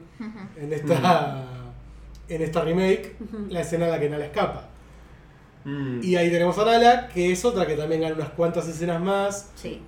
en 0.57 0.73
esta, 0.73 1.43
en 2.27 2.41
esta 2.41 2.61
remake, 2.61 3.15
la 3.49 3.61
escena 3.61 3.85
en 3.85 3.91
la 3.91 3.99
que 3.99 4.09
Nala 4.09 4.25
escapa. 4.25 4.65
Mm. 5.69 6.03
Y 6.03 6.15
ahí 6.15 6.29
tenemos 6.31 6.57
a 6.57 6.65
Nala, 6.65 7.07
que 7.09 7.31
es 7.31 7.43
otra 7.45 7.65
que 7.67 7.75
también 7.75 8.01
gana 8.01 8.15
unas 8.15 8.29
cuantas 8.29 8.67
escenas 8.67 9.01
más. 9.01 9.51
Sí. 9.55 9.81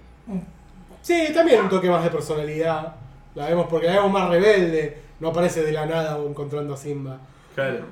Sí, 1.02 1.28
también 1.34 1.62
un 1.62 1.70
toque 1.70 1.90
más 1.90 2.04
de 2.04 2.10
personalidad. 2.12 2.96
La 3.36 3.48
vemos 3.48 3.68
porque 3.70 3.88
la 3.88 3.94
vemos 3.94 4.12
más 4.12 4.30
rebelde. 4.30 4.98
No 5.20 5.30
aparece 5.30 5.64
de 5.64 5.72
la 5.72 5.86
nada 5.86 6.18
o 6.18 6.28
encontrando 6.30 6.74
a 6.74 6.78
Simba. 6.78 7.18
Claro. 7.56 7.86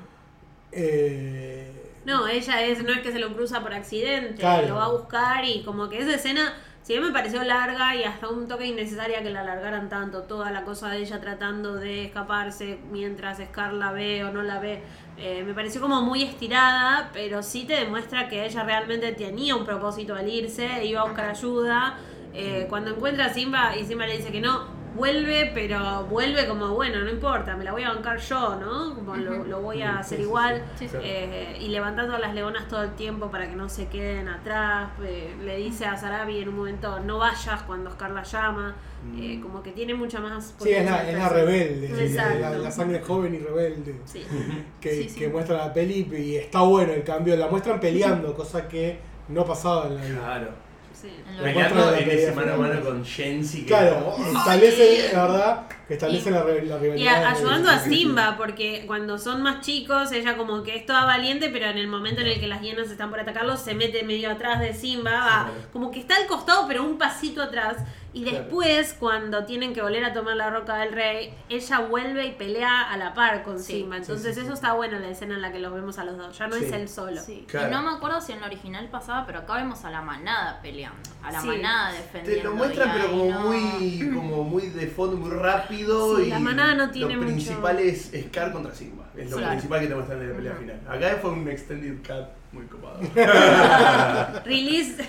Eh, 0.72 1.66
No, 2.04 2.26
ella 2.28 2.62
es, 2.64 2.82
no 2.82 2.92
es 2.92 3.00
que 3.00 3.12
se 3.12 3.18
lo 3.18 3.34
cruza 3.34 3.60
por 3.60 3.74
accidente, 3.74 4.36
Claro. 4.40 4.68
lo 4.68 4.74
va 4.76 4.84
a 4.86 4.92
buscar 4.92 5.44
y 5.44 5.62
como 5.64 5.88
que 5.88 5.98
esa 5.98 6.14
escena, 6.14 6.54
si 6.82 6.94
bien 6.94 7.04
me 7.04 7.12
pareció 7.12 7.42
larga 7.44 7.94
y 7.94 8.04
hasta 8.04 8.28
un 8.28 8.48
toque 8.48 8.66
innecesaria 8.66 9.22
que 9.22 9.30
la 9.30 9.40
alargaran 9.42 9.88
tanto, 9.90 10.22
toda 10.22 10.50
la 10.50 10.64
cosa 10.64 10.88
de 10.88 10.98
ella 10.98 11.20
tratando 11.20 11.74
de 11.74 12.06
escaparse 12.06 12.78
mientras 12.90 13.38
Scar 13.38 13.74
la 13.74 13.92
ve 13.92 14.24
o 14.24 14.32
no 14.32 14.42
la 14.42 14.58
ve, 14.60 14.82
eh, 15.20 15.42
me 15.44 15.52
pareció 15.52 15.80
como 15.80 16.00
muy 16.00 16.22
estirada, 16.22 17.10
pero 17.12 17.42
sí 17.42 17.64
te 17.64 17.74
demuestra 17.74 18.28
que 18.28 18.46
ella 18.46 18.62
realmente 18.64 19.12
tenía 19.12 19.54
un 19.54 19.66
propósito 19.66 20.14
al 20.14 20.28
irse, 20.28 20.84
iba 20.84 21.02
a 21.02 21.04
buscar 21.04 21.28
ayuda. 21.28 21.98
Eh, 22.32 22.66
cuando 22.68 22.92
encuentra 22.92 23.26
a 23.26 23.34
Simba 23.34 23.76
y 23.76 23.84
Simba 23.84 24.06
le 24.06 24.16
dice 24.16 24.32
que 24.32 24.40
no, 24.40 24.79
vuelve, 24.94 25.50
pero 25.54 26.04
vuelve 26.04 26.46
como, 26.46 26.68
bueno, 26.74 27.00
no 27.00 27.10
importa, 27.10 27.56
me 27.56 27.64
la 27.64 27.72
voy 27.72 27.82
a 27.84 27.90
bancar 27.90 28.18
yo, 28.18 28.56
¿no? 28.56 28.94
Como 28.94 29.16
lo, 29.16 29.44
lo 29.44 29.60
voy 29.60 29.82
a 29.82 29.92
Sí, 29.94 29.98
hacer 30.00 30.18
sí, 30.18 30.24
igual. 30.24 30.64
Sí, 30.78 30.88
sí. 30.88 30.96
Eh, 31.00 31.56
y 31.60 31.68
levantando 31.68 32.14
a 32.14 32.18
las 32.18 32.34
leonas 32.34 32.68
todo 32.68 32.82
el 32.82 32.94
tiempo 32.94 33.30
para 33.30 33.48
que 33.48 33.56
no 33.56 33.68
se 33.68 33.88
queden 33.88 34.28
atrás. 34.28 34.90
Eh, 35.02 35.34
le 35.44 35.56
dice 35.56 35.86
a 35.86 35.96
Sarabi 35.96 36.40
en 36.40 36.48
un 36.48 36.56
momento, 36.56 37.00
no 37.00 37.18
vayas 37.18 37.62
cuando 37.62 37.90
Oscar 37.90 38.10
la 38.10 38.22
llama. 38.22 38.74
Eh, 39.16 39.38
Mm. 39.38 39.40
como 39.42 39.62
que 39.62 39.72
tiene 39.72 39.94
mucha 39.94 40.20
más... 40.20 40.54
sí, 40.58 40.70
es 40.72 40.84
la, 40.84 41.08
es 41.10 41.16
la 41.16 41.28
rebelde. 41.30 42.10
La, 42.14 42.50
la 42.50 42.70
sangre 42.70 43.00
joven 43.00 43.34
y 43.34 43.38
rebelde. 43.38 43.96
Sí. 44.04 44.22
Que, 44.80 44.90
Sí, 44.94 45.08
sí. 45.08 45.18
que 45.20 45.28
muestra 45.28 45.56
la 45.56 45.72
peli 45.72 46.06
y 46.18 46.36
está 46.36 46.60
bueno 46.60 46.92
el 46.92 47.02
cambio. 47.02 47.34
La 47.36 47.48
muestran 47.48 47.80
peleando, 47.80 48.34
cosa 48.34 48.68
que 48.68 48.98
no 49.28 49.44
pasaba 49.46 49.86
en 49.86 49.94
la 49.94 50.02
vida. 50.04 50.18
Claro. 50.18 50.69
Sí. 51.00 51.08
En 51.38 51.42
Peleando 51.42 51.94
ese 51.94 52.32
mano 52.32 52.54
a 52.54 52.56
mano 52.56 52.80
con 52.82 53.02
Shensi. 53.02 53.60
que 53.62 53.66
Claro, 53.66 54.14
establece, 54.36 55.10
la 55.12 55.22
verdad, 55.26 55.66
que 55.88 55.94
establece 55.94 56.28
Y- 56.28 56.32
la, 56.32 56.44
la 56.44 56.52
Y 56.54 56.60
rivalidad. 56.80 57.24
a- 57.24 57.30
ayudando 57.30 57.70
a. 57.70 57.78
Simba, 57.78 58.34
porque 58.36 58.84
cuando 58.86 59.18
son 59.18 59.42
más 59.42 59.60
chicos, 59.62 60.12
ella 60.12 60.36
como 60.36 60.62
que 60.62 60.76
es 60.76 60.86
toda 60.86 61.04
valiente, 61.04 61.48
pero 61.50 61.66
en 61.66 61.78
el 61.78 61.88
momento 61.88 62.20
en 62.20 62.26
el 62.28 62.40
que 62.40 62.46
las 62.46 62.60
hienas 62.60 62.90
están 62.90 63.10
por 63.10 63.20
atacarlo, 63.20 63.56
se 63.56 63.74
mete 63.74 64.02
medio 64.02 64.30
atrás 64.30 64.60
de 64.60 64.74
Simba, 64.74 65.10
va, 65.12 65.50
como 65.72 65.90
que 65.90 66.00
está 66.00 66.16
al 66.16 66.26
costado, 66.26 66.66
pero 66.68 66.82
un 66.84 66.98
pasito 66.98 67.42
atrás. 67.42 67.76
Y 68.12 68.24
Claro. 68.24 68.38
después, 68.38 68.96
cuando 68.98 69.44
tienen 69.44 69.72
que 69.72 69.82
volver 69.82 70.04
a 70.04 70.12
tomar 70.12 70.34
la 70.34 70.50
roca 70.50 70.76
del 70.78 70.92
rey, 70.92 71.32
ella 71.48 71.78
vuelve 71.80 72.26
y 72.26 72.32
pelea 72.32 72.90
a 72.90 72.96
la 72.96 73.14
par 73.14 73.44
con 73.44 73.60
Simba. 73.60 73.96
sí, 73.96 74.02
Entonces 74.02 74.34
sí, 74.34 74.40
sí. 74.40 74.46
eso 74.46 74.54
está 74.54 74.72
bueno 74.72 74.96
en 74.96 75.02
la 75.02 75.10
escena 75.10 75.34
en 75.34 75.42
la 75.42 75.52
que 75.52 75.60
los 75.60 75.72
vemos 75.72 75.96
a 75.98 76.04
los 76.04 76.16
dos. 76.18 76.36
Ya 76.36 76.48
no 76.48 76.56
Sí. 76.56 76.64
es 76.64 76.72
él 76.72 76.88
solo. 76.88 77.20
Sí. 77.20 77.44
Claro. 77.48 77.68
Y 77.68 77.70
no 77.70 77.82
me 77.82 77.90
acuerdo 77.96 78.20
si 78.20 78.32
en 78.32 78.40
la 78.40 78.46
original 78.46 78.88
pasaba, 78.90 79.24
pero 79.26 79.38
acá 79.40 79.54
vemos 79.54 79.84
a 79.84 79.90
la 79.90 80.02
manada 80.02 80.60
peleando. 80.60 80.98
A 81.22 81.30
la 81.30 81.40
Sí. 81.40 81.46
manada 81.46 81.92
defendiendo. 81.92 82.42
Te 82.42 82.48
lo 82.48 82.54
muestran, 82.56 82.92
pero 82.94 83.10
como 83.10 83.24
no- 83.30 83.40
muy, 83.42 84.10
como 84.12 84.42
muy 84.44 84.66
de 84.70 84.86
fondo, 84.88 85.16
muy 85.16 85.30
rápido. 85.30 86.16
Sí, 86.16 86.22
y 86.24 86.30
la 86.30 86.38
manada 86.40 86.74
no 86.74 86.90
tiene 86.90 87.14
Lo 87.14 87.20
mucho- 87.22 87.32
principal 87.34 87.78
es 87.78 88.10
Scar 88.28 88.52
contra 88.52 88.74
Simba. 88.74 89.06
Es 89.16 89.30
lo 89.30 89.36
Claro. 89.36 89.52
principal 89.52 89.80
que 89.82 89.86
te 89.86 89.94
muestran 89.94 90.20
en 90.22 90.30
la 90.30 90.36
pelea 90.36 90.54
final. 90.54 90.80
Acá 90.88 91.18
fue 91.22 91.30
un 91.30 91.48
extended 91.48 91.98
cut 91.98 92.26
muy 92.52 92.66
copado. 92.66 93.00
Release. 94.44 94.96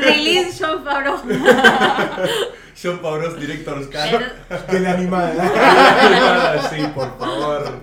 Release 0.00 0.58
John 0.58 0.84
Favreau. 0.84 1.16
John 2.82 3.00
Favreau's 3.00 3.38
Director's 3.40 3.86
Cut. 3.86 4.10
Pero- 4.10 4.62
De 4.72 4.80
la 4.80 4.90
animada. 4.92 6.68
sí, 6.70 6.82
por 6.94 7.16
favor. 7.18 7.82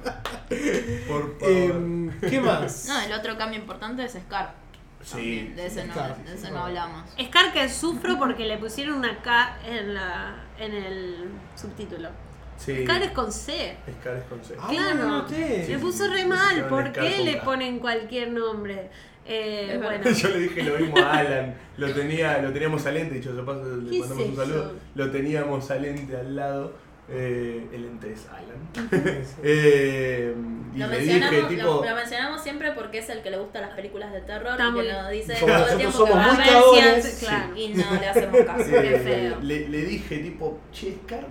Por 1.08 1.39
favor. 1.39 1.49
Em, 1.49 2.19
¿Qué 2.19 2.39
más? 2.39 2.86
No, 2.88 2.99
el 3.02 3.13
otro 3.13 3.38
cambio 3.38 3.60
importante 3.60 4.04
es 4.06 4.13
Scar. 4.13 4.54
Sí, 5.02 5.12
También, 5.12 5.56
de 5.58 5.65
ese 5.67 5.86
no, 5.86 5.93
Claro, 5.93 6.15
de 6.26 6.34
ese 6.34 6.45
sí, 6.47 6.52
no 6.54 6.63
hablamos. 6.65 7.10
Scar 7.21 7.52
que 7.52 7.67
sufro 7.69 8.17
porque 8.17 8.45
le 8.45 8.58
pusieron 8.58 8.95
una 8.99 9.17
K 9.21 9.58
en, 9.65 9.93
la, 9.95 10.36
en 10.60 10.73
el 10.73 11.30
subtítulo. 11.56 12.10
Sí. 12.58 12.84
Scar 12.84 13.02
es 13.04 13.12
con 13.12 13.32
C. 13.32 13.76
Scar 14.02 14.18
es 14.18 14.24
con 14.26 14.44
C. 14.44 14.56
Ah, 14.60 14.68
Claro. 14.70 14.96
no 14.96 15.08
noté. 15.22 15.66
Le 15.68 15.78
puso 15.80 16.06
sí, 16.06 16.12
re 16.12 16.22
sí, 16.22 16.28
mal. 16.28 16.68
¿Por 16.68 16.92
qué 16.92 17.20
le 17.24 17.38
ponen 17.38 17.80
cualquier 17.80 18.32
nombre? 18.32 18.89
Eh, 19.26 19.80
bueno. 19.82 20.04
Yo 20.12 20.30
le 20.30 20.39
dije 20.39 20.63
lo 20.63 20.78
mismo 20.80 20.98
a 20.98 21.18
Alan. 21.20 21.56
Lo, 21.78 21.94
tenía, 21.94 22.39
lo 22.42 22.52
teníamos 22.52 22.86
al 22.86 22.98
ente, 22.98 23.16
dicho 23.16 23.34
de 23.34 23.42
paso, 23.44 23.63
le 23.78 23.89
¿Qué 23.92 24.00
mandamos 24.00 24.24
es 24.24 24.30
un 24.30 24.36
saludo. 24.36 24.63
eso? 24.66 24.76
Lo 24.96 25.12
teníamos 25.12 25.72
al 25.72 25.86
ente 25.86 26.18
al 26.18 26.36
lado. 26.36 26.74
Eh, 27.10 27.68
el 27.74 27.86
ente 27.86 28.13
es 28.13 28.28
Alan. 28.30 28.92
eh, 29.44 30.34
y 30.74 30.78
Lo 30.80 30.88
le 30.88 30.98
mencionamos, 30.98 31.32
dije, 31.50 31.62
lo- 31.63 31.70
tipo. 31.80 31.86
lo 31.89 31.96
mencionamos 31.96 32.42
siempre 32.42 32.72
porque 32.72 33.00
es 33.00 33.10
el 33.10 33.22
que 33.22 33.30
le 33.30 33.38
gusta 33.38 33.62
las 33.62 33.72
películas 33.72 34.12
de 34.13 34.22
terror 34.22 34.54
y 34.60 34.74
que 34.82 34.92
nos 34.94 35.10
dice 35.12 35.36
todo 35.39 35.68
el 35.68 35.78
tiempo 35.78 35.98
somos 35.98 36.10
que 36.10 36.16
va 36.16 36.26
A 36.26 36.34
muy 36.34 36.80
a 36.80 36.94
ver 36.94 37.02
si 37.04 37.26
y 37.62 37.74
no 37.76 38.00
le 38.00 38.08
hacemos 38.08 38.42
caso. 38.46 38.70
Qué 38.72 39.00
feo. 39.04 39.38
le, 39.42 39.68
le 39.70 39.78
dije, 39.86 40.18
tipo, 40.20 40.60
che, 40.72 40.98
Scar 41.04 41.28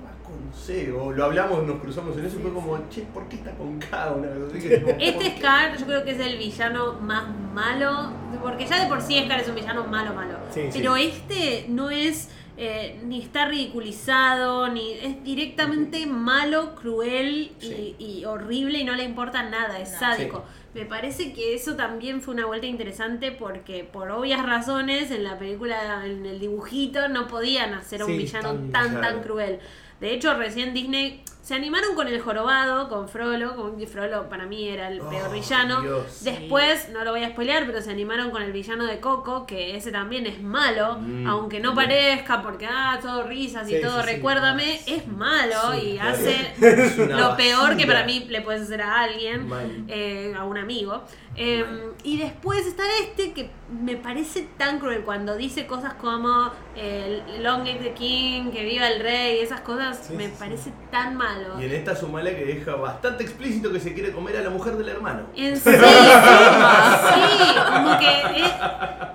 C. 0.55 0.93
O 0.93 1.13
lo 1.13 1.25
hablamos, 1.25 1.65
nos 1.67 1.81
cruzamos 1.81 2.17
en 2.17 2.27
eso 2.27 2.37
y 2.39 2.43
fue 2.43 2.53
como, 2.53 2.79
che, 2.89 3.03
¿por 3.03 3.29
qué 3.29 3.37
está 3.37 3.53
con 3.53 3.79
K? 3.79 4.13
Una 4.13 4.29
cosa 4.29 4.47
así 4.57 4.69
que, 4.69 4.77
tipo, 4.79 4.91
¿por 4.93 5.03
Este? 5.03 5.37
Scar 5.39 5.77
yo 5.79 5.87
creo 5.87 6.05
que 6.05 6.11
es 6.13 6.21
el 6.21 6.37
villano 6.39 6.95
más 7.01 7.25
malo, 7.53 8.13
porque 8.43 8.67
ya 8.67 8.83
de 8.83 8.89
por 8.89 9.01
sí 9.01 9.21
Scar 9.25 9.41
es 9.41 9.49
un 9.49 9.55
villano 9.55 9.85
malo, 9.85 10.15
malo. 10.15 10.37
Sí, 10.51 10.63
sí. 10.71 10.79
Pero 10.79 10.97
este 10.97 11.67
no 11.69 11.91
es, 11.91 12.29
eh, 12.57 13.01
ni 13.05 13.21
está 13.23 13.47
ridiculizado, 13.47 14.69
ni 14.69 14.93
es 14.93 15.23
directamente 15.25 16.07
malo, 16.07 16.75
cruel 16.75 17.53
y, 17.61 17.65
Sí. 17.67 17.97
y 17.99 18.25
horrible 18.25 18.79
y 18.79 18.85
no 18.85 18.95
le 18.95 19.05
importa 19.05 19.43
nada, 19.43 19.79
es 19.81 19.93
No. 19.93 19.99
sádico. 19.99 20.45
Me 20.75 20.87
parece 20.87 21.35
que 21.35 21.55
eso 21.55 21.77
también 21.77 22.23
fue 22.23 22.33
una 22.33 22.47
vuelta 22.47 22.67
interesante 22.67 23.31
porque 23.31 23.85
por 23.85 24.11
obvias 24.11 24.43
razones 24.47 25.11
en 25.11 25.23
la 25.23 25.39
película, 25.39 26.07
en 26.07 26.25
el 26.25 26.41
dibujito, 26.41 27.09
no 27.11 27.27
podían 27.29 27.75
hacer 27.75 28.01
a 28.01 28.07
un 28.07 28.13
Sí, 28.13 28.17
villano 28.19 28.55
tan- 28.73 29.01
tan, 29.03 29.23
cruel. 29.23 29.59
De 30.03 30.13
hecho, 30.13 30.35
recién 30.35 30.75
Disney 30.75 31.23
se 31.43 31.55
animaron 31.55 31.95
con 31.95 32.07
el 32.09 32.21
jorobado, 32.21 32.89
con 32.89 33.09
Frollo, 33.09 33.57
con 33.57 33.77
que 33.79 33.87
Frollo 33.87 34.29
para 34.29 34.47
mí 34.47 34.69
era 34.69 34.89
el 34.89 35.01
Oh, 35.01 35.09
peor 35.09 35.31
villano. 35.33 35.81
Dios. 35.81 36.23
Después, 36.25 36.89
no 36.93 37.05
lo 37.05 37.11
voy 37.13 37.23
a 37.25 37.31
spoilear, 37.31 37.67
pero 37.67 37.81
se 37.81 37.91
animaron 37.91 38.31
con 38.31 38.43
el 38.43 38.53
villano 38.53 38.85
de 38.87 38.99
Coco, 39.01 39.47
que 39.47 39.77
ese 39.77 39.91
también 39.93 40.27
es 40.27 40.41
malo, 40.43 40.99
Mm. 41.01 41.27
aunque 41.29 41.59
no 41.61 41.75
parezca 41.75 42.43
porque, 42.43 42.67
ah, 42.69 42.99
todo 43.03 43.23
risas 43.25 43.69
y 43.71 43.77
Sí, 43.77 43.81
todo, 43.83 44.01
sí, 44.03 44.07
recuérdame, 44.07 44.81
es 44.87 45.07
malo 45.09 45.75
y 45.81 45.95
claro. 45.99 46.11
hace 46.17 46.53
lo 47.09 47.37
peor 47.37 47.77
que 47.77 47.87
para 47.87 48.05
mí 48.05 48.27
le 48.29 48.41
puedes 48.41 48.63
hacer 48.63 48.83
a 48.83 49.01
alguien, 49.03 49.49
eh, 49.89 50.35
a 50.37 50.45
un 50.45 50.59
amigo. 50.59 51.03
Eh, 51.35 51.65
y 52.05 52.19
después 52.19 52.67
está 52.67 52.83
este 53.01 53.33
que 53.33 53.49
me 53.83 53.97
parece 53.97 54.47
tan 54.59 54.79
cruel 54.79 55.01
cuando 55.03 55.35
dice 55.37 55.67
cosas 55.67 55.95
como 55.95 56.51
eh, 56.77 57.23
Long 57.41 57.65
live 57.65 57.79
the 57.81 57.93
king, 57.95 58.51
que 58.51 58.65
viva 58.65 58.87
el 58.89 59.01
rey, 59.01 59.39
esas 59.39 59.61
cosas 59.63 59.99
Sí, 60.09 60.13
me 60.15 60.25
sí, 60.27 60.31
sí. 60.31 60.37
parece 60.39 60.73
tan 60.91 61.17
malo. 61.17 61.59
Y 61.61 61.65
en 61.65 61.73
esta 61.73 61.97
sumala 61.97 62.31
que 62.31 62.45
deja 62.45 62.75
bastante 62.75 63.25
explícito 63.25 63.73
que 63.73 63.81
se 63.81 63.95
quiere 63.95 64.13
comer 64.13 64.37
a 64.37 64.43
la 64.43 64.51
mujer 64.51 64.77
del 64.77 64.91
hermano. 64.91 65.23
En 65.35 65.57
serio, 65.59 65.81
sí, 65.87 67.55
como 67.73 67.99
que 67.99 68.07
eh, 68.07 68.51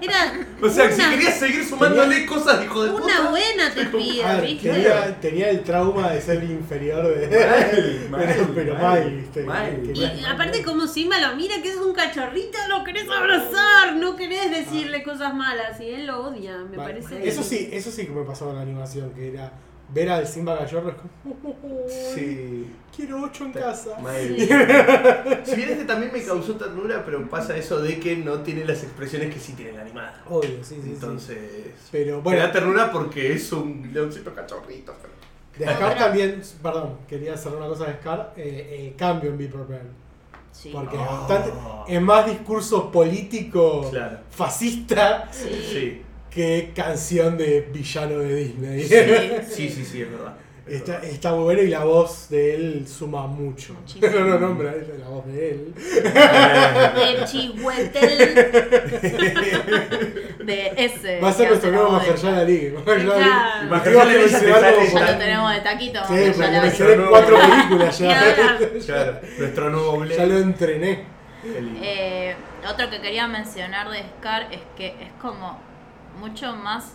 era 0.01 0.34
O 0.61 0.70
sea, 0.70 0.88
que 0.88 0.93
si 0.95 1.01
una- 1.01 1.09
querías 1.11 1.38
seguir 1.38 1.63
sumándole 1.65 2.26
cosas, 2.26 2.63
hijo 2.63 2.84
de 2.84 2.91
puta. 2.91 3.03
Una 3.22 3.30
buena 3.30 3.72
te 3.74 3.82
A 3.84 3.91
pido, 3.91 4.28
ver, 4.28 4.41
¿viste? 4.41 4.70
tenía, 4.72 5.20
tenía 5.22 5.49
el 5.51 5.63
trauma 5.63 6.09
de 6.09 6.22
ser 6.22 6.43
inferior 6.43 7.07
de. 7.07 8.07
Mal, 8.09 8.22
pero, 8.26 8.41
mal, 8.43 8.51
pero 8.55 8.74
mal, 8.74 8.82
mal, 8.84 9.11
¿viste? 9.11 9.43
mal. 9.43 9.82
Y 9.93 10.26
aparte 10.26 10.63
como 10.63 10.88
Simba 10.88 11.20
lo 11.20 11.36
mira 11.36 11.61
que 11.61 11.70
es 11.70 11.78
un 11.78 11.93
cachorrito, 12.07 12.57
lo 12.69 12.83
querés 12.83 13.07
abrazar, 13.09 13.95
no 13.95 14.15
querés 14.15 14.49
decirle 14.51 15.03
cosas 15.03 15.33
malas 15.33 15.79
y 15.81 15.89
él 15.89 16.05
lo 16.07 16.27
odia, 16.27 16.57
me 16.59 16.77
Vale. 16.77 16.93
parece. 17.01 17.27
Eso 17.27 17.43
sí, 17.43 17.69
eso 17.71 17.91
sí 17.91 18.05
que 18.05 18.11
me 18.11 18.23
pasó 18.23 18.49
en 18.49 18.55
la 18.57 18.61
animación, 18.61 19.11
que 19.13 19.29
era 19.33 19.51
ver 19.93 20.09
al 20.09 20.27
Simba 20.27 20.57
cachorro 20.59 20.89
es 20.89 20.95
como. 20.95 21.85
Sí. 21.87 22.73
Quiero 22.95 23.21
ocho 23.21 23.45
en 23.45 23.51
casa. 23.53 23.95
Sí. 24.17 24.49
Si 25.45 25.55
bien 25.55 25.69
este 25.69 25.85
también 25.85 26.11
me 26.11 26.21
causó 26.23 26.55
ternura, 26.55 27.03
pero 27.05 27.27
pasa 27.29 27.55
eso 27.55 27.79
de 27.81 27.99
que 27.99 28.17
no 28.17 28.39
tiene 28.41 28.65
las 28.65 28.83
expresiones 28.83 29.33
que 29.33 29.39
sí 29.39 29.53
tiene 29.53 29.73
la 29.73 29.81
animada. 29.81 30.21
Obvio, 30.27 30.63
sí, 30.63 30.75
sí. 30.75 30.81
sí. 30.83 30.89
Entonces. 30.89 31.37
Pero 31.91 32.17
Me 32.17 32.21
bueno, 32.23 32.39
da 32.41 32.51
ternura 32.51 32.91
porque 32.91 33.33
es 33.33 33.51
un 33.51 33.89
leoncito 33.93 34.33
cachorrito. 34.33 34.93
pero- 35.01 35.17
de 35.57 35.65
Scar 35.75 35.97
también, 35.97 36.41
perdón, 36.61 36.97
quería 37.07 37.33
hacer 37.33 37.51
una 37.53 37.65
cosa 37.67 37.85
de 37.85 37.93
Scar, 37.93 38.33
eh, 38.37 38.89
el 38.91 38.95
cambio 38.95 39.31
en 39.31 39.37
Beeper 39.39 39.61
Man. 39.61 39.89
Sí. 40.59 40.69
Porque 40.73 40.95
es 40.95 41.01
Ah. 41.01 41.17
bastante. 41.27 41.51
Es 41.87 42.01
más 42.01 42.25
discurso 42.25 42.91
político 42.91 43.87
Claro. 43.91 44.17
fascista 44.29 45.29
Sí. 45.31 46.01
Que 46.31 46.71
canción 46.75 47.37
de 47.37 47.61
villano 47.73 48.19
de 48.19 48.35
Disney. 48.35 48.83
Sí, 48.83 49.69
sí, 49.69 49.85
sí, 49.85 50.01
es 50.01 50.11
verdad. 50.11 50.35
Es 50.68 50.76
Está, 50.76 50.99
está 50.99 51.34
muy 51.34 51.43
bueno 51.45 51.61
y 51.61 51.68
la 51.68 51.84
voz 51.84 52.30
de 52.30 52.55
él 52.55 52.88
suma 52.88 53.26
mucho. 53.28 53.74
Muchísimo. 53.74 54.07
No 54.07 54.20
lo 54.20 54.39
nombra 54.39 54.74
ella, 54.74 54.93
la 54.99 55.07
voz 55.07 55.26
de 55.28 55.51
él. 55.51 55.74
El 57.01 57.26
chihuetel. 57.26 58.18
De 60.45 60.74
ese. 60.78 61.20
Va 61.20 61.30
a 61.30 61.34
ser 61.34 61.49
nuestro 61.49 61.72
nuevo. 61.72 61.91
Mahershala 61.91 62.45
Tengo 62.45 62.84
que 62.84 63.99
Ali 63.99 64.30
ya 64.30 65.11
lo 65.11 65.18
tenemos 65.18 65.53
de 65.53 65.61
taquito. 65.61 65.99
Sí, 66.07 66.32
porque 66.36 66.95
me 66.97 67.09
cuatro 67.09 67.38
películas 67.39 67.99
ya. 67.99 68.36
Claro, 68.86 69.20
nuestro 69.38 69.70
nuevo. 69.70 70.05
Ya 70.05 70.26
lo 70.26 70.38
entrené. 70.38 71.05
Eh, 71.82 72.36
otro 72.70 72.89
que 72.89 72.99
quería 72.99 73.28
mencionar 73.28 73.89
de 73.89 74.03
Scar 74.18 74.47
es 74.51 74.61
que 74.76 74.88
es 74.88 75.11
como 75.22 75.59
mucho 76.20 76.55
más 76.55 76.93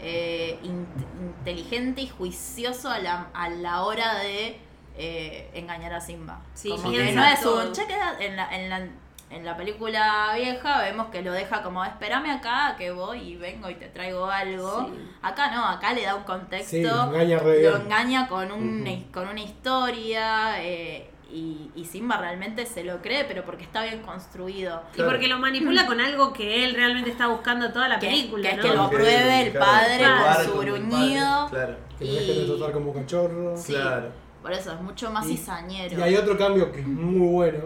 eh, 0.00 0.58
in- 0.62 0.86
inteligente 1.20 2.02
y 2.02 2.08
juicioso 2.08 2.90
a 2.90 2.98
la, 2.98 3.28
a 3.34 3.48
la 3.48 3.82
hora 3.82 4.14
de 4.18 4.58
eh, 4.96 5.50
engañar 5.54 5.92
a 5.92 6.00
Simba. 6.00 6.40
Sí, 6.54 6.70
como 6.70 6.90
que 6.90 7.12
no 7.12 7.24
es 7.24 7.44
un 7.44 7.72
cheque 7.72 7.96
en 8.20 8.36
la, 8.36 8.54
en 8.56 8.68
la 8.70 8.88
en 9.30 9.44
la 9.44 9.58
película 9.58 10.32
vieja 10.36 10.80
vemos 10.80 11.08
que 11.08 11.20
lo 11.20 11.32
deja 11.32 11.62
como 11.62 11.84
espérame 11.84 12.30
acá 12.30 12.76
que 12.78 12.90
voy 12.92 13.18
y 13.18 13.36
vengo 13.36 13.68
y 13.68 13.74
te 13.74 13.86
traigo 13.88 14.24
algo. 14.24 14.86
Sí. 14.88 15.06
Acá 15.20 15.50
no, 15.50 15.66
acá 15.66 15.92
le 15.92 16.02
da 16.02 16.14
un 16.14 16.22
contexto. 16.22 16.70
Sí, 16.70 16.82
lo 16.82 17.04
engaña 17.04 17.38
re 17.38 17.62
lo 17.62 17.72
bien. 17.72 17.82
engaña 17.82 18.26
con, 18.26 18.50
un, 18.50 19.06
con 19.12 19.28
una 19.28 19.40
historia 19.42 20.64
eh, 20.64 21.07
y, 21.30 21.70
y 21.74 21.84
Simba 21.84 22.16
realmente 22.16 22.64
se 22.66 22.84
lo 22.84 23.02
cree, 23.02 23.24
pero 23.24 23.44
porque 23.44 23.64
está 23.64 23.82
bien 23.82 24.00
construido. 24.00 24.82
Y 24.96 25.02
porque 25.02 25.28
lo 25.28 25.38
manipula 25.38 25.86
con 25.86 26.00
algo 26.00 26.32
que 26.32 26.64
él 26.64 26.74
realmente 26.74 27.10
está 27.10 27.26
buscando 27.28 27.70
toda 27.72 27.88
la 27.88 27.98
Que, 27.98 28.06
película, 28.06 28.50
que 28.50 28.56
es 28.56 28.62
que 28.62 28.74
lo 28.74 28.82
apruebe 28.82 29.42
el 29.42 29.52
claro, 29.52 29.66
padre 29.66 30.04
con 30.36 30.44
su 30.44 30.58
gruñido. 30.58 31.48
Claro, 31.50 31.76
Que 31.98 32.04
lo 32.06 32.12
dejen 32.12 32.26
de 32.26 32.42
Y- 32.44 32.56
tratar 32.56 32.72
como 32.72 32.92
cachorro. 32.94 33.56
Sí. 33.56 33.72
claro. 33.74 34.08
Por 34.42 34.52
eso 34.52 34.72
es 34.72 34.80
mucho 34.80 35.10
más 35.10 35.26
Y- 35.26 35.36
cizañero. 35.36 35.98
Y 35.98 36.02
hay 36.02 36.16
otro 36.16 36.38
cambio 36.38 36.72
que 36.72 36.80
es 36.80 36.86
muy 36.86 37.28
bueno. 37.28 37.64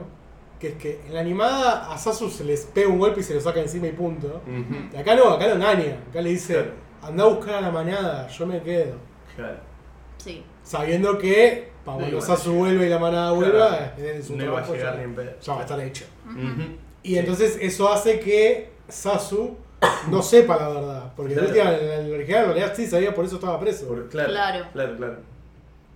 Que 0.58 0.68
es 0.68 0.74
que 0.74 1.00
en 1.06 1.14
la 1.14 1.20
animada 1.20 1.92
a 1.92 1.98
Sasu 1.98 2.30
se 2.30 2.44
les 2.44 2.66
pega 2.66 2.88
un 2.88 2.98
golpe 2.98 3.20
y 3.20 3.22
se 3.24 3.34
lo 3.34 3.40
saca 3.40 3.58
encima 3.60 3.88
y 3.88 3.92
punto. 3.92 4.42
Y 4.92 4.96
acá 4.96 5.16
no, 5.16 5.30
acá 5.30 5.46
lo 5.48 5.54
engaña. 5.54 5.98
Acá 6.08 6.20
le 6.22 6.30
dice, 6.30 6.54
Claro. 6.54 6.72
anda 7.02 7.24
a 7.24 7.26
buscar 7.26 7.54
a 7.56 7.60
la 7.62 7.70
manada, 7.72 8.28
yo 8.28 8.46
me 8.46 8.62
quedo. 8.62 8.96
Claro. 9.34 9.58
Sí. 10.18 10.44
Sabiendo 10.62 11.18
que 11.18 11.71
para 11.85 11.97
No 11.99 12.03
cuando 12.05 12.18
a 12.18 12.20
Sasu 12.20 12.53
vuelva 12.55 12.85
y 12.85 12.89
la 12.89 12.99
manada 12.99 13.37
Claro. 13.37 13.53
vuelva, 13.53 13.95
en 13.99 14.22
su 14.22 14.37
No 14.37 14.43
a 14.43 14.47
trabajo 14.47 14.72
llegar 14.74 14.93
ya, 14.95 14.99
ni 14.99 15.05
en 15.05 15.14
pedo. 15.14 15.33
ya 15.41 15.53
va 15.55 15.59
a 15.59 15.62
estar 15.62 15.80
hecho. 15.80 16.05
Ujú. 16.26 16.62
Y 17.03 17.09
Sí. 17.11 17.18
entonces 17.18 17.59
eso 17.61 17.93
hace 17.93 18.20
que 18.20 18.70
Sasu 18.89 19.57
no 20.11 20.22
sepa 20.22 20.57
la 20.57 20.68
verdad. 20.68 21.12
Porque 21.16 21.35
Claro. 21.35 21.49
en, 21.49 21.55
última, 21.55 21.76
en 21.78 22.07
el 22.07 22.12
original 22.14 22.41
en 22.43 22.47
realidad 22.47 22.72
sí 22.76 22.87
sabía, 22.87 23.14
por 23.14 23.24
eso 23.24 23.35
estaba 23.37 23.59
preso. 23.59 23.89
Por- 23.89 24.09
claro, 24.09 24.30
Claro. 24.30 24.66
claro, 24.72 24.97
claro. 24.97 25.16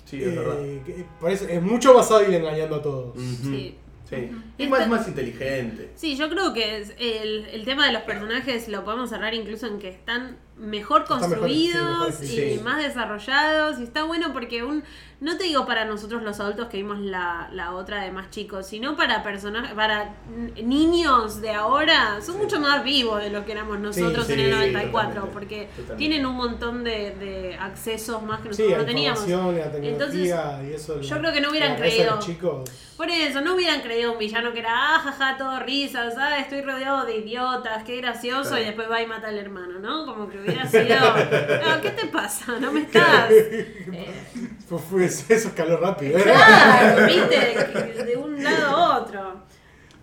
Sí, 0.05 0.23
es 0.23 0.37
verdad. 0.37 0.57
Eh, 0.65 1.05
por 1.21 1.31
eso 1.31 1.47
es 1.49 1.63
mucho 1.63 1.93
más 1.95 2.11
hábil 2.13 2.35
engañando 2.35 2.77
a 2.77 2.83
todos. 2.83 3.15
Sí. 3.43 3.77
Sí. 4.09 4.31
Y 4.57 4.63
Es 4.65 4.71
más, 4.71 4.81
está- 4.83 4.91
más 4.97 5.09
inteligente. 5.09 5.91
Sí, 5.97 6.17
yo 6.17 6.29
creo 6.29 6.53
que 6.55 6.79
es 6.79 6.95
el, 6.99 7.45
el 7.47 7.65
tema 7.65 7.87
de 7.87 7.93
los 7.93 8.03
personajes 8.03 8.69
lo 8.69 8.85
podemos 8.85 9.11
cerrar 9.11 9.35
incluso 9.35 9.67
en 9.67 9.81
que 9.81 9.89
están 9.89 10.37
mejor 10.59 11.05
construidos 11.05 12.15
sí, 12.15 12.37
mejor, 12.37 12.53
y 12.53 12.59
más 12.63 12.79
desarrollados. 12.83 13.79
Y 13.79 13.83
está 13.85 14.05
bueno 14.05 14.33
porque 14.33 14.63
un. 14.65 14.83
No 15.19 15.39
te 15.39 15.45
digo 15.45 15.65
para 15.65 15.87
nosotros 15.87 16.23
los 16.23 16.39
adultos 16.41 16.69
que 16.69 16.77
vimos 16.77 16.99
la, 16.99 17.49
la 17.51 17.73
otra 17.73 18.03
de 18.03 18.11
más 18.13 18.29
chicos, 18.29 18.67
sino 18.67 18.97
para 18.97 19.23
personajes, 19.23 19.73
para 19.73 20.15
niños 20.63 21.41
de 21.41 21.53
ahora, 21.53 22.21
son 22.21 22.35
Sí. 22.37 22.43
mucho 22.43 22.61
más 22.61 22.85
vivos 22.85 23.23
de 23.23 23.31
lo 23.31 23.45
que 23.47 23.53
éramos 23.53 23.79
nosotros 23.79 24.29
en 24.29 24.41
el 24.41 24.47
sí, 24.47 24.57
94, 24.57 24.93
totalmente, 24.93 25.33
porque 25.33 25.65
totalmente. 25.69 25.97
tienen 25.97 26.27
un 26.27 26.35
montón 26.37 26.85
de, 26.85 27.15
de 27.15 27.57
accesos 27.59 28.23
más 28.23 28.41
que 28.41 28.49
nosotros 28.51 28.77
no 28.79 28.85
teníamos. 28.85 29.27
y 29.27 30.73
eso. 30.75 31.01
yo 31.01 31.19
creo 31.19 31.33
que 31.33 31.41
no 31.41 31.51
hubieran 31.51 31.77
creído. 31.77 32.19
chicos. 32.21 32.71
Por 32.97 33.11
eso, 33.11 33.43
no 33.43 33.55
hubieran 33.55 33.83
creído 33.83 34.13
un 34.13 34.19
villano 34.19 34.53
que 34.55 34.61
era, 34.61 34.71
ah, 34.97 34.99
jaja, 35.01 35.37
todo 35.37 35.61
risas, 35.61 36.15
ah, 36.19 36.39
estoy 36.39 36.63
rodeado 36.63 37.05
de 37.05 37.19
idiotas, 37.19 37.85
qué 37.85 37.97
gracioso, 37.99 38.51
Claro. 38.51 38.63
y 38.63 38.67
después 38.67 38.91
va 38.91 39.03
y 39.03 39.07
mata 39.07 39.29
al 39.29 39.39
hermano, 39.39 39.79
¿no? 39.81 40.07
Como 40.07 40.29
que 40.31 40.39
hubiera 40.47 40.67
sido, 40.67 41.75
no, 41.75 41.81
¿qué 41.83 41.91
te 41.91 42.07
pasa? 42.07 42.59
No 42.61 42.73
me 42.73 42.81
estás... 42.81 43.31
eh, 43.31 44.13
Fue- 44.69 44.79
fue- 44.81 45.05
eso 45.05 45.49
escaló 45.49 45.77
rápido. 45.77 46.19
¿eh? 46.19 46.23
claro, 46.23 47.07
viste, 47.07 48.05
de 48.05 48.17
un 48.17 48.43
lado 48.43 48.67
a 48.77 48.99
otro. 48.99 49.43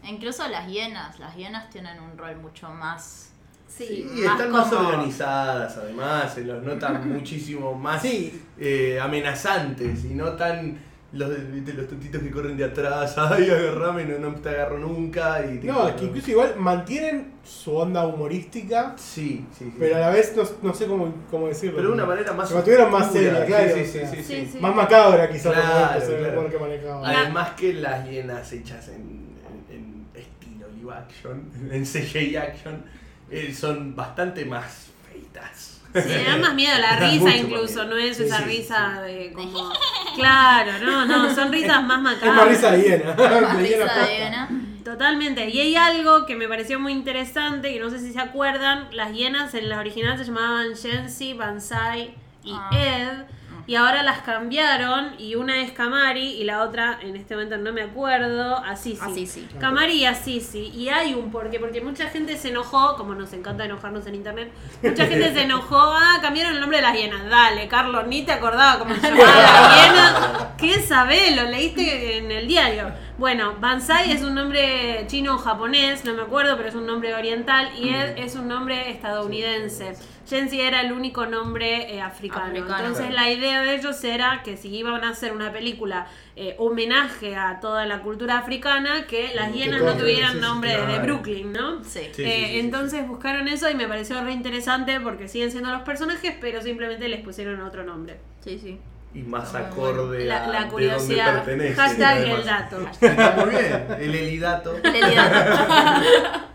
Incluso 0.06 0.48
las 0.48 0.68
hienas, 0.68 1.20
las 1.20 1.36
hienas 1.36 1.70
tienen 1.70 2.00
un 2.00 2.18
rol 2.18 2.36
mucho 2.38 2.70
más. 2.70 3.30
Sí. 3.68 4.06
Más 4.10 4.32
están 4.34 4.52
más 4.52 4.72
organizadas, 4.72 5.78
además, 5.78 6.34
se 6.34 6.44
los 6.46 6.64
notan 6.64 7.08
muchísimo 7.14 7.74
más 7.74 8.02
Sí. 8.04 8.42
eh, 8.60 9.00
amenazantes 9.02 10.06
y 10.06 10.14
no 10.14 10.34
tan 10.34 10.78
los, 11.14 11.30
los 11.30 11.88
tontitos 11.88 12.22
que 12.22 12.32
corren 12.32 12.58
de 12.58 12.66
atrás, 12.66 13.16
ay, 13.18 13.50
agarrame, 13.50 14.06
no, 14.06 14.18
no 14.32 14.36
te 14.36 14.50
agarro 14.50 14.80
nunca. 14.80 15.46
Y, 15.46 15.60
tipo, 15.60 15.74
No, 15.74 15.88
es 15.88 15.96
que 15.96 16.06
incluso 16.06 16.32
igual 16.32 16.56
mantienen 16.58 17.34
su 17.44 17.76
onda 17.76 18.06
humorística, 18.08 18.96
Sí, 18.98 19.46
sí, 19.58 19.66
sí. 19.66 19.74
pero 19.78 19.98
a 19.98 20.00
la 20.00 20.10
vez 20.10 20.34
no, 20.36 20.44
no 20.64 20.74
sé 20.74 20.86
cómo, 20.88 21.14
cómo 21.30 21.48
decirlo. 21.48 21.76
Pero 21.78 21.90
de 21.90 21.94
una 21.94 22.06
manera 22.06 22.34
más. 22.34 22.50
Se 22.50 22.56
mantuvieron 22.56 22.92
más 22.92 23.12
seria, 23.12 23.46
claro. 23.46 23.74
Sí, 23.76 23.82
o 23.82 23.86
sí, 23.86 23.92
sea, 23.92 24.12
sí, 24.24 24.50
sí. 24.52 24.58
Más 24.60 24.76
macabra 24.76 25.30
quizás 25.30 25.54
Claro, 25.54 26.00
que. 26.00 26.86
Además 27.06 27.50
que 27.52 27.74
las 27.74 28.08
hienas 28.10 28.52
hechas 28.52 28.88
en, 28.90 29.34
en- 29.70 29.76
en 29.76 30.08
estilo 30.16 30.68
live 30.76 30.94
action, 30.94 31.50
en 31.72 31.86
CGI 31.86 32.36
action, 32.38 32.84
eh, 33.30 33.54
son 33.54 33.96
bastante 33.96 34.46
más 34.46 34.88
feitas. 35.12 35.70
Sí, 35.94 36.00
me 36.10 36.24
da 36.24 36.38
más 36.38 36.56
miedo 36.56 36.76
la 36.80 36.96
Da 37.00 37.08
risa 37.12 37.36
incluso, 37.38 37.86
no 37.86 37.98
es 37.98 38.18
Sí, 38.18 38.24
esa 38.24 38.40
sí, 38.40 38.44
risa 38.46 39.02
de 39.04 39.32
como... 39.32 39.72
Claro, 40.16 40.72
no, 40.82 41.06
no, 41.06 41.34
son 41.36 41.52
risas 41.52 41.84
más 41.84 42.02
macabras. 42.02 42.32
Es 42.32 42.36
más 42.36 42.48
risa 42.50 42.72
de 42.72 42.82
hiena. 42.84 43.16
Más 43.16 43.58
De 43.58 43.70
hiena 43.70 43.84
risa 43.84 43.94
posta. 43.96 44.06
de 44.08 44.16
hiena. 44.18 44.50
Totalmente. 44.84 45.50
Y 45.50 45.60
hay 45.60 45.76
algo 45.76 46.26
que 46.26 46.36
me 46.36 46.48
pareció 46.48 46.80
muy 46.80 46.92
interesante, 46.92 47.74
que 47.74 47.80
no 47.80 47.90
sé 47.90 48.00
si 48.00 48.12
se 48.12 48.20
acuerdan, 48.20 48.88
las 48.92 49.14
hienas 49.14 49.54
en 49.54 49.70
la 49.70 49.80
original 49.80 50.18
se 50.18 50.26
llamaban 50.26 50.74
Shensi, 50.74 51.34
Bansai 51.34 52.14
y 52.44 52.54
Ah. 52.54 52.70
Ed. 52.74 53.26
Y 53.66 53.76
ahora 53.76 54.04
las 54.04 54.20
cambiaron 54.24 55.14
y 55.18 55.36
una 55.36 55.62
es 55.62 55.72
Kamari 55.72 56.34
y 56.34 56.44
la 56.44 56.64
otra, 56.64 57.00
en 57.02 57.16
este 57.16 57.36
momento 57.36 57.58
no 57.58 57.72
me 57.72 57.84
acuerdo, 57.84 58.58
Asisi. 58.58 59.00
Asisi. 59.02 59.48
Kamari 59.58 59.94
y 59.94 60.06
Asisi. 60.06 60.68
Y 60.76 60.90
hay 60.90 61.14
un 61.14 61.32
porqué, 61.32 61.60
porque 61.60 61.80
mucha 61.80 62.10
gente 62.10 62.38
se 62.38 62.50
enojó, 62.50 62.98
como 62.98 63.16
nos 63.16 63.32
encanta 63.32 63.64
enojarnos 63.64 64.06
en 64.08 64.16
internet, 64.16 64.52
mucha 64.82 65.06
gente 65.06 65.34
se 65.34 65.44
enojó, 65.44 65.78
ah, 65.94 66.20
cambiaron 66.22 66.56
el 66.56 66.60
nombre 66.60 66.78
de 66.78 66.84
las 66.84 66.94
hienas. 66.94 67.30
Dale, 67.30 67.70
Carlos, 67.70 68.06
ni 68.08 68.24
te 68.24 68.34
acordaba 68.34 68.80
cómo 68.80 68.96
se 68.96 69.02
llamaba 69.02 69.42
la 69.42 69.76
hiena. 69.76 70.56
¿Qué 70.58 70.82
sabés? 70.82 71.34
Lo 71.36 71.44
leíste 71.44 72.18
en 72.18 72.32
el 72.32 72.48
diario. 72.48 72.92
Bueno, 73.18 73.54
Bansai 73.62 74.12
es 74.12 74.24
un 74.24 74.36
nombre 74.36 75.06
chino 75.08 75.36
o 75.36 75.38
japonés, 75.38 76.04
no 76.04 76.14
me 76.14 76.24
acuerdo, 76.24 76.58
pero 76.58 76.68
es 76.68 76.76
un 76.76 76.86
nombre 76.86 77.14
oriental. 77.16 77.70
Y 77.80 77.90
Ed 77.90 78.18
es 78.18 78.36
un 78.36 78.48
nombre 78.48 78.90
estadounidense. 78.92 79.96
Era 80.34 80.82
el 80.82 80.92
único 80.92 81.26
nombre 81.28 81.94
eh, 81.96 82.02
africano. 82.02 82.46
Africano. 82.48 82.78
Entonces 82.80 83.08
Claro. 83.08 83.14
la 83.22 83.30
idea 83.32 83.62
de 83.62 83.76
ellos 83.76 84.04
era 84.04 84.42
que 84.44 84.58
si 84.58 84.76
iban 84.76 85.04
a 85.04 85.10
hacer 85.10 85.32
una 85.32 85.52
película 85.52 86.08
eh, 86.36 86.56
homenaje 86.58 87.36
a 87.36 87.60
toda 87.60 87.86
la 87.86 88.00
cultura 88.02 88.40
africana, 88.40 89.06
que 89.08 89.34
las 89.36 89.54
hienas 89.54 89.82
no 89.84 89.94
tuvieran 89.96 90.40
nombre 90.42 90.76
de. 90.86 91.00
Brooklyn, 91.00 91.54
¿no? 91.54 91.84
Sí. 91.84 92.10
Sí, 92.14 92.24
Eh, 92.24 92.26
sí, 92.26 92.46
sí, 92.46 92.46
sí. 92.54 92.60
entonces 92.60 93.08
buscaron 93.08 93.48
eso 93.48 93.70
y 93.70 93.76
me 93.76 93.88
pareció 93.88 94.22
re 94.24 94.32
interesante 94.32 95.00
porque 95.00 95.28
siguen 95.28 95.52
siendo 95.52 95.70
los 95.72 95.84
personajes, 95.84 96.34
pero 96.42 96.62
simplemente 96.62 97.08
les 97.08 97.22
pusieron 97.22 97.62
otro 97.62 97.84
nombre. 97.84 98.18
Sí, 98.44 98.58
sí. 98.60 98.80
Y 99.14 99.22
más 99.22 99.54
acorde 99.54 100.26
La, 100.26 100.46
a 100.46 100.48
la 100.48 100.64
de 100.64 100.70
curiosidad. 100.70 101.26
dónde 101.26 101.42
pertenece. 101.42 101.76
Hashtag 101.76 102.18
el 102.30 102.44
dato. 102.46 102.80
Está 103.00 103.36
muy 103.46 103.50
bien. 103.52 103.86
El 104.00 104.16
elidato. 104.16 104.76
Realidad. 104.82 106.42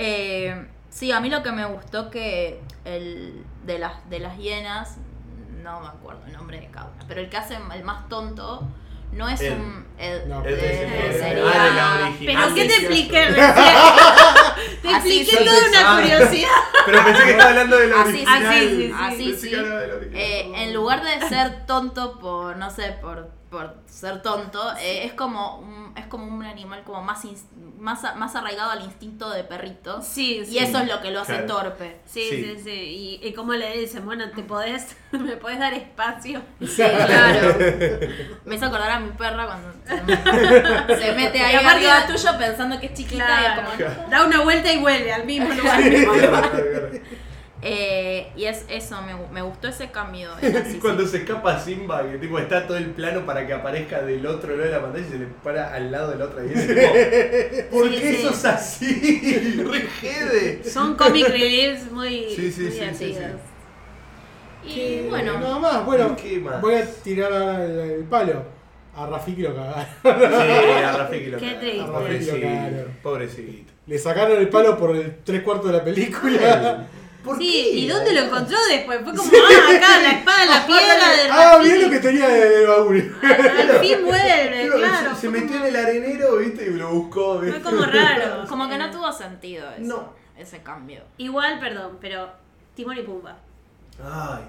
Eh, 0.00 0.64
sí, 0.90 1.10
a 1.12 1.20
mí 1.20 1.28
lo 1.28 1.42
que 1.42 1.50
me 1.52 1.64
gustó 1.66 2.08
que 2.10 2.60
el 2.96 3.44
de 3.64 3.78
las 3.78 4.08
de 4.10 4.18
las 4.20 4.36
hienas, 4.38 4.96
no 5.62 5.80
me 5.80 5.88
acuerdo 5.88 6.22
el 6.26 6.32
nombre 6.32 6.60
de 6.60 6.68
cada 6.70 6.86
una, 6.94 7.04
pero 7.08 7.20
el 7.20 7.28
que 7.28 7.36
hace 7.36 7.56
el 7.74 7.84
más 7.84 8.08
tonto 8.08 8.66
no 9.12 9.28
es 9.28 9.40
Ed. 9.40 9.52
un 9.56 9.86
Ed, 9.98 10.26
No, 10.26 10.42
de- 10.42 10.52
el- 10.52 11.14
sería- 11.18 11.44
ah, 11.46 12.10
de. 12.20 12.26
Pero 12.26 12.54
¿qué 12.54 12.64
te 12.68 12.74
expliqué? 12.76 13.26
Te 14.82 14.90
expliqué 14.90 15.24
sí. 15.38 15.44
toda 15.44 15.68
una 15.68 15.80
Ah. 15.96 16.00
curiosidad. 16.00 16.48
Pero 16.86 17.04
pensé 17.04 17.24
que 17.24 17.30
estaba 17.30 17.50
hablando 17.50 17.76
de 17.78 17.86
la 17.88 18.00
Así, 18.02 18.10
original. 18.10 18.46
así, 18.46 18.68
sí, 18.68 18.76
sí. 18.76 18.92
Así 18.98 19.36
sí. 19.36 19.50
de. 19.50 20.10
Eh, 20.14 20.52
en 20.62 20.74
lugar 20.74 21.02
de 21.04 21.28
ser 21.28 21.66
tonto 21.66 22.18
por, 22.18 22.56
no 22.56 22.70
sé, 22.70 22.92
por, 23.00 23.30
por 23.50 23.76
ser 23.86 24.20
tonto, 24.20 24.60
eh, 24.78 25.04
es 25.06 25.14
como 25.14 25.58
un, 25.58 25.92
es 25.96 26.06
como 26.06 26.26
un 26.26 26.44
animal 26.44 26.82
como 26.84 27.02
más, 27.02 27.24
ins- 27.24 27.46
más, 27.78 28.02
más 28.16 28.34
arraigado 28.36 28.70
al 28.70 28.82
instinto 28.82 29.30
de 29.30 29.42
perrito. 29.42 30.02
Sí, 30.02 30.44
sí. 30.44 30.54
Y 30.54 30.58
eso 30.58 30.78
es 30.80 30.88
lo 30.88 31.00
que 31.00 31.10
lo 31.10 31.20
hace 31.20 31.44
Claro. 31.44 31.46
torpe. 31.46 31.96
Sí, 32.04 32.26
Sí. 32.30 32.44
sí, 32.44 32.60
sí. 32.62 32.70
Y, 33.22 33.26
y 33.26 33.32
como 33.32 33.54
le 33.54 33.78
dicen, 33.78 34.04
bueno, 34.04 34.28
te 34.30 34.42
podés, 34.42 34.94
me 35.12 35.36
podés 35.36 35.58
dar 35.60 35.72
espacio. 35.72 36.42
Sí, 36.60 36.76
claro. 36.82 37.56
Me 38.44 38.54
hizo 38.56 38.66
acordar 38.66 38.90
a 38.90 39.00
mi 39.00 39.10
perra 39.12 39.46
cuando 39.46 39.72
se, 39.86 40.96
se 41.00 41.12
mete 41.14 41.40
ahí 41.40 41.54
Y 41.54 41.56
aparte- 41.56 41.88
arriba 41.90 42.06
tuyo 42.06 42.38
pensando 42.38 42.78
que 42.80 42.86
es 42.86 42.94
chiquita 42.94 43.24
Claro. 43.26 43.62
y 43.78 43.82
es 43.82 43.88
como... 43.94 44.08
Da 44.10 44.24
una 44.26 44.40
vuelta 44.42 44.72
y 44.72 44.78
vuelve 44.78 45.12
al 45.12 45.24
mismo 45.24 45.48
lugar. 45.52 45.80
Claro, 45.82 46.12
claro. 46.12 46.90
Eh, 47.60 48.28
y 48.36 48.44
es 48.44 48.64
eso, 48.68 49.02
me, 49.02 49.14
me 49.32 49.42
gustó 49.42 49.66
ese 49.68 49.90
cambio. 49.90 50.30
Cuando 50.80 51.04
se 51.06 51.18
escapa 51.18 51.58
Simba, 51.58 52.08
que 52.08 52.18
tipo 52.18 52.38
está 52.38 52.66
todo 52.68 52.76
el 52.76 52.90
plano 52.90 53.26
para 53.26 53.46
que 53.46 53.52
aparezca 53.52 54.00
del 54.02 54.24
otro 54.26 54.50
lado 54.52 54.62
de 54.64 54.70
la 54.70 54.80
pantalla 54.82 55.06
y 55.06 55.10
se 55.10 55.18
le 55.18 55.26
para 55.42 55.74
al 55.74 55.90
lado 55.90 56.12
de 56.12 56.18
la 56.18 56.24
otra 56.26 56.44
y 56.46 56.52
es 56.52 56.66
tipo, 56.68 57.70
¿por 57.76 57.88
Sí, 57.88 57.96
qué 58.00 58.14
sí. 58.16 58.22
sos 58.22 58.44
así? 58.44 59.62
Regede. 59.68 60.62
Son 60.64 60.94
comic 60.94 61.28
reliefs 61.28 61.90
muy, 61.90 62.30
Sí, 62.30 62.52
sí, 62.52 62.62
muy 62.62 62.70
sí, 62.70 62.78
sí, 62.80 62.94
sí. 62.96 63.04
divertidos. 63.06 63.40
Y 64.64 65.08
bueno, 65.08 65.38
Nada 65.40 65.58
más, 65.58 65.84
bueno, 65.86 66.16
¿Qué 66.16 66.38
más? 66.40 66.60
voy 66.60 66.74
a 66.74 66.84
tirar 66.86 67.60
el, 67.60 67.78
el 67.78 68.04
palo. 68.04 68.42
A 68.94 69.06
Rafiki 69.06 69.42
lo 69.42 69.54
cagaron. 69.54 69.86
Sí, 70.02 70.08
a 70.84 70.96
Rafiki 70.96 71.26
lo 71.30 71.38
Qué 71.38 71.54
cagaron. 71.54 71.60
triste. 71.60 71.92
Pobrecito. 71.92 72.40
cagaron. 72.40 72.98
Pobrecito. 73.02 73.72
Le 73.86 73.98
sacaron 73.98 74.38
el 74.38 74.48
palo 74.48 74.76
por 74.76 74.94
el 74.96 75.16
tres 75.24 75.42
cuartos 75.42 75.70
de 75.70 75.78
la 75.78 75.84
película. 75.84 76.86
¿Por 77.24 77.36
Sí, 77.38 77.50
qué? 77.50 77.70
¿y 77.80 77.88
dónde 77.88 78.12
lo 78.12 78.20
encontró 78.20 78.56
después? 78.70 79.00
Fue 79.04 79.14
como, 79.14 79.30
ah, 79.30 79.76
acá, 79.76 80.00
la 80.02 80.10
espada, 80.12 80.46
la 80.46 80.66
piedra 80.66 81.12
de 81.16 81.30
Ah, 81.30 81.58
bien 81.62 81.82
lo 81.82 81.90
que 81.90 81.98
tenía 82.00 82.28
de, 82.28 82.48
de 82.48 82.66
baúl. 82.66 83.16
Al 83.22 83.80
fin 83.80 83.98
vuelve, 84.04 84.48
Pero 84.52 84.76
claro. 84.76 85.14
Se, 85.14 85.20
se 85.22 85.30
fue 85.30 85.40
metió 85.40 85.56
en 85.56 85.66
el 85.66 85.76
arenero, 85.76 86.36
viste, 86.36 86.64
y 86.66 86.70
lo 86.74 86.90
buscó. 86.90 87.38
Fue 87.38 87.46
¿viste? 87.46 87.62
como 87.62 87.82
raro. 87.86 88.44
como 88.48 88.68
que 88.68 88.78
no 88.78 88.90
tuvo 88.90 89.12
sentido 89.12 89.68
eso, 89.70 89.80
No. 89.82 90.12
ese 90.38 90.62
cambio. 90.62 91.02
Igual, 91.18 91.58
perdón, 91.58 91.98
pero 92.00 92.30
Timón 92.74 92.96
y 92.98 93.02
Pumba. 93.02 93.36
Ay, 94.02 94.44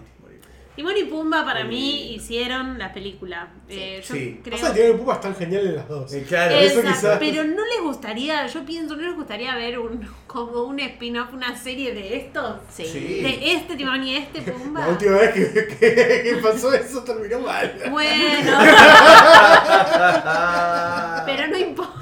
Timón 0.79 0.95
y 0.95 1.03
Pumba 1.03 1.43
para 1.43 1.65
mí 1.65 2.13
hicieron 2.15 2.77
la 2.79 2.93
película. 2.93 3.49
Eh, 3.67 4.01
yo 4.07 4.15
Sí. 4.15 4.39
creo 4.41 4.57
Pasa 4.57 4.73
que 4.73 4.79
Timón 4.79 4.95
y 4.95 4.97
Pumba 4.99 5.13
están 5.15 5.35
geniales 5.35 5.73
las 5.75 5.89
dos. 5.89 6.13
Eh, 6.13 6.23
Claro, 6.25 6.55
eso 6.55 6.79
Exacto, 6.79 6.99
quizás- 7.01 7.17
Pero 7.19 7.43
no 7.43 7.65
les 7.65 7.81
gustaría, 7.81 8.47
yo 8.47 8.65
pienso, 8.65 8.95
no 8.95 9.01
les 9.05 9.13
gustaría 9.13 9.53
ver 9.55 9.77
un, 9.77 10.07
como 10.25 10.63
un 10.63 10.79
spin-off, 10.79 11.33
una 11.33 11.53
serie 11.57 11.93
de 11.93 12.15
estos. 12.15 12.61
Sí. 12.73 12.85
Sí. 12.85 13.19
De 13.21 13.51
este 13.55 13.75
Timón 13.75 14.01
y 14.05 14.15
este 14.15 14.41
Pumba. 14.41 14.79
La 14.79 14.87
última 14.87 15.17
vez 15.17 15.33
que, 15.33 15.51
que- 15.79 16.23
que 16.23 16.39
pasó 16.41 16.71
eso 16.73 17.03
terminó 17.03 17.41
mal. 17.41 17.73
Bueno, 17.91 18.57
pero 21.25 21.47
no 21.47 21.57
importa. 21.57 21.93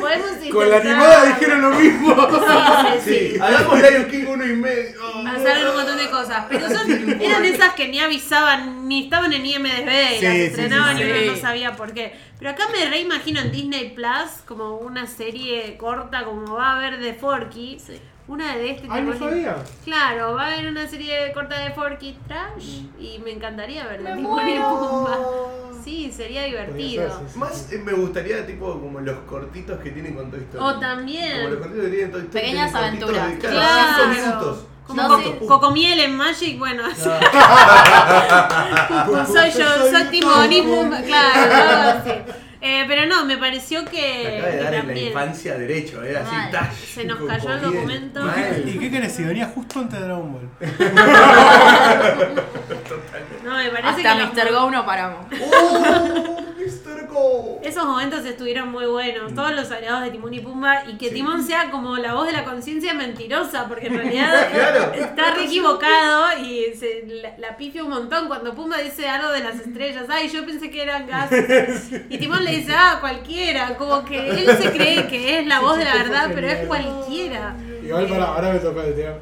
Podemos 0.00 0.28
intentar. 0.30 0.52
Con 0.52 0.70
la 0.70 0.76
animada 0.76 1.24
dijeron 1.26 1.62
lo 1.62 1.70
mismo. 1.70 2.14
Sí, 2.14 3.00
sí, 3.04 3.10
Sí, 3.32 3.38
hagamos 3.40 3.80
Lion 3.80 4.04
King 4.08 4.24
uno 4.28 4.44
y 4.46 4.52
medio. 4.54 5.00
Pasaron 5.24 5.70
un 5.70 5.76
montón 5.76 5.98
de 5.98 6.10
cosas. 6.10 6.44
Pero 6.48 6.68
son, 6.68 7.20
eran 7.20 7.44
esas 7.44 7.74
que 7.74 7.88
ni 7.88 7.98
avisaban, 8.12 8.88
ni 8.88 9.04
estaban 9.04 9.32
en 9.32 9.46
IMDB 9.46 9.68
y 9.68 10.18
Sí, 10.18 10.24
las 10.24 10.34
sí, 10.34 10.42
estrenaban 10.42 10.96
sí, 10.96 11.02
y 11.02 11.06
sí. 11.06 11.12
uno 11.12 11.32
no 11.32 11.36
sabía 11.38 11.76
por 11.76 11.92
qué. 11.92 12.14
Pero 12.38 12.50
acá 12.50 12.64
me 12.72 12.88
reimagino 12.88 13.40
en 13.40 13.52
Disney 13.52 13.90
Plus 13.90 14.42
como 14.46 14.76
una 14.76 15.06
serie 15.06 15.76
corta, 15.78 16.24
como 16.24 16.54
va 16.54 16.72
a 16.72 16.76
haber 16.76 16.98
de 16.98 17.14
Forky. 17.14 17.78
Sí. 17.84 18.00
Una 18.28 18.56
de 18.56 18.70
este 18.70 18.86
Ay, 18.88 19.02
no 19.02 19.12
tipo. 19.12 19.28
sabía. 19.28 19.56
Claro, 19.84 20.34
va 20.34 20.44
a 20.44 20.52
haber 20.52 20.68
una 20.68 20.86
serie 20.86 21.32
corta 21.32 21.58
de 21.58 21.72
Forky 21.72 22.16
Trash 22.28 22.82
y 23.00 23.20
me 23.24 23.32
encantaría 23.32 23.86
verla. 23.86 24.14
Me. 24.14 24.22
Sí, 25.82 26.12
sería 26.12 26.44
divertido. 26.44 27.02
Podría 27.02 27.18
ser, 27.18 27.26
sí, 27.26 27.32
sí. 27.32 27.38
Más 27.40 27.72
eh, 27.72 27.82
me 27.84 27.92
gustaría, 27.92 28.46
tipo, 28.46 28.80
como 28.80 29.00
los 29.00 29.18
cortitos 29.20 29.80
que 29.80 29.90
tienen 29.90 30.14
con 30.14 30.30
Toy 30.30 30.38
Story. 30.38 30.64
O 30.64 30.78
también. 30.78 31.32
Como 31.38 31.48
los 31.48 31.58
cortitos 31.58 31.84
que 31.86 31.90
tienen 31.90 32.10
Toy 32.12 32.20
Story. 32.20 32.40
Pequeñas 32.40 32.72
de, 32.72 32.78
aventuras. 32.78 33.32
Claro. 33.40 34.04
cinco 34.04 34.20
minutos. 34.20 34.66
Como 34.94 35.08
No, 35.08 35.14
co- 35.16 35.22
sí. 35.22 35.34
Cocomiel 35.46 36.00
en 36.00 36.16
Magic, 36.16 36.58
bueno, 36.58 36.84
así. 36.86 37.08
Ah. 37.08 39.26
soy 39.26 39.50
yo, 39.50 39.90
soy 39.90 40.08
y 40.58 40.62
Pumba, 40.62 41.00
claro, 41.02 41.54
algo 41.54 42.00
así. 42.00 42.10
Eh, 42.64 42.84
pero 42.86 43.06
no, 43.06 43.24
me 43.24 43.38
pareció 43.38 43.84
que, 43.84 44.22
Me 44.24 44.36
acaba 44.36 44.46
de 44.52 44.58
que 44.58 44.62
dar 44.64 44.74
en 44.74 44.86
la 44.86 44.98
infancia 45.00 45.54
derecho, 45.58 46.04
eh, 46.04 46.16
así, 46.16 46.30
Mal. 46.32 46.50
tash, 46.52 46.94
Se 46.94 47.04
nos 47.04 47.18
cayó 47.28 47.52
el 47.54 47.60
documento. 47.60 48.20
¿Y 48.64 48.78
qué 48.78 48.88
querés? 48.90 49.12
Si 49.16 49.24
venía 49.24 49.46
justo 49.52 49.80
antes 49.80 49.98
de 49.98 50.04
Dragon 50.06 50.32
Ball. 50.32 50.48
No, 53.44 53.56
me 53.56 53.70
parece 53.70 54.06
Hasta 54.08 54.32
que 54.32 54.42
Mr. 54.42 54.52
Go 54.52 54.70
no 54.70 54.86
paramos. 54.86 55.26
¡Oh! 55.52 56.36
Go. 57.10 57.60
esos 57.62 57.84
momentos 57.84 58.24
estuvieron 58.24 58.70
muy 58.70 58.86
buenos. 58.86 59.34
Todos 59.34 59.54
los 59.54 59.70
aliados 59.70 60.02
de 60.02 60.10
Timón 60.10 60.32
y 60.32 60.40
Pumba. 60.40 60.84
Y 60.88 60.96
que 60.96 61.08
Sí. 61.08 61.14
Timón 61.16 61.42
sea 61.44 61.70
como 61.70 61.96
la 61.98 62.14
voz 62.14 62.26
de 62.26 62.32
la 62.32 62.44
conciencia 62.44 62.94
mentirosa, 62.94 63.66
porque 63.68 63.88
en 63.88 63.96
realidad 63.96 64.48
Claro. 64.52 64.92
está 64.94 65.34
re 65.34 65.44
equivocado 65.44 66.38
y 66.42 66.72
se, 66.74 67.04
la, 67.06 67.34
la 67.38 67.56
pifia 67.56 67.84
un 67.84 67.90
montón 67.90 68.28
cuando 68.28 68.54
Pumba 68.54 68.78
dice 68.78 69.08
algo 69.08 69.30
de 69.30 69.40
las 69.40 69.56
estrellas. 69.56 70.06
Ay, 70.08 70.28
yo 70.28 70.44
pensé 70.46 70.70
que 70.70 70.82
eran 70.82 71.06
gases. 71.06 71.90
Y 72.08 72.18
Timón 72.18 72.44
le 72.44 72.52
dice, 72.56 72.72
ah, 72.74 72.98
cualquiera. 73.00 73.76
Como 73.76 74.04
que 74.04 74.30
él 74.30 74.46
se 74.56 74.70
cree 74.72 75.06
que 75.08 75.38
es 75.40 75.46
la 75.46 75.60
voz 75.60 75.76
de 75.78 75.84
la 75.84 75.94
verdad, 75.94 76.30
pero 76.34 76.46
es 76.48 76.66
cualquiera. 76.66 77.56
Igual 77.84 78.06
para, 78.06 78.24
ahora 78.24 78.52
me 78.52 78.58
toca 78.58 78.84
el 78.84 78.94
tema. 78.94 79.14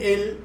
El 0.00 0.38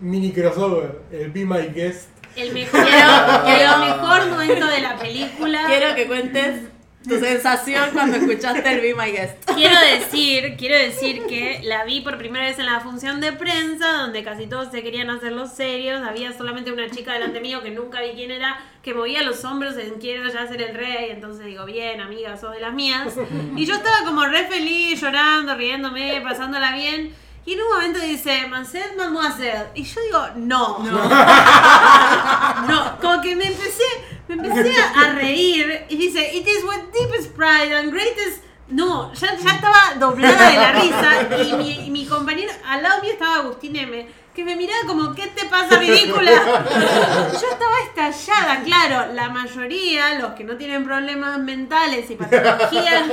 mini 0.00 0.32
crossover, 0.32 1.00
el 1.10 1.30
Be 1.30 1.44
My 1.44 1.68
Guest. 1.74 2.08
El 2.36 2.52
mejor, 2.52 2.84
Quiero- 2.84 3.74
el 3.74 3.80
mejor 3.88 4.26
momento 4.30 4.66
de 4.66 4.80
la 4.80 4.96
película. 4.96 5.64
Quiero 5.66 5.94
que 5.94 6.06
cuentes 6.06 6.60
tu 7.08 7.20
sensación 7.20 7.90
cuando 7.92 8.16
escuchaste 8.16 8.68
el 8.68 8.80
Be 8.80 8.92
My 8.94 9.12
Guest. 9.12 9.48
Quiero 9.54 9.76
decir, 9.92 10.56
quiero 10.58 10.76
decir 10.76 11.24
que 11.26 11.60
la 11.62 11.84
vi 11.84 12.00
por 12.00 12.18
primera 12.18 12.44
vez 12.46 12.58
en 12.58 12.66
la 12.66 12.80
función 12.80 13.20
de 13.20 13.32
prensa, 13.32 13.92
donde 14.02 14.24
casi 14.24 14.48
todos 14.48 14.72
se 14.72 14.82
querían 14.82 15.08
hacer 15.10 15.30
los 15.32 15.52
serios. 15.52 16.02
Había 16.02 16.32
solamente 16.36 16.72
una 16.72 16.90
chica 16.90 17.12
delante 17.12 17.40
mío 17.40 17.62
que 17.62 17.70
nunca 17.70 18.00
vi 18.00 18.10
quién 18.10 18.32
era, 18.32 18.58
que 18.82 18.92
movía 18.92 19.22
los 19.22 19.44
hombros 19.44 19.76
en 19.78 19.94
quiero 20.00 20.28
ya 20.28 20.46
ser 20.48 20.60
el 20.62 20.74
rey. 20.74 21.10
Entonces 21.10 21.46
digo, 21.46 21.64
bien, 21.64 22.00
amiga, 22.00 22.36
sos 22.36 22.52
de 22.52 22.60
las 22.60 22.74
mías. 22.74 23.14
Y 23.56 23.64
yo 23.66 23.74
estaba 23.76 24.04
como 24.04 24.24
re 24.26 24.44
feliz, 24.48 25.00
llorando, 25.00 25.54
riéndome, 25.54 26.20
pasándola 26.22 26.72
bien. 26.72 27.14
Y 27.46 27.52
en 27.52 27.62
un 27.62 27.68
momento 27.68 28.00
dice, 28.00 28.44
Mancet, 28.48 28.96
mademoiselle. 28.96 29.68
Y 29.74 29.84
yo 29.84 30.00
digo, 30.02 30.26
no. 30.36 30.78
No, 32.68 32.98
como 33.00 33.22
que 33.22 33.36
me 33.36 33.46
empecé, 33.46 33.84
me 34.26 34.34
empecé 34.34 34.74
a 34.80 35.12
reír 35.14 35.86
y 35.88 35.96
dice, 35.96 36.34
it 36.34 36.46
is 36.46 36.64
with 36.64 36.92
deepest 36.92 37.34
pride 37.36 37.72
and 37.72 37.92
greatest... 37.92 38.42
No, 38.68 39.12
ya, 39.14 39.36
ya 39.36 39.50
estaba 39.52 39.94
doblada 40.00 40.50
de 40.50 40.56
la 40.56 40.72
risa 40.72 41.44
y 41.44 41.52
mi, 41.52 41.86
y 41.86 41.90
mi 41.90 42.04
compañero, 42.04 42.52
al 42.66 42.82
lado 42.82 43.00
mío 43.00 43.12
estaba 43.12 43.36
Agustín 43.36 43.76
M, 43.76 44.08
que 44.36 44.44
me 44.44 44.54
miraba 44.54 44.80
como, 44.86 45.14
¿qué 45.14 45.28
te 45.28 45.46
pasa, 45.46 45.78
ridícula? 45.78 46.30
Yo 47.32 47.48
estaba 47.48 47.78
estallada, 47.86 48.62
claro, 48.64 49.14
la 49.14 49.30
mayoría, 49.30 50.18
los 50.18 50.32
que 50.32 50.44
no 50.44 50.56
tienen 50.56 50.84
problemas 50.84 51.38
mentales 51.38 52.10
y 52.10 52.16
patologías 52.16 53.04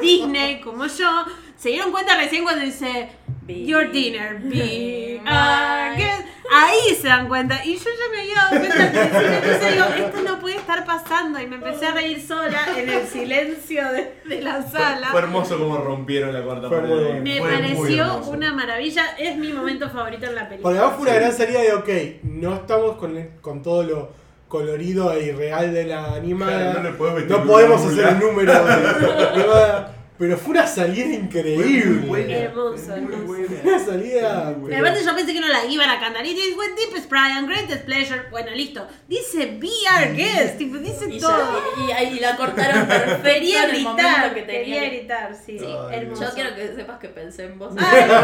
Disney 0.00 0.60
como 0.62 0.86
yo, 0.86 1.26
se 1.58 1.68
dieron 1.68 1.92
cuenta 1.92 2.16
recién 2.16 2.42
cuando 2.42 2.64
dice, 2.64 3.10
Your 3.48 3.90
dinner, 3.90 4.38
be 4.42 5.20
a 5.26 5.94
guest". 5.96 6.26
Ahí 6.54 6.94
se 6.94 7.08
dan 7.08 7.28
cuenta. 7.28 7.64
Y 7.64 7.76
yo 7.76 7.84
ya 7.84 8.12
me 8.12 8.20
había 8.20 8.34
dado 8.34 8.50
cuenta 8.50 8.90
principio, 8.90 9.36
entonces 9.36 9.72
digo, 9.72 9.84
esto 10.06 10.22
no 10.22 10.38
puede 10.38 10.56
estar 10.56 10.84
pasando 10.84 11.40
y 11.40 11.46
me 11.46 11.56
empecé 11.56 11.86
a 11.86 11.92
reír 11.92 12.20
sola 12.20 12.60
en 12.76 12.90
el 12.90 13.06
silencio 13.06 13.90
de, 13.90 14.12
de 14.26 14.42
la 14.42 14.62
sala. 14.62 15.08
Fue 15.12 15.20
hermoso 15.20 15.58
como 15.58 15.78
rompieron 15.78 16.32
la 16.32 16.42
cuarta 16.42 16.68
pared. 16.68 17.20
Me 17.22 17.38
Fue 17.38 17.50
pareció 17.50 18.18
una 18.28 18.52
maravilla, 18.52 19.16
es 19.18 19.36
mi 19.38 19.52
momento 19.52 19.88
favorito 19.88 20.26
en 20.26 20.34
la 20.34 20.48
película. 20.48 20.62
Porque 20.62 20.78
además 20.78 20.96
fue 20.98 21.08
una 21.08 21.14
gran 21.18 21.32
salida 21.32 21.60
de, 21.62 21.72
ok, 21.72 22.24
no 22.24 22.54
estamos 22.54 22.96
con, 22.96 23.28
con 23.40 23.62
todo 23.62 23.82
lo 23.84 24.10
colorido 24.48 25.10
e 25.14 25.28
irreal 25.28 25.72
de 25.72 25.84
la 25.84 26.12
animada. 26.12 26.74
No 26.74 26.90
meter 27.14 27.30
No 27.30 27.36
una 27.38 27.46
podemos 27.46 27.86
hacer 27.86 28.08
el 28.08 28.18
número 28.18 28.52
de 28.52 28.58
animada. 28.58 29.96
Pero 30.22 30.38
fue 30.38 30.52
una 30.52 30.68
salida 30.68 31.12
increíble. 31.16 31.82
Fue 31.82 31.90
muy 31.94 32.08
buena. 32.08 32.34
Hermoso, 32.36 32.76
Fue 32.86 33.00
muy 33.00 33.12
hermoso. 33.12 33.26
buena. 33.26 33.56
Una 33.64 33.78
salida. 33.84 34.54
Buena. 34.56 34.78
Aparte 34.78 35.04
yo 35.04 35.16
pensé 35.16 35.32
que 35.34 35.40
no 35.40 35.48
la 35.48 35.64
iban 35.66 35.90
a 35.90 35.98
cantar. 35.98 36.24
Y 36.24 36.32
dice, 36.34 36.54
deepest 36.76 37.08
pride 37.08 37.32
and 37.32 37.48
greatest 37.48 37.84
pleasure. 37.84 38.22
Bueno, 38.30 38.52
listo. 38.52 38.86
Dice 39.08 39.46
be 39.58 39.66
our 39.98 40.14
guest. 40.14 40.58
Tipo, 40.58 40.78
dice 40.78 41.06
Y, 41.10 41.18
todo. 41.18 41.60
ya- 41.76 41.82
y, 41.82 41.88
y 41.88 41.92
ahí 41.92 42.20
la 42.20 42.36
cortaron 42.36 42.86
perfecto 42.86 43.22
Quería 43.24 43.64
en 43.64 43.70
el 43.74 43.82
momento 43.82 44.08
gritar, 44.08 44.34
que 44.34 44.42
tenía. 44.42 44.60
quería 44.62 44.80
que- 44.82 44.88
gritar, 44.96 45.34
sí. 45.34 45.58
Sí, 45.58 45.66
Ay, 45.66 45.96
hermoso. 45.98 46.22
Yo 46.22 46.30
quiero 46.34 46.54
que 46.54 46.72
sepas 46.76 46.98
que 47.00 47.08
pensé 47.08 47.44
en 47.46 47.58
vos. 47.58 47.74
Ay, 47.76 48.04
no, 48.08 48.20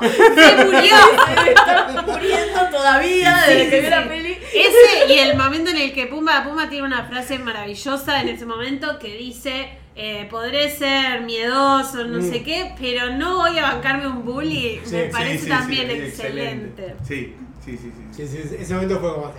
se 0.00 0.64
murió. 0.64 0.96
debe 1.36 1.50
estar 1.50 2.06
muriendo 2.06 2.60
todavía 2.70 3.44
Sí, 3.46 3.52
desde 3.54 3.70
que 3.70 3.76
sí, 3.76 3.82
vi 3.84 3.90
la 3.90 4.08
peli. 4.08 4.38
Ese 4.52 5.12
y 5.12 5.18
el 5.18 5.36
momento 5.36 5.70
en 5.70 5.76
el 5.76 5.92
que 5.92 6.06
Pumba 6.06 6.42
Pumba 6.44 6.68
tiene 6.68 6.86
una 6.86 7.04
frase 7.04 7.38
maravillosa 7.38 8.20
en 8.20 8.28
ese 8.30 8.46
momento 8.46 8.98
que 8.98 9.16
dice 9.16 9.59
eh, 9.96 10.26
podré 10.30 10.70
ser 10.70 11.22
miedoso, 11.22 12.04
no 12.04 12.18
Mm. 12.20 12.30
sé 12.30 12.42
qué, 12.42 12.72
pero 12.80 13.10
no 13.16 13.38
voy 13.38 13.58
a 13.58 13.62
bancarme 13.62 14.06
un 14.06 14.24
bully. 14.24 14.80
Sí, 14.84 14.94
Me 14.94 15.04
sí, 15.06 15.08
parece 15.12 15.38
Sí, 15.38 15.44
sí, 15.44 15.48
también 15.50 15.86
sí, 15.90 15.96
excelente. 15.96 16.94
Sí, 17.06 17.36
sí, 17.64 17.76
sí, 17.76 17.92
sí. 18.16 18.26
Sí, 18.26 18.26
sí, 18.48 18.56
ese 18.58 18.74
momento 18.74 18.98
fue 19.00 19.12
como. 19.14 19.32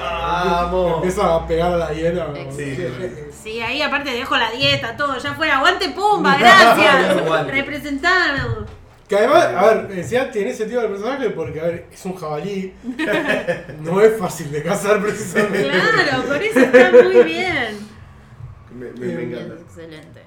Vamos. 0.00 0.94
Empieza 0.96 1.34
a 1.36 1.46
pegar 1.46 1.72
a 1.72 1.76
la 1.76 1.92
hiena. 1.92 2.26
Sí, 3.42 3.60
ahí 3.60 3.82
aparte 3.82 4.10
dejo 4.10 4.36
la 4.36 4.50
dieta, 4.50 4.96
todo, 4.96 5.18
ya 5.18 5.34
fue, 5.34 5.50
aguante 5.50 5.90
Pumba, 5.90 6.36
gracias. 6.38 7.16
Aguante. 7.16 7.52
Representanos. 7.52 8.66
Que 9.08 9.16
además, 9.16 9.44
a 9.56 9.66
ver, 9.66 9.88
decía, 9.88 10.30
tiene 10.32 10.52
sentido 10.52 10.82
el 10.82 10.88
personaje 10.88 11.30
porque, 11.30 11.60
a 11.60 11.64
ver, 11.64 11.86
es 11.92 12.04
un 12.04 12.16
jabalí. 12.16 12.72
No 13.80 14.00
es 14.00 14.18
fácil 14.18 14.50
de 14.50 14.62
cazar 14.64 15.00
precisamente. 15.00 15.68
Claro, 15.70 16.22
por 16.26 16.42
eso 16.42 16.58
está 16.58 16.90
muy 16.90 17.22
bien. 17.24 17.78
Me, 18.76 18.90
me, 18.92 19.06
me 19.06 19.12
Es 19.12 19.18
encanta. 19.32 19.62
excelente. 19.62 20.22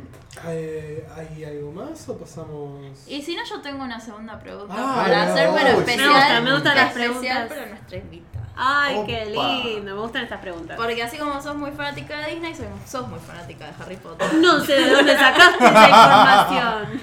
Eh, 0.48 1.08
¿Hay 1.16 1.44
algo 1.44 1.72
más 1.72 2.08
o 2.10 2.18
pasamos? 2.18 2.82
Y 3.08 3.22
si 3.22 3.36
no, 3.36 3.44
yo 3.44 3.62
tengo 3.62 3.84
una 3.84 4.00
segunda 4.00 4.40
pregunta 4.40 4.74
Ah, 4.78 5.04
para 5.04 5.26
no. 5.26 5.32
hacer, 5.32 5.50
pero 5.56 5.80
especial. 5.80 6.08
me 6.08 6.14
gusta, 6.14 6.42
me 6.42 6.52
gustan 6.54 6.76
las 6.76 6.94
preguntas. 6.94 7.48
para 7.50 7.66
nuestra 7.68 7.98
invitada. 7.98 8.40
Ay, 8.62 9.04
qué 9.06 9.26
lindo, 9.28 9.96
me 9.96 10.02
gustan 10.02 10.24
estas 10.24 10.42
preguntas. 10.42 10.76
Porque 10.76 11.02
así 11.02 11.18
como 11.18 11.42
sos 11.42 11.56
muy 11.56 11.72
fanática 11.72 12.18
de 12.20 12.34
Disney, 12.34 12.54
sos, 12.54 12.66
sos 12.86 13.08
muy 13.08 13.20
fanática 13.20 13.66
de 13.68 13.72
Harry 13.82 13.96
Potter. 13.96 14.34
No 14.34 14.60
sé 14.66 14.74
de 14.74 14.90
dónde 14.92 15.16
sacaste 15.16 15.64
esa 15.64 15.88
información. 15.90 17.02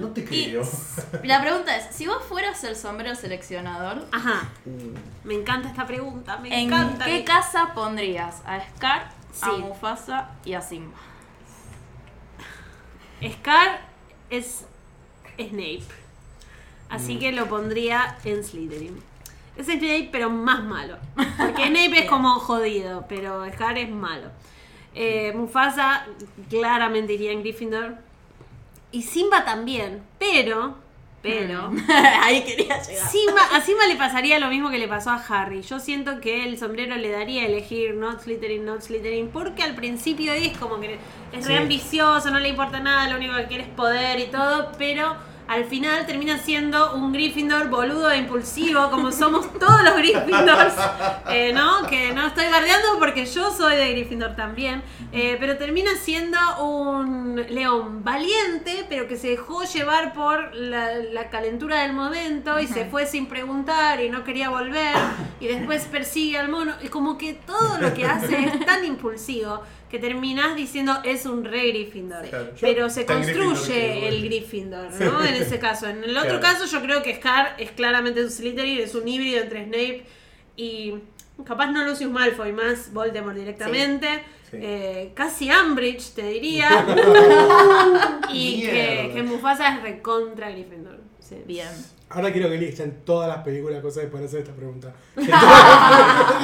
No 0.00 0.08
te 0.08 0.20
Y 0.22 0.24
creo. 0.24 0.62
la 1.24 1.40
pregunta 1.42 1.76
es, 1.76 1.94
si 1.94 2.06
vos 2.06 2.22
fueras 2.26 2.64
el 2.64 2.76
sombrero 2.76 3.14
seleccionador, 3.14 4.06
Ajá, 4.10 4.48
me 5.24 5.34
encanta 5.34 5.68
esta 5.68 5.86
pregunta, 5.86 6.38
me 6.38 6.48
¿en 6.48 6.72
encanta. 6.72 7.04
qué 7.04 7.24
casa 7.24 7.72
pondrías 7.74 8.40
a 8.46 8.60
Scar, 8.76 9.10
a. 9.40 9.52
Mufasa 9.58 10.30
y 10.44 10.54
a 10.54 10.60
Simba? 10.60 10.96
Scar 13.22 13.80
es 14.30 14.64
Snape. 15.36 15.84
Así 16.88 17.18
que 17.18 17.32
lo 17.32 17.46
pondría 17.46 18.18
en 18.24 18.42
Slytherin. 18.42 19.00
Es 19.56 19.66
Snape, 19.66 20.08
pero 20.10 20.30
más 20.30 20.64
malo. 20.64 20.96
Porque 21.14 21.66
Snape 21.68 22.00
es 22.00 22.04
como 22.06 22.38
jodido, 22.40 23.04
pero 23.08 23.48
Scar 23.52 23.78
es 23.78 23.90
malo. 23.90 24.30
Eh, 24.94 25.32
Mufasa 25.34 26.06
claramente 26.48 27.12
iría 27.12 27.32
en 27.32 27.40
Gryffindor. 27.40 27.96
Y 28.90 29.02
Simba 29.02 29.44
también. 29.44 30.02
Pero, 30.18 30.76
pero. 31.22 31.70
Ahí 32.22 32.42
quería 32.42 32.80
llegar. 32.82 33.08
Simba, 33.08 33.40
a 33.54 33.60
Simba 33.60 33.86
le 33.86 33.96
pasaría 33.96 34.38
lo 34.38 34.48
mismo 34.48 34.70
que 34.70 34.78
le 34.78 34.88
pasó 34.88 35.10
a 35.10 35.22
Harry. 35.28 35.62
Yo 35.62 35.78
siento 35.78 36.20
que 36.20 36.44
el 36.44 36.58
sombrero 36.58 36.96
le 36.96 37.10
daría 37.10 37.42
a 37.42 37.46
elegir 37.46 37.94
not 37.94 38.20
Slytherin, 38.22 38.64
not 38.64 38.80
Slytherin, 38.82 39.28
porque 39.28 39.62
al 39.62 39.74
principio 39.74 40.32
es 40.32 40.56
como 40.58 40.80
que 40.80 40.98
es 41.32 41.46
re 41.46 41.54
Sí. 41.56 41.62
ambicioso, 41.62 42.30
no 42.30 42.38
le 42.40 42.48
importa 42.48 42.80
nada, 42.80 43.08
lo 43.10 43.16
único 43.16 43.36
que 43.36 43.46
quiere 43.46 43.62
es 43.64 43.68
poder 43.70 44.18
y 44.20 44.26
todo, 44.26 44.72
pero 44.78 45.14
al 45.50 45.64
final 45.64 46.06
termina 46.06 46.38
siendo 46.38 46.94
un 46.94 47.12
Gryffindor 47.12 47.68
boludo 47.70 48.08
e 48.08 48.18
impulsivo, 48.18 48.88
como 48.88 49.10
somos 49.10 49.52
todos 49.58 49.82
los 49.82 49.96
Gryffindors, 49.96 50.74
eh, 51.28 51.52
¿no? 51.52 51.88
Que 51.88 52.12
no 52.12 52.28
estoy 52.28 52.44
bardeando 52.46 53.00
porque 53.00 53.26
yo 53.26 53.50
soy 53.50 53.74
de 53.74 53.90
Gryffindor 53.90 54.36
también, 54.36 54.80
eh, 55.10 55.36
pero 55.40 55.58
termina 55.58 55.90
siendo 56.00 56.38
un 56.64 57.34
león 57.48 58.04
valiente, 58.04 58.86
pero 58.88 59.08
que 59.08 59.16
se 59.16 59.30
dejó 59.30 59.64
llevar 59.64 60.12
por 60.12 60.54
la, 60.54 60.94
la 60.94 61.30
calentura 61.30 61.82
del 61.82 61.94
momento 61.94 62.60
y 62.60 62.68
se 62.68 62.84
fue 62.84 63.06
sin 63.06 63.26
preguntar 63.26 64.00
y 64.00 64.08
no 64.08 64.22
quería 64.22 64.50
volver 64.50 64.94
y 65.40 65.48
después 65.48 65.84
persigue 65.86 66.38
al 66.38 66.48
mono 66.48 66.74
y 66.80 66.86
como 66.86 67.18
que 67.18 67.34
todo 67.34 67.78
lo 67.80 67.92
que 67.92 68.04
hace 68.04 68.38
es 68.44 68.64
tan 68.64 68.84
impulsivo 68.84 69.62
que 69.90 69.98
terminás 69.98 70.54
diciendo 70.56 71.00
es 71.04 71.26
un 71.26 71.44
re 71.44 71.68
Gryffindor. 71.68 72.28
Claro. 72.28 72.50
Pero 72.60 72.88
se 72.90 73.04
construye 73.04 74.06
el. 74.08 74.22
Gryffindor, 74.24 74.92
¿no? 75.00 75.24
En 75.24 75.34
ese 75.34 75.58
caso. 75.58 75.88
En 75.88 76.04
el 76.04 76.16
otro 76.16 76.38
Claro. 76.38 76.58
caso 76.58 76.66
yo 76.66 76.80
creo 76.82 77.02
que 77.02 77.16
Scar 77.16 77.56
es 77.58 77.72
claramente 77.72 78.22
un 78.22 78.30
Slytherin, 78.30 78.78
es 78.80 78.94
un 78.94 79.06
híbrido 79.08 79.40
entre 79.42 79.64
Snape 79.64 80.04
y 80.56 80.94
capaz 81.44 81.70
no 81.72 81.84
Lucius 81.84 82.10
Malfoy, 82.10 82.52
más 82.52 82.92
Voldemort 82.92 83.36
directamente. 83.36 84.22
Sí. 84.50 84.56
Eh, 84.60 85.12
casi 85.14 85.48
Umbridge, 85.50 86.12
te 86.14 86.22
diría. 86.22 86.68
y 88.32 88.62
que, 88.62 89.10
que 89.14 89.22
Mufasa 89.22 89.76
es 89.76 89.82
recontra 89.82 90.50
Gryffindor. 90.50 91.00
Sí. 91.20 91.36
Bien. 91.46 91.68
Ahora 92.12 92.32
quiero 92.32 92.50
que 92.50 92.58
listen 92.58 93.04
todas 93.04 93.28
las 93.28 93.38
películas 93.44 93.80
cosas 93.80 94.06
para 94.06 94.24
hacer 94.24 94.40
esta 94.40 94.52
pregunta. 94.52 94.92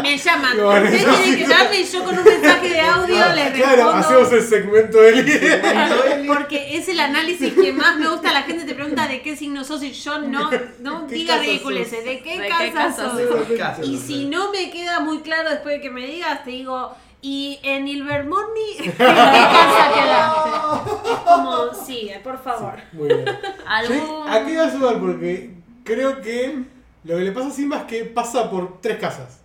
Me 0.03 0.17
llaman. 0.17 0.57
Bueno, 0.63 0.85
Ustedes 0.85 1.03
eso 1.03 1.17
tienen 1.17 1.37
que 1.39 1.47
llamarme 1.49 1.81
y 1.81 1.85
yo 1.85 2.05
con 2.05 2.19
un 2.19 2.25
mensaje 2.25 2.69
de 2.69 2.81
audio 2.81 3.33
les 3.35 3.51
claro, 3.53 3.91
hacemos 3.91 4.31
respondo. 4.31 4.37
el 4.37 4.43
segmento 4.45 4.99
de 4.99 5.09
Eli. 5.09 6.27
Porque 6.29 6.77
es 6.77 6.89
el 6.89 7.01
análisis 7.01 7.53
que 7.53 7.73
más 7.73 7.97
me 7.99 8.09
gusta. 8.09 8.33
La 8.33 8.43
gente 8.43 8.65
te 8.65 8.75
pregunta 8.77 9.09
de 9.09 9.23
qué 9.23 9.35
signo 9.37 9.65
sos 9.65 9.83
y 9.83 9.91
yo 9.91 10.19
no, 10.21 10.51
no 10.79 11.07
¿Qué 11.09 11.15
diga 11.17 11.35
casa 11.35 11.47
ridiculeces. 11.47 12.05
¿De 12.05 12.21
qué 12.21 12.37
¿De 12.39 12.43
qué 12.45 12.49
casa 12.49 12.73
casa 12.73 13.11
sos? 13.11 13.21
sos? 13.29 13.59
Casa, 13.59 13.85
Y 13.85 13.97
no 13.97 14.01
si 14.01 14.25
no 14.27 14.53
me 14.53 14.71
queda 14.71 15.01
muy 15.01 15.19
claro 15.23 15.51
después 15.51 15.75
de 15.77 15.81
que 15.81 15.91
me 15.91 16.07
digas, 16.07 16.45
te 16.45 16.51
digo, 16.51 16.95
y 17.29 17.59
en 17.63 17.89
Ilvermorny, 17.89 18.71
¿en 18.79 18.93
qué 18.93 18.97
casa 18.97 19.85
quedaste? 19.95 21.13
Es 21.13 21.19
como, 21.27 21.75
sí, 21.75 22.11
por 22.23 22.39
favor. 22.43 22.75
Muy 22.93 23.09
bien. 23.09 23.25
¿Algún... 23.67 23.97
Sí, 23.97 24.03
aquí 24.31 24.55
voy 24.57 24.65
a 24.67 24.71
sumar 24.71 24.99
porque 25.01 25.55
creo 25.85 26.21
que 26.21 26.63
lo 27.05 27.17
que 27.17 27.23
le 27.23 27.33
pasa 27.33 27.49
a 27.49 27.51
Simba 27.51 27.79
es 27.79 27.85
que 27.85 28.05
pasa 28.05 28.49
por 28.51 28.81
tres 28.81 28.99
casas. 28.99 29.41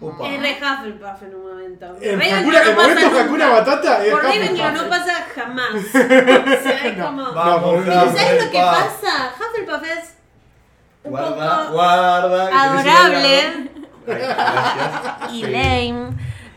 Opa. 0.00 0.26
Es 0.28 0.40
re 0.40 0.58
Hufflepuff 0.60 1.22
en 1.22 1.34
un 1.34 1.48
momento. 1.48 1.86
En 2.00 2.18
Ravenclaw 2.20 2.42
Hakuna- 2.42 2.60
el 2.62 2.70
no 2.70 2.76
pasa 2.76 2.88
momento. 2.94 3.18
Hakuna 3.20 3.48
Matata 3.50 4.04
es 4.04 4.10
Por. 4.12 4.22
Ravenclaw 4.24 4.72
no 4.72 4.88
pasa 4.88 5.12
jamás. 5.34 5.70
O 5.76 6.62
sea, 6.62 6.86
es 6.86 7.02
como... 7.04 7.32
Vamos, 7.32 7.62
No, 7.62 7.78
Hufflepuff. 7.80 8.18
¿Sabes 8.20 8.44
lo 8.44 8.50
que 8.50 8.58
pasa? 8.58 9.12
Hufflepuff 9.38 9.82
es 9.84 10.14
un 11.04 11.10
Guarda, 11.12 11.58
poco 11.62 11.72
guarda. 11.74 12.48
que 12.50 12.56
adorable 12.56 13.70
y 15.32 15.40
Sí. 15.44 15.50
lame, 15.50 16.10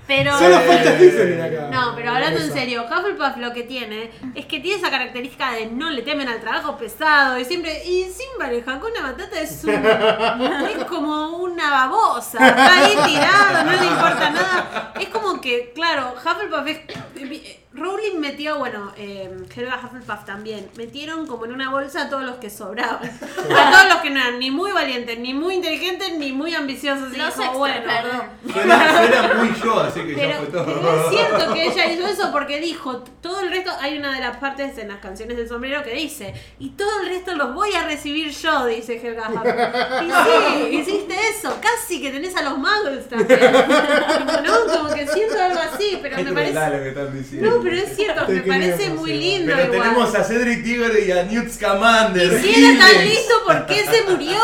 pero... 0.09 0.35
Solo 0.39 0.59
falta 0.61 0.97
Slytherin 0.97 1.39
acá. 1.39 1.69
No, 1.71 1.95
pero 1.95 2.09
hablando 2.09 2.41
en 2.41 2.51
serio, 2.51 2.83
Hufflepuff 2.83 3.37
lo 3.37 3.53
que 3.53 3.61
tiene 3.61 4.09
es 4.33 4.47
que 4.47 4.59
tiene 4.59 4.79
esa 4.79 4.89
característica 4.89 5.51
de 5.51 5.67
no 5.67 5.91
le 5.91 6.01
temen 6.01 6.27
al 6.27 6.41
trabajo 6.41 6.79
pesado 6.79 7.37
y 7.37 7.45
siempre. 7.45 7.85
Y 7.85 8.05
Simba 8.05 8.49
el 8.49 8.63
Hakuna 8.67 9.03
Matata 9.03 9.39
es 9.39 9.63
un. 9.63 9.69
es 9.69 10.83
como 10.85 11.37
una 11.37 11.69
babosa. 11.69 12.39
Está 12.39 12.85
ahí 12.85 12.97
tirado, 13.05 13.65
no 13.65 13.71
le 13.71 13.85
importa 13.85 14.29
nada. 14.31 14.93
Es 14.99 15.09
como 15.09 15.39
que, 15.39 15.73
claro, 15.75 16.15
Hufflepuff 16.15 16.65
es. 16.65 17.59
Rowling 17.79 18.19
metió, 18.19 18.57
bueno, 18.57 18.91
eh, 18.97 19.29
Helga 19.55 19.79
Hufflepuff 19.83 20.25
también, 20.25 20.69
metieron 20.75 21.25
como 21.27 21.45
en 21.45 21.53
una 21.53 21.69
bolsa 21.71 22.03
a 22.03 22.09
todos 22.09 22.23
los 22.23 22.35
que 22.35 22.49
sobraban. 22.49 22.99
A 23.59 23.71
todos 23.71 23.87
los 23.89 23.97
que 23.97 24.09
no 24.09 24.19
eran 24.19 24.39
ni 24.39 24.51
muy 24.51 24.71
valientes, 24.71 25.17
ni 25.19 25.33
muy 25.33 25.55
inteligentes, 25.55 26.17
ni 26.17 26.31
muy 26.31 26.53
ambiciosos. 26.53 27.13
Y 27.13 27.17
Los 27.17 27.35
dijo, 27.35 27.43
extra, 27.43 27.57
bueno, 27.57 27.81
perdón. 27.85 28.21
Suena, 28.53 29.07
suena 29.07 29.33
muy 29.35 29.53
yo, 29.63 29.79
así 29.79 30.01
que 30.01 30.15
ya 30.15 30.17
pero, 30.17 30.37
fue 30.37 30.47
pero 30.47 30.79
todo. 30.79 31.01
es 31.03 31.09
cierto 31.09 31.53
que 31.53 31.65
ella 31.65 31.91
hizo 31.91 32.07
eso 32.07 32.31
porque 32.31 32.59
dijo, 32.59 33.03
todo 33.21 33.41
el 33.41 33.49
resto, 33.49 33.71
hay 33.79 33.97
una 33.97 34.13
de 34.13 34.19
las 34.21 34.37
partes 34.37 34.77
en 34.77 34.89
las 34.89 34.99
canciones 34.99 35.37
del 35.37 35.47
sombrero 35.47 35.83
que 35.83 35.93
dice, 35.93 36.33
y 36.59 36.69
todo 36.71 37.01
el 37.01 37.09
resto 37.09 37.35
los 37.35 37.53
voy 37.53 37.73
a 37.73 37.85
recibir 37.85 38.31
yo, 38.31 38.65
dice 38.65 38.95
Helga 39.01 39.29
Hufflepuff. 39.29 40.01
Y 40.03 40.11
sí, 40.11 40.75
hiciste 40.77 41.15
eso, 41.31 41.57
casi 41.61 42.01
que 42.01 42.11
tenés 42.11 42.35
a 42.35 42.43
los 42.43 42.57
muggles 42.57 43.07
también. 43.09 43.39
¿No? 44.43 44.73
Como 44.77 44.93
que 44.93 45.07
siento 45.07 45.41
algo 45.41 45.59
así, 45.59 45.99
pero 46.01 46.17
Es 46.17 46.25
me 46.25 46.33
parece... 46.33 46.53
lo 46.53 46.83
que 46.83 46.89
están 46.89 47.17
diciendo. 47.17 47.49
No, 47.49 47.63
pero 47.63 47.68
pero 47.69 47.81
es 47.83 47.95
cierto, 47.95 48.27
me 48.27 48.39
parece 48.41 48.89
muy 48.89 49.13
lindo. 49.13 49.53
Pero 49.55 49.71
tenemos 49.71 50.15
a 50.15 50.23
Cedric 50.23 50.63
Tiger 50.63 51.03
y 51.07 51.11
a 51.11 51.23
Newt 51.23 51.49
Scamander. 51.51 52.41
Si 52.41 52.65
era 52.65 52.87
tan 52.87 53.05
listo, 53.05 53.33
¿por 53.45 53.65
qué 53.67 53.85
se 53.85 54.03
murió? 54.09 54.39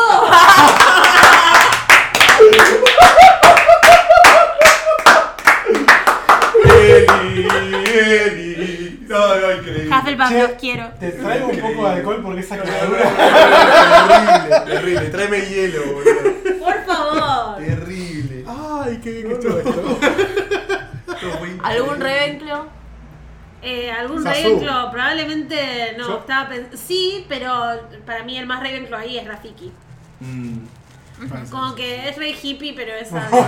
Eli, 6.64 7.48
Eli. 7.98 9.06
No, 9.08 9.36
no, 9.36 9.52
increíble. 9.52 9.96
Hufflepuff, 9.96 10.30
los 10.30 10.50
quiero. 10.60 10.88
Te 11.00 11.10
traigo 11.12 11.46
un 11.48 11.60
poco 11.60 11.88
de 11.88 11.94
alcohol 11.94 12.20
porque 12.22 12.40
esa 12.40 12.56
quemadura. 12.62 14.64
terrible, 14.64 14.66
terrible. 14.66 15.10
Tráeme 15.10 15.40
hielo, 15.46 15.82
boludo. 15.92 16.32
Por 16.60 16.84
favor. 16.84 17.56
Terrible. 17.58 18.44
Ay, 18.46 19.00
qué 19.02 19.10
bien 19.10 19.28
que 19.28 19.34
estuvo 19.34 19.58
esto. 19.58 19.98
¿Algún 21.62 22.00
Ravenclaw? 22.00 22.66
Eh, 23.68 23.90
¿Algún 23.90 24.22
Sasu. 24.22 24.42
Ravenclaw? 24.42 24.90
Probablemente 24.92 25.94
no. 25.98 26.06
Yo- 26.08 26.18
Estaba 26.20 26.48
pens- 26.50 26.76
sí, 26.76 27.26
pero 27.28 27.52
para 28.06 28.22
mí 28.22 28.38
el 28.38 28.46
más 28.46 28.60
Ravenclaw 28.62 29.00
ahí 29.00 29.18
es 29.18 29.26
Rafiki. 29.26 29.72
Mm. 30.20 30.58
Como 31.50 31.74
que 31.74 32.08
es 32.10 32.16
re 32.16 32.30
hippie, 32.42 32.74
pero 32.74 32.92
es. 32.94 33.08
Es 33.08 33.12
es 33.12 33.12
re 33.12 33.30
como 33.30 33.46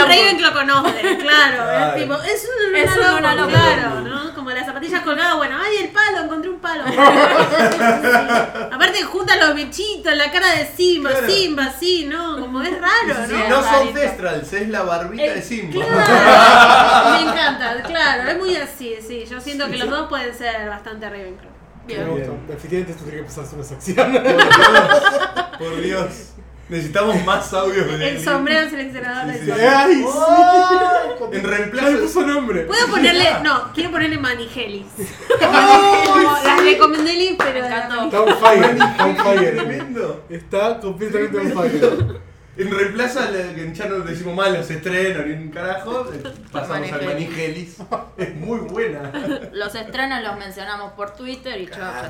Luna 0.00 0.14
un 0.32 0.52
con 0.52 0.70
Oden, 0.70 1.16
claro. 1.18 1.94
Es 1.96 2.02
tipo, 2.02 2.14
es 2.14 2.48
un 2.48 2.74
Es 2.76 2.90
un 2.90 2.96
Luna 2.96 3.12
Luna 3.14 3.34
Lovegood, 3.34 3.52
Lovegood. 3.52 3.74
claro, 3.76 4.00
¿no? 4.00 4.34
Como 4.34 4.50
las 4.50 4.66
zapatillas 4.66 5.02
colgadas, 5.02 5.36
bueno, 5.36 5.56
ay, 5.64 5.76
el 5.84 5.88
palo, 5.90 6.22
encontré 6.24 6.50
un 6.50 6.58
palo. 6.58 6.82
Aparte 8.72 9.02
juntan 9.04 9.38
los 9.40 9.54
bichitos, 9.54 10.12
la 10.16 10.30
cara 10.32 10.50
de 10.56 10.66
Simba, 10.76 11.10
Claro. 11.10 11.26
Simba, 11.28 11.72
sí, 11.78 12.06
¿no? 12.06 12.40
Como 12.40 12.60
es 12.62 12.72
raro, 12.80 13.26
Sí, 13.28 13.34
¿no? 13.48 13.48
no 13.48 13.62
son. 13.62 13.92
Thestrals, 13.94 14.52
es 14.52 14.68
la 14.68 14.82
barbita 14.82 15.22
Eh, 15.24 15.34
de 15.34 15.42
Simba. 15.42 15.84
Claro, 15.86 17.10
me 17.24 17.30
encanta, 17.30 17.82
claro, 17.82 18.30
es 18.30 18.38
muy 18.38 18.56
así, 18.56 18.96
sí. 19.06 19.24
Yo 19.30 19.40
siento 19.40 19.68
que 19.68 19.78
los 19.78 19.88
dos 19.88 20.08
pueden 20.08 20.34
ser 20.36 20.68
bastante 20.68 21.08
Ravenclaw. 21.08 21.51
Me 21.86 21.94
Bien. 21.94 22.08
gusta. 22.10 22.32
Definitivamente 22.48 22.92
esto 22.92 23.04
tiene 23.04 23.20
que 23.22 23.28
hacer 23.28 23.54
una 23.54 23.64
sección. 23.64 24.12
Por 24.22 24.22
Dios, 24.32 25.58
por 25.58 25.80
Dios. 25.80 26.28
Necesitamos 26.68 27.22
más 27.24 27.52
audios 27.52 27.98
de 27.98 28.08
El 28.10 28.24
sombrero 28.24 28.70
seleccionador 28.70 29.34
Sí, 29.34 29.40
de 29.40 29.44
sí, 29.46 29.60
sí. 29.60 29.66
¡Ay, 29.66 29.94
sí! 29.96 31.36
En 31.36 31.44
reemplazo. 31.44 31.98
puso 32.00 32.26
nombre. 32.26 32.62
Puedo 32.62 32.86
ponerle, 32.86 33.26
no, 33.42 33.72
quiero 33.74 33.90
ponerle 33.90 34.16
Manigelis. 34.18 34.86
Como 35.40 36.38
las 36.44 36.62
recomendé 36.64 37.12
Liz, 37.12 37.34
pero. 37.36 37.60
Me 37.60 37.66
encantó. 37.66 38.04
Está 38.04 38.20
on 38.22 38.36
fire, 38.38 38.76
está 38.76 39.04
on 39.06 39.16
fire. 39.16 39.54
Tremendo. 39.56 40.24
Está 40.30 40.80
completamente 40.80 41.38
on 41.38 41.52
fire. 41.52 42.20
En 42.54 42.70
reemplazo 42.70 43.20
a 43.20 43.30
la 43.30 43.54
que 43.54 43.72
ya 43.74 43.86
no 43.86 44.00
decimos 44.00 44.34
mal 44.36 44.52
los 44.52 44.70
estrenos 44.70 45.26
ni 45.26 45.32
un 45.32 45.48
carajo, 45.50 46.06
eh, 46.12 46.22
pasamos 46.52 46.92
al 46.92 47.04
Manigelis. 47.06 47.78
Es 48.18 48.34
muy 48.36 48.58
buena. 48.60 49.10
Los 49.52 49.74
estrenos 49.74 50.22
los 50.22 50.36
mencionamos 50.36 50.92
por 50.92 51.12
Twitter 51.14 51.58
y 51.62 51.66
chao, 51.68 51.80
Ah. 51.82 52.08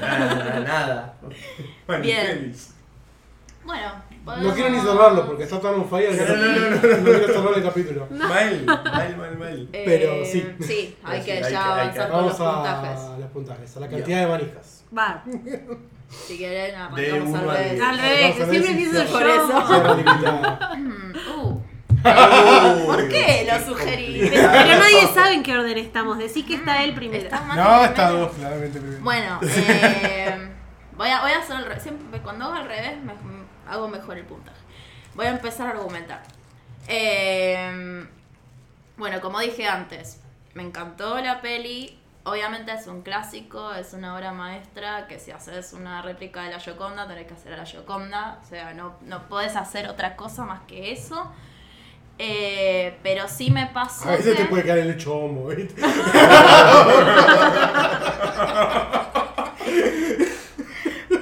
Nada, 0.00 0.60
nada. 0.60 1.14
Manigelis. 1.86 2.74
Bueno, 3.62 3.92
No 4.24 4.54
quiero 4.54 4.70
ni 4.70 4.80
cerrarlo 4.80 5.26
porque 5.26 5.42
está 5.44 5.60
tan 5.60 5.74
on 5.74 5.88
fire 5.88 6.10
No, 6.10 6.36
no, 6.36 6.70
no, 6.70 6.70
no 6.70 7.04
quiero 7.04 7.26
cerrar 7.26 7.52
el 7.58 7.62
capítulo. 7.62 8.06
Mal, 8.10 8.64
mal, 8.64 9.16
mal, 9.18 9.38
mal. 9.38 9.68
Pero 9.72 10.24
sí. 10.24 10.48
Sí, 10.60 10.96
hay 11.04 11.20
que 11.20 11.38
ya 11.40 11.46
hay 11.46 11.50
que- 11.52 11.56
avanzar 11.58 12.10
con 12.10 12.24
los 12.26 12.38
Vamos 12.38 12.54
puntajes. 12.56 13.00
a 13.00 13.18
los 13.18 13.30
puntajes, 13.30 13.76
a 13.76 13.80
la 13.80 13.88
cantidad 13.88 14.20
de 14.20 14.26
manijas. 14.26 14.84
Va, 14.96 15.22
Si 16.10 16.36
quieren, 16.36 16.74
uno 17.22 17.38
al 17.38 17.48
revés. 17.48 17.80
al 17.80 17.98
revés, 17.98 18.34
siempre 18.36 18.86
se- 18.86 19.04
por 19.12 19.22
eso. 19.26 19.64
Uh, 21.36 21.60
Uh, 22.02 22.86
¿Por 22.86 23.08
qué 23.10 23.46
lo 23.46 23.62
sugerí? 23.66 24.20
Pero 24.30 24.42
nadie 24.78 25.06
sabe 25.12 25.34
en 25.34 25.42
qué 25.42 25.52
orden 25.56 25.76
estamos. 25.76 26.16
Decí 26.16 26.44
que 26.44 26.54
está 26.54 26.82
él 26.82 26.94
primero. 26.94 27.24
Está 27.24 27.40
No, 27.54 27.84
está 27.84 28.06
primero. 28.06 28.26
dos, 28.26 28.36
claramente 28.38 28.80
primero. 28.80 29.02
Bueno, 29.02 29.38
eh, 29.42 30.48
voy, 30.96 31.10
a, 31.10 31.20
voy 31.20 31.32
a 31.32 31.38
hacer 31.40 31.56
al 31.56 31.64
revés. 31.66 31.82
Siempre, 31.82 32.20
cuando 32.22 32.46
hago 32.46 32.54
al 32.54 32.64
revés, 32.66 32.96
me, 33.04 33.12
hago 33.68 33.88
mejor 33.88 34.16
el 34.16 34.24
puntaje. 34.24 34.56
Voy 35.14 35.26
a 35.26 35.30
empezar 35.30 35.66
a 35.66 35.70
argumentar. 35.72 36.22
Eh, 36.88 38.06
bueno, 38.96 39.20
como 39.20 39.38
dije 39.40 39.66
antes, 39.68 40.20
me 40.54 40.62
encantó 40.62 41.20
la 41.20 41.42
peli. 41.42 41.99
Obviamente 42.24 42.72
es 42.72 42.86
un 42.86 43.00
clásico, 43.02 43.72
es 43.72 43.94
una 43.94 44.14
obra 44.14 44.32
maestra 44.32 45.06
que 45.08 45.18
si 45.18 45.30
haces 45.30 45.72
una 45.72 46.02
réplica 46.02 46.42
de 46.42 46.50
la 46.50 46.60
Gioconda 46.60 47.08
tenés 47.08 47.26
que 47.26 47.32
hacer 47.34 47.54
a 47.54 47.56
la 47.56 47.64
Gioconda. 47.66 48.38
O 48.42 48.46
sea, 48.46 48.74
no, 48.74 48.96
no 49.02 49.26
podés 49.28 49.56
hacer 49.56 49.88
otra 49.88 50.16
cosa 50.16 50.44
más 50.44 50.60
que 50.68 50.92
eso. 50.92 51.32
Eh, 52.18 52.98
pero 53.02 53.26
sí 53.26 53.50
me 53.50 53.66
pasó. 53.68 54.06
A 54.10 54.12
veces 54.12 54.36
que- 54.36 54.42
te 54.42 54.48
puede 54.50 54.64
caer 54.64 54.80
el 54.86 54.98
chomo, 54.98 55.46
¿viste? 55.46 55.80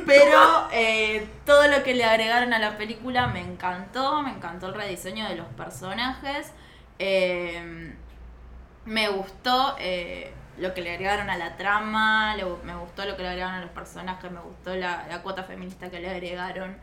Pero 0.07 0.69
eh, 0.73 1.27
todo 1.45 1.69
lo 1.69 1.83
que 1.83 1.95
le 1.95 2.05
agregaron 2.05 2.53
a 2.53 2.59
la 2.59 2.77
película 2.77 3.27
me 3.27 3.41
encantó, 3.41 4.23
me 4.23 4.31
encantó 4.31 4.67
el 4.69 4.75
rediseño 4.75 5.29
de 5.29 5.37
los 5.37 5.47
personajes, 5.49 6.53
eh, 6.99 7.95
me 8.85 9.09
gustó 9.09 9.77
eh, 9.79 10.33
lo 10.59 10.75
que 10.75 10.83
le 10.83 10.93
agregaron 10.93 11.31
a 11.31 11.37
la 11.37 11.57
trama, 11.57 12.37
me 12.65 12.77
gustó 12.77 13.05
lo 13.05 13.17
que 13.17 13.23
le 13.23 13.29
agregaron 13.29 13.55
a 13.57 13.61
los 13.61 13.71
personajes, 13.71 14.31
me 14.31 14.41
gustó 14.41 14.75
la, 14.75 15.07
la 15.09 15.23
cuota 15.23 15.45
feminista 15.45 15.91
que 15.91 16.01
le 16.01 16.11
agregaron. 16.11 16.77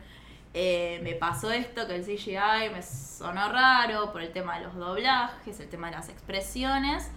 Eh, 0.58 1.00
me 1.02 1.12
pasó 1.12 1.50
esto, 1.50 1.86
que 1.86 1.96
el 1.96 2.04
CGI 2.04 2.70
me 2.72 2.82
sonó 2.82 3.52
raro 3.52 4.10
por 4.10 4.22
el 4.22 4.32
tema 4.32 4.58
de 4.58 4.64
los 4.64 4.74
doblajes, 4.74 5.60
el 5.60 5.68
tema 5.68 5.90
de 5.90 5.96
las 5.96 6.08
expresiones. 6.08 7.10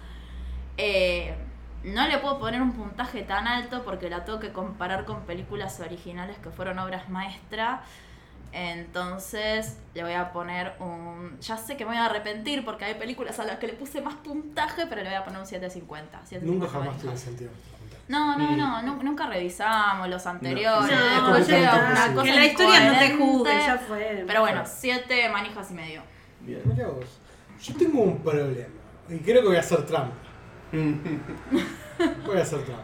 Eh, 0.75 1.35
no 1.83 2.05
le 2.07 2.17
puedo 2.17 2.37
poner 2.37 2.61
un 2.61 2.73
puntaje 2.73 3.21
tan 3.21 3.47
alto 3.47 3.83
porque 3.85 4.09
la 4.09 4.25
tengo 4.25 4.39
que 4.39 4.51
comparar 4.51 5.05
con 5.05 5.21
películas 5.21 5.79
originales 5.79 6.37
que 6.39 6.49
fueron 6.49 6.79
obras 6.79 7.07
maestras. 7.07 7.79
Entonces 8.51 9.77
le 9.93 10.03
voy 10.03 10.13
a 10.13 10.31
poner 10.31 10.73
un... 10.79 11.37
Ya 11.39 11.57
sé 11.57 11.77
que 11.77 11.85
me 11.85 11.91
voy 11.91 11.99
a 11.99 12.05
arrepentir 12.05 12.65
porque 12.65 12.85
hay 12.85 12.95
películas 12.95 13.39
a 13.39 13.45
las 13.45 13.57
que 13.59 13.67
le 13.67 13.73
puse 13.73 14.01
más 14.01 14.15
puntaje, 14.15 14.85
pero 14.87 15.01
le 15.03 15.09
voy 15.09 15.17
a 15.17 15.23
poner 15.23 15.39
un 15.39 15.45
750. 15.45 16.19
750 16.25 16.45
Nunca 16.45 16.67
jamás 16.71 17.01
tuve 17.01 17.17
sentido. 17.17 17.51
No, 18.07 18.37
no, 18.39 18.55
no, 18.55 18.81
nu- 18.81 19.03
nunca 19.03 19.27
revisamos 19.27 20.09
los 20.09 20.25
anteriores. 20.25 20.89
No, 20.97 21.27
una 21.29 21.37
Que 21.45 21.61
cosa 22.15 22.23
que 22.23 22.33
la 22.33 22.45
historia 22.45 22.91
no 22.91 22.99
te 22.99 23.15
juzgue, 23.15 23.53
ya 23.53 23.77
fue. 23.77 24.23
Pero 24.25 24.41
bueno, 24.41 24.63
7 24.65 25.29
manijas 25.29 25.69
y 25.69 25.73
medio. 25.75 26.01
Bien. 26.41 26.61
Mirá 26.65 26.87
vos. 26.87 27.05
Yo 27.61 27.75
tengo 27.75 28.01
un 28.01 28.17
problema. 28.23 28.65
Y 29.09 29.17
creo 29.19 29.41
que 29.41 29.47
voy 29.49 29.57
a 29.57 29.59
hacer 29.59 29.85
trampa. 29.85 30.15
Voy 32.25 32.37
a 32.37 32.41
hacer 32.41 32.63
trampa. 32.63 32.83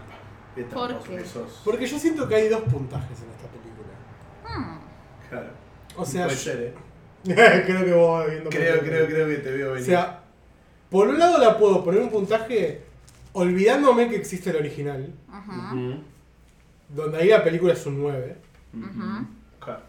¿Qué 0.53 0.63
¿Por 0.63 0.99
qué? 1.03 1.23
Porque 1.63 1.85
yo 1.85 1.97
siento 1.99 2.27
que 2.27 2.35
hay 2.35 2.49
dos 2.49 2.61
puntajes 2.61 3.21
en 3.21 3.29
esta 3.29 3.47
película. 3.47 3.64
Claro. 5.35 5.49
O 5.97 6.05
sea, 6.05 6.25
Puede 6.25 6.37
yo- 6.37 6.41
ser, 6.43 6.61
eh. 6.61 6.73
creo 7.65 7.85
que 7.85 7.93
vos 7.93 8.19
vas 8.19 8.29
viendo. 8.31 8.49
Creo, 8.49 8.79
creo, 8.81 9.05
creo 9.07 9.27
que 9.27 9.35
te 9.37 9.51
veo 9.51 9.69
O 9.69 9.73
venir. 9.73 9.85
sea, 9.87 10.21
por 10.89 11.07
un 11.07 11.17
lado 11.19 11.37
la 11.39 11.57
puedo 11.57 11.83
poner 11.83 12.01
un 12.01 12.09
puntaje 12.09 12.81
olvidándome 13.33 14.09
que 14.09 14.15
existe 14.15 14.49
el 14.51 14.57
original, 14.57 15.13
Ujú. 15.29 15.99
donde 16.89 17.17
ahí 17.17 17.27
la 17.29 17.43
película 17.43 17.73
es 17.73 17.85
un 17.85 17.99
9. 18.01 18.35
ujú. 18.73 19.27
Claro. 19.59 19.81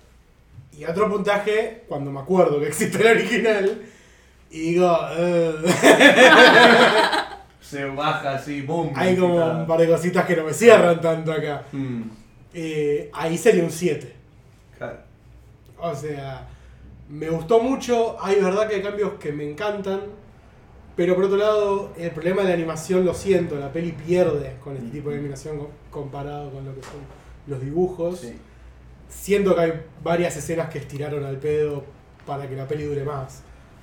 Y 0.77 0.85
otro 0.85 1.09
puntaje 1.11 1.85
cuando 1.89 2.11
me 2.11 2.21
acuerdo 2.21 2.61
que 2.61 2.69
existe 2.69 2.99
el 3.01 3.07
original 3.19 3.83
y 4.51 4.61
digo. 4.73 4.99
Se 7.61 7.85
baja 7.85 8.35
así, 8.37 8.63
boom. 8.63 8.93
hay 8.95 9.17
como 9.17 9.45
un 9.61 9.67
par 9.67 9.81
de 9.81 9.89
cositas 9.89 10.25
que 10.25 10.37
no 10.37 10.45
me 10.45 10.53
cierran 10.55 11.01
tanto 11.01 11.33
acá. 11.33 11.65
Mm, 11.73 12.03
Eh, 12.59 13.11
ahí 13.13 13.37
sería 13.37 13.63
un 13.65 13.71
7. 13.71 14.15
O 15.79 15.95
sea, 15.95 16.47
me 17.09 17.29
gustó 17.29 17.61
mucho, 17.61 18.17
hay 18.21 18.41
verdad 18.41 18.69
que 18.69 18.77
hay 18.77 18.83
cambios 18.83 19.15
que 19.15 19.33
me 19.33 19.49
encantan, 19.49 20.01
pero 20.97 21.15
por 21.15 21.25
otro 21.25 21.37
lado, 21.37 21.93
el 21.97 22.11
problema 22.11 22.43
de 22.43 22.49
la 22.49 22.55
animación 22.55 23.05
lo 23.05 23.13
siento, 23.15 23.57
la 23.57 23.71
peli 23.73 23.93
pierde 23.93 24.57
con 24.63 24.77
este 24.77 24.89
tipo 24.91 25.11
de 25.11 25.19
animación 25.19 25.59
co- 25.59 25.71
comparado 25.91 26.51
con 26.51 26.65
lo 26.65 26.75
que 26.75 26.83
son 26.83 27.01
los 27.47 27.61
dibujos. 27.61 28.21
Sí. 28.21 28.37
Siento 29.09 29.55
que 29.55 29.61
hay 29.61 29.73
varias 30.03 30.37
escenas 30.37 30.69
que 30.71 30.79
estiraron 30.79 31.25
al 31.25 31.37
pedo 31.37 31.85
para 32.27 32.49
que 32.49 32.57
la 32.57 32.67
peli 32.67 32.85
dure 32.85 33.05
más. 33.05 33.43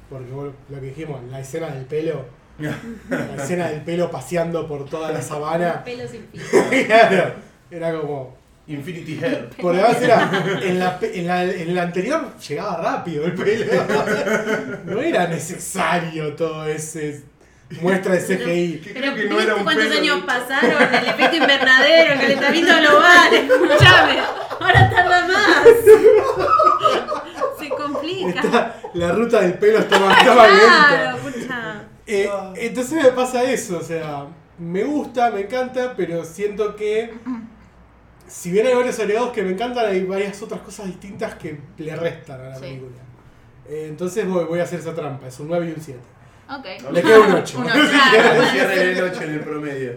Porque 0.09 0.29
lo 0.31 0.79
que 0.79 0.87
dijimos, 0.87 1.21
la 1.29 1.39
escena 1.39 1.67
del 1.73 1.85
pelo, 1.85 2.25
la 2.59 3.35
escena 3.43 3.69
del 3.69 3.81
pelo 3.83 4.11
paseando 4.11 4.67
por 4.67 4.85
toda 4.89 5.11
la 5.11 5.21
sabana, 5.21 5.83
Pelo 5.83 6.07
sin 6.07 6.23
fin. 6.27 6.41
claro, 6.87 7.35
era 7.71 7.99
como, 7.99 8.35
Infinity 8.67 9.19
Hair. 9.21 9.49
por 9.61 9.75
además 9.75 10.01
era, 10.01 10.31
en 10.63 10.79
la, 10.79 10.99
en, 11.01 11.27
la, 11.27 11.43
en 11.43 11.75
la 11.75 11.81
anterior 11.83 12.33
llegaba 12.37 12.77
rápido 12.77 13.25
el 13.25 13.33
pelo. 13.33 13.65
No 14.85 14.99
era 15.01 15.27
necesario 15.27 16.33
todo 16.33 16.65
ese 16.67 17.23
muestra 17.81 18.13
de 18.13 18.19
CGI. 18.21 18.77
Que 18.83 18.91
Pero 18.93 19.13
creo 19.13 19.15
que 19.15 19.23
no 19.29 19.35
¿viste 19.35 19.43
era 19.43 19.55
un 19.55 19.63
cuántos 19.63 19.85
pelo 19.87 19.99
años 19.99 20.21
de- 20.21 20.27
pasaron? 20.27 20.93
El 20.93 21.05
efecto 21.07 21.35
invernadero, 21.37 22.13
el 22.13 22.19
calentamiento 22.19 22.71
global, 22.79 23.33
escúchame. 23.33 24.19
Ahora 24.59 24.89
tarda 24.89 25.27
más. 25.27 25.63
Se 27.59 27.69
complica. 27.69 28.39
Está- 28.41 28.75
la 28.93 29.11
ruta 29.11 29.41
del 29.41 29.53
pelo 29.55 29.79
está 29.79 29.99
más, 29.99 30.17
está 30.19 30.35
más 30.35 30.47
Claro, 30.47 31.17
lenta. 31.17 31.27
escucha. 31.29 31.83
Eh, 32.05 32.29
entonces 32.57 33.03
me 33.03 33.11
pasa 33.11 33.43
eso, 33.43 33.77
o 33.79 33.81
sea, 33.83 34.25
me 34.59 34.83
gusta, 34.83 35.31
me 35.31 35.41
encanta, 35.41 35.93
pero 35.97 36.23
siento 36.25 36.75
que 36.75 37.13
si 38.27 38.51
bien 38.51 38.65
hay 38.67 38.73
varios 38.75 38.99
agregados 38.99 39.31
que 39.31 39.43
me 39.43 39.51
encantan, 39.51 39.85
hay 39.85 40.03
varias 40.05 40.41
otras 40.41 40.61
cosas 40.61 40.87
distintas 40.87 41.35
que 41.35 41.57
le 41.77 41.95
restan 41.95 42.39
a 42.41 42.49
la 42.49 42.55
Sí. 42.55 42.61
película. 42.61 42.91
Eh, 43.69 43.85
entonces 43.89 44.27
voy, 44.27 44.45
voy 44.45 44.59
a 44.59 44.63
hacer 44.63 44.79
esa 44.79 44.93
trampa, 44.93 45.27
es 45.27 45.39
un 45.39 45.47
9 45.47 45.67
y 45.69 45.71
un 45.73 45.81
7. 45.81 45.99
Ok. 46.49 46.91
Le 46.91 47.01
queda 47.01 47.19
un 47.21 47.31
8. 47.33 47.57
Un 47.59 47.65
ocho. 47.65 47.73
Claro, 47.73 48.43
cierre 48.51 48.91
el 48.91 49.03
8 49.03 49.21
en 49.23 49.29
el 49.31 49.39
promedio. 49.39 49.93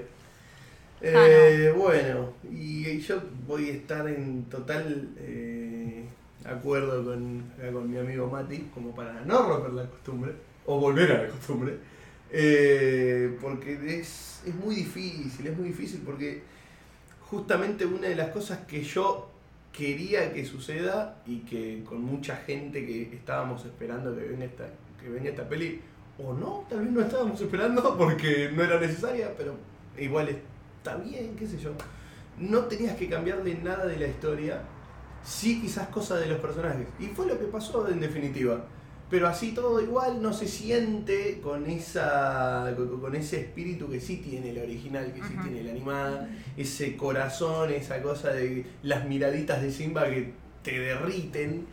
Eh, 1.00 1.72
bueno, 1.76 2.32
y 2.50 2.98
yo 3.00 3.20
voy 3.46 3.70
a 3.70 3.72
estar 3.74 4.08
en 4.08 4.44
total 4.44 5.10
eh, 5.18 6.04
acuerdo 6.44 7.04
con, 7.04 7.44
con 7.72 7.90
mi 7.90 7.98
amigo 7.98 8.28
Mati, 8.28 8.70
como 8.72 8.94
para 8.94 9.20
no 9.22 9.42
romper 9.48 9.72
la 9.72 9.86
costumbre, 9.90 10.32
o 10.64 10.80
volver 10.80 11.12
a 11.12 11.22
la 11.24 11.28
costumbre, 11.28 11.76
eh, 12.30 13.36
porque 13.40 13.74
es, 14.00 14.42
es 14.46 14.54
muy 14.54 14.76
difícil, 14.76 15.46
es 15.46 15.56
muy 15.56 15.68
difícil 15.68 16.00
porque 16.04 16.42
justamente 17.30 17.84
una 17.84 18.08
de 18.08 18.16
las 18.16 18.30
cosas 18.30 18.60
que 18.66 18.82
yo 18.82 19.28
quería 19.72 20.32
que 20.32 20.44
suceda 20.44 21.22
y 21.26 21.40
que 21.40 21.84
con 21.84 22.02
mucha 22.02 22.36
gente 22.36 22.86
que 22.86 23.14
estábamos 23.14 23.64
esperando 23.64 24.16
que 24.16 24.22
venga 24.22 24.44
esta, 24.44 24.64
que 25.00 25.08
venga 25.08 25.30
esta 25.30 25.48
peli, 25.48 25.80
o 26.18 26.32
no, 26.32 26.64
tal 26.68 26.80
vez 26.80 26.90
no 26.90 27.00
estábamos 27.02 27.40
esperando 27.40 27.96
porque 27.98 28.50
no 28.54 28.62
era 28.62 28.80
necesaria, 28.80 29.34
pero 29.36 29.54
igual 29.98 30.28
está 30.78 30.96
bien, 30.96 31.36
qué 31.36 31.46
sé 31.46 31.58
yo. 31.58 31.72
No 32.38 32.60
tenías 32.64 32.96
que 32.96 33.08
cambiarle 33.08 33.54
nada 33.56 33.86
de 33.86 33.98
la 33.98 34.06
historia, 34.06 34.62
sí 35.22 35.60
quizás 35.60 35.88
cosas 35.88 36.20
de 36.20 36.26
los 36.26 36.38
personajes. 36.38 36.86
Y 36.98 37.06
fue 37.08 37.26
lo 37.26 37.38
que 37.38 37.46
pasó 37.46 37.86
en 37.88 38.00
definitiva. 38.00 38.64
Pero 39.08 39.28
así 39.28 39.52
todo 39.52 39.80
igual 39.80 40.20
no 40.20 40.32
se 40.32 40.48
siente 40.48 41.40
con 41.40 41.66
esa 41.66 42.74
con 43.00 43.14
ese 43.14 43.40
espíritu 43.40 43.88
que 43.88 44.00
sí 44.00 44.16
tiene 44.16 44.52
la 44.52 44.62
original, 44.62 45.12
que 45.12 45.22
sí 45.22 45.34
tiene 45.44 45.62
la 45.62 45.70
animada, 45.70 46.28
ese 46.56 46.96
corazón, 46.96 47.70
esa 47.70 48.02
cosa 48.02 48.30
de 48.30 48.66
las 48.82 49.04
miraditas 49.06 49.62
de 49.62 49.70
Simba 49.70 50.06
que 50.06 50.32
te 50.62 50.80
derriten. 50.80 51.66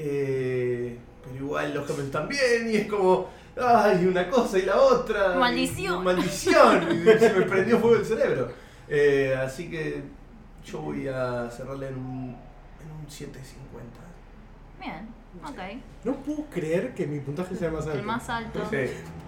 Eh, 0.00 0.98
pero 1.22 1.36
igual 1.36 1.74
los 1.74 1.88
Hamilton 1.88 2.10
también, 2.10 2.68
y 2.70 2.76
es 2.76 2.86
como, 2.88 3.28
ay, 3.56 4.04
una 4.06 4.28
cosa 4.28 4.58
y 4.58 4.62
la 4.62 4.76
otra. 4.80 5.36
Maldición. 5.36 6.02
y- 6.02 6.04
maldición. 6.04 6.88
y 7.06 7.18
se 7.18 7.32
me 7.32 7.42
prendió 7.46 7.78
fuego 7.78 7.96
el 7.96 8.04
cerebro. 8.04 8.48
Eh, 8.88 9.34
así 9.40 9.70
que 9.70 10.02
yo 10.66 10.80
voy 10.80 11.06
a 11.06 11.48
cerrarle 11.50 11.88
en 11.88 11.94
un, 11.98 12.36
en 12.82 12.90
un 12.90 13.08
750. 13.08 14.00
Bien, 14.80 15.08
ok. 15.42 15.58
No 16.04 16.12
puedo 16.16 16.44
creer 16.50 16.94
que 16.94 17.06
mi 17.06 17.20
puntaje 17.20 17.54
sea 17.56 17.70
más 17.70 17.86
alto. 17.86 17.98
El 17.98 18.04
más 18.04 18.28
alto. 18.28 18.60
Sí. 18.70 18.76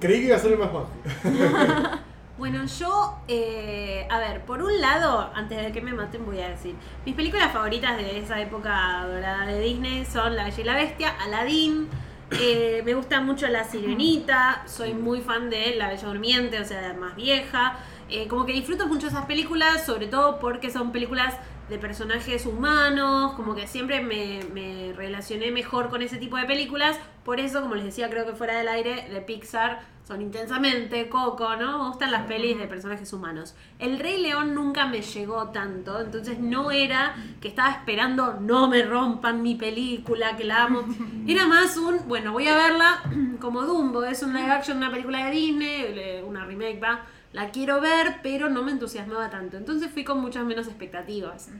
Creí 0.00 0.20
que 0.20 0.26
iba 0.26 0.36
a 0.36 0.38
ser 0.38 0.52
el 0.52 0.58
más 0.58 0.72
bajo. 0.72 0.88
Bueno, 2.38 2.66
yo, 2.66 3.18
eh, 3.28 4.06
a 4.10 4.18
ver, 4.18 4.42
por 4.44 4.62
un 4.62 4.78
lado, 4.78 5.30
antes 5.34 5.56
de 5.56 5.72
que 5.72 5.80
me 5.80 5.94
maten 5.94 6.26
voy 6.26 6.38
a 6.40 6.50
decir, 6.50 6.74
mis 7.06 7.14
películas 7.14 7.50
favoritas 7.50 7.96
de 7.96 8.18
esa 8.18 8.38
época 8.42 9.06
dorada 9.06 9.46
de 9.46 9.58
Disney 9.58 10.04
son 10.04 10.36
La 10.36 10.44
Bella 10.44 10.60
y 10.60 10.64
la 10.64 10.74
Bestia, 10.74 11.14
Aladdin, 11.18 11.88
eh, 12.32 12.82
me 12.84 12.92
gusta 12.92 13.22
mucho 13.22 13.46
La 13.48 13.64
Sirenita, 13.64 14.64
soy 14.66 14.92
muy 14.92 15.22
fan 15.22 15.48
de 15.48 15.76
La 15.76 15.88
Bella 15.88 16.08
Durmiente, 16.08 16.60
o 16.60 16.64
sea, 16.66 16.92
más 16.92 17.16
vieja, 17.16 17.78
eh, 18.10 18.28
como 18.28 18.44
que 18.44 18.52
disfruto 18.52 18.86
mucho 18.86 19.06
esas 19.06 19.24
películas, 19.24 19.86
sobre 19.86 20.06
todo 20.06 20.38
porque 20.38 20.70
son 20.70 20.92
películas 20.92 21.34
de 21.68 21.78
personajes 21.78 22.46
humanos, 22.46 23.32
como 23.34 23.54
que 23.54 23.66
siempre 23.66 24.00
me, 24.02 24.40
me 24.54 24.92
relacioné 24.94 25.50
mejor 25.50 25.88
con 25.90 26.02
ese 26.02 26.16
tipo 26.18 26.36
de 26.36 26.44
películas, 26.44 26.98
por 27.24 27.40
eso, 27.40 27.60
como 27.60 27.74
les 27.74 27.84
decía, 27.84 28.08
creo 28.08 28.24
que 28.24 28.32
fuera 28.34 28.56
del 28.58 28.68
aire, 28.68 29.08
de 29.10 29.20
Pixar 29.20 29.80
son 30.06 30.22
intensamente 30.22 31.08
Coco, 31.08 31.56
¿no? 31.56 31.82
Me 31.82 31.88
gustan 31.88 32.12
las 32.12 32.22
pelis 32.28 32.56
de 32.56 32.68
personajes 32.68 33.12
humanos. 33.12 33.56
El 33.80 33.98
Rey 33.98 34.22
León 34.22 34.54
nunca 34.54 34.86
me 34.86 35.00
llegó 35.02 35.48
tanto, 35.48 36.00
entonces 36.00 36.38
no 36.38 36.70
era 36.70 37.16
que 37.40 37.48
estaba 37.48 37.72
esperando 37.72 38.34
no 38.40 38.68
me 38.68 38.84
rompan 38.84 39.42
mi 39.42 39.56
película, 39.56 40.36
que 40.36 40.44
la 40.44 40.62
amo. 40.62 40.84
Era 41.26 41.48
más 41.48 41.76
un, 41.76 42.06
bueno, 42.06 42.30
voy 42.32 42.46
a 42.46 42.54
verla 42.56 43.02
como 43.40 43.62
Dumbo, 43.62 44.04
es 44.04 44.22
un 44.22 44.32
live 44.32 44.48
action, 44.52 44.76
una 44.76 44.92
película 44.92 45.24
de 45.24 45.30
Disney, 45.32 45.92
le- 45.92 46.22
una 46.22 46.44
remake, 46.44 46.80
va. 46.80 47.04
La 47.36 47.50
quiero 47.50 47.82
ver, 47.82 48.20
pero 48.22 48.48
no 48.48 48.62
me 48.62 48.72
entusiasmaba 48.72 49.28
tanto. 49.28 49.58
Entonces 49.58 49.90
fui 49.90 50.04
con 50.04 50.22
muchas 50.22 50.46
menos 50.46 50.68
expectativas. 50.68 51.50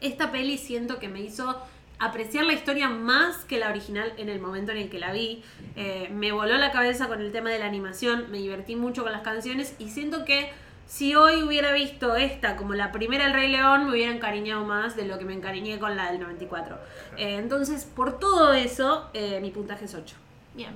Esta 0.00 0.30
peli 0.30 0.56
siento 0.56 1.00
que 1.00 1.08
me 1.08 1.20
hizo 1.20 1.60
apreciar 1.98 2.44
la 2.44 2.52
historia 2.52 2.88
más 2.88 3.44
que 3.44 3.58
la 3.58 3.70
original 3.70 4.12
en 4.18 4.28
el 4.28 4.38
momento 4.38 4.70
en 4.70 4.78
el 4.78 4.88
que 4.88 5.00
la 5.00 5.10
vi. 5.10 5.42
Eh, 5.74 6.10
me 6.12 6.30
voló 6.30 6.56
la 6.58 6.70
cabeza 6.70 7.08
con 7.08 7.20
el 7.20 7.32
tema 7.32 7.50
de 7.50 7.58
la 7.58 7.66
animación, 7.66 8.30
me 8.30 8.38
divertí 8.38 8.76
mucho 8.76 9.02
con 9.02 9.10
las 9.10 9.22
canciones 9.22 9.74
y 9.80 9.88
siento 9.88 10.24
que 10.24 10.52
si 10.86 11.16
hoy 11.16 11.42
hubiera 11.42 11.72
visto 11.72 12.14
esta 12.14 12.54
como 12.54 12.74
la 12.74 12.92
primera 12.92 13.26
El 13.26 13.32
Rey 13.32 13.50
León, 13.50 13.86
me 13.86 13.90
hubiera 13.90 14.14
encariñado 14.14 14.64
más 14.64 14.94
de 14.94 15.06
lo 15.06 15.18
que 15.18 15.24
me 15.24 15.34
encariñé 15.34 15.80
con 15.80 15.96
la 15.96 16.12
del 16.12 16.20
94. 16.20 16.78
Eh, 17.16 17.34
entonces, 17.34 17.84
por 17.84 18.20
todo 18.20 18.52
eso, 18.52 19.10
eh, 19.12 19.40
mi 19.42 19.50
puntaje 19.50 19.86
es 19.86 19.94
8. 19.96 20.14
Bien. 20.54 20.70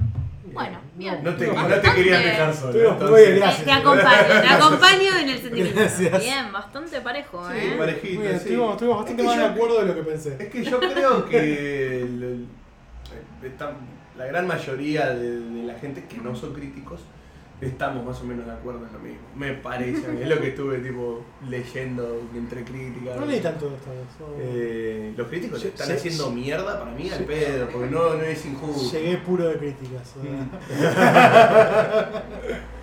Bueno, 0.52 0.78
bien. 0.94 1.24
No 1.24 1.34
te, 1.34 1.46
no 1.46 1.54
Bastante- 1.54 1.88
te 1.88 1.94
querían 1.94 2.22
dejar 2.22 2.54
solo. 2.54 2.72
Te, 2.72 3.34
Gracias. 3.36 3.64
te 3.64 3.72
acompaño, 3.72 4.40
te 4.42 4.46
acompaño 4.48 5.18
en 5.20 5.28
el 5.30 5.38
sentimiento. 5.40 5.80
Gracias. 5.80 6.20
Bien, 6.20 6.52
bastante 6.52 7.00
parejo, 7.00 7.48
Sí, 7.50 7.56
¿eh? 7.58 7.74
parejito, 7.78 8.20
bien, 8.20 8.32
sí. 8.32 8.36
estuvimos, 8.38 8.72
estuvimos 8.72 8.98
bastante 8.98 9.22
Es 9.22 9.28
que 9.30 9.36
más 9.36 9.48
de 9.48 9.54
acuerdo 9.54 9.80
de 9.80 9.86
lo 9.86 9.94
que 9.94 10.02
pensé. 10.02 10.36
Es 10.38 10.48
que 10.50 10.64
yo 10.64 10.78
creo 10.80 11.24
que 11.26 11.38
el- 12.02 12.22
el- 12.22 13.46
está- 13.46 13.72
la 14.18 14.26
gran 14.26 14.46
mayoría 14.46 15.10
de, 15.10 15.40
de 15.40 15.62
la 15.64 15.74
gente 15.78 16.04
que 16.04 16.18
no 16.18 16.36
son 16.36 16.52
críticos 16.52 17.00
estamos 17.60 18.04
más 18.04 18.20
o 18.20 18.24
menos 18.24 18.46
de 18.46 18.52
acuerdo 18.52 18.86
en 18.86 18.92
lo 18.92 18.98
mismo. 18.98 19.20
Me 19.36 19.52
parece, 19.54 20.22
es 20.22 20.28
lo 20.28 20.40
que 20.40 20.48
estuve 20.48 20.78
tipo 20.78 21.22
leyendo 21.48 22.28
entre 22.34 22.64
críticas. 22.64 23.18
No 23.18 23.26
leí 23.26 23.40
tanto 23.40 23.70
de 23.70 23.76
esta 23.76 23.90
vez. 23.90 24.00
no. 24.20 24.26
Eh, 24.38 25.14
los 25.16 25.28
críticos 25.28 25.64
están 25.64 25.92
haciendo 25.92 26.30
mierda 26.30 26.78
para 26.78 26.90
mí 26.92 27.08
al 27.10 27.24
pedo, 27.24 27.68
porque 27.68 27.90
no, 27.90 28.14
no 28.14 28.22
es 28.22 28.44
injusto. 28.44 28.96
Llegué 28.96 29.16
puro 29.18 29.48
de 29.48 29.58
críticas. 29.58 30.14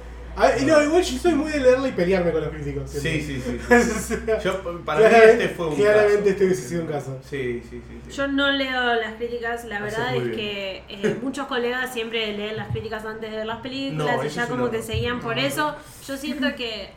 A 0.41 0.47
ver, 0.49 0.61
y 0.61 0.65
no, 0.65 0.81
igual 0.81 1.03
yo 1.03 1.17
soy 1.19 1.33
muy 1.35 1.51
de 1.51 1.59
leerla 1.59 1.87
y 1.87 1.91
pelearme 1.91 2.31
con 2.31 2.41
los 2.41 2.49
críticos. 2.49 2.89
Sí, 2.89 3.21
sí, 3.21 3.41
sí. 3.45 3.59
Yo, 4.43 4.61
para 4.83 4.99
mí 4.99 5.15
este 5.15 5.49
fue 5.49 5.67
un 5.67 5.75
claramente 5.75 6.17
caso. 6.19 6.29
este 6.29 6.45
hubiese 6.45 6.67
sido 6.69 6.81
un 6.81 6.87
caso. 6.87 7.19
Sí, 7.29 7.61
sí, 7.69 7.81
sí. 7.87 8.01
sí. 8.07 8.11
Yo 8.15 8.27
no 8.27 8.51
leo 8.51 8.95
las 8.95 9.13
críticas, 9.15 9.65
la 9.65 9.79
verdad 9.81 10.15
es 10.15 10.23
bien. 10.23 10.35
que 10.35 10.83
eh, 10.89 11.17
muchos 11.21 11.45
colegas 11.47 11.93
siempre 11.93 12.35
leen 12.35 12.57
las 12.57 12.69
críticas 12.69 13.05
antes 13.05 13.29
de 13.29 13.37
ver 13.37 13.45
las 13.45 13.61
películas 13.61 14.17
No, 14.17 14.23
y 14.25 14.29
ya 14.29 14.47
como 14.47 14.65
un 14.65 14.71
que 14.71 14.81
seguían 14.81 15.19
por 15.19 15.35
No. 15.35 15.41
eso. 15.41 15.75
Yo 16.07 16.17
siento 16.17 16.55
que, 16.55 16.89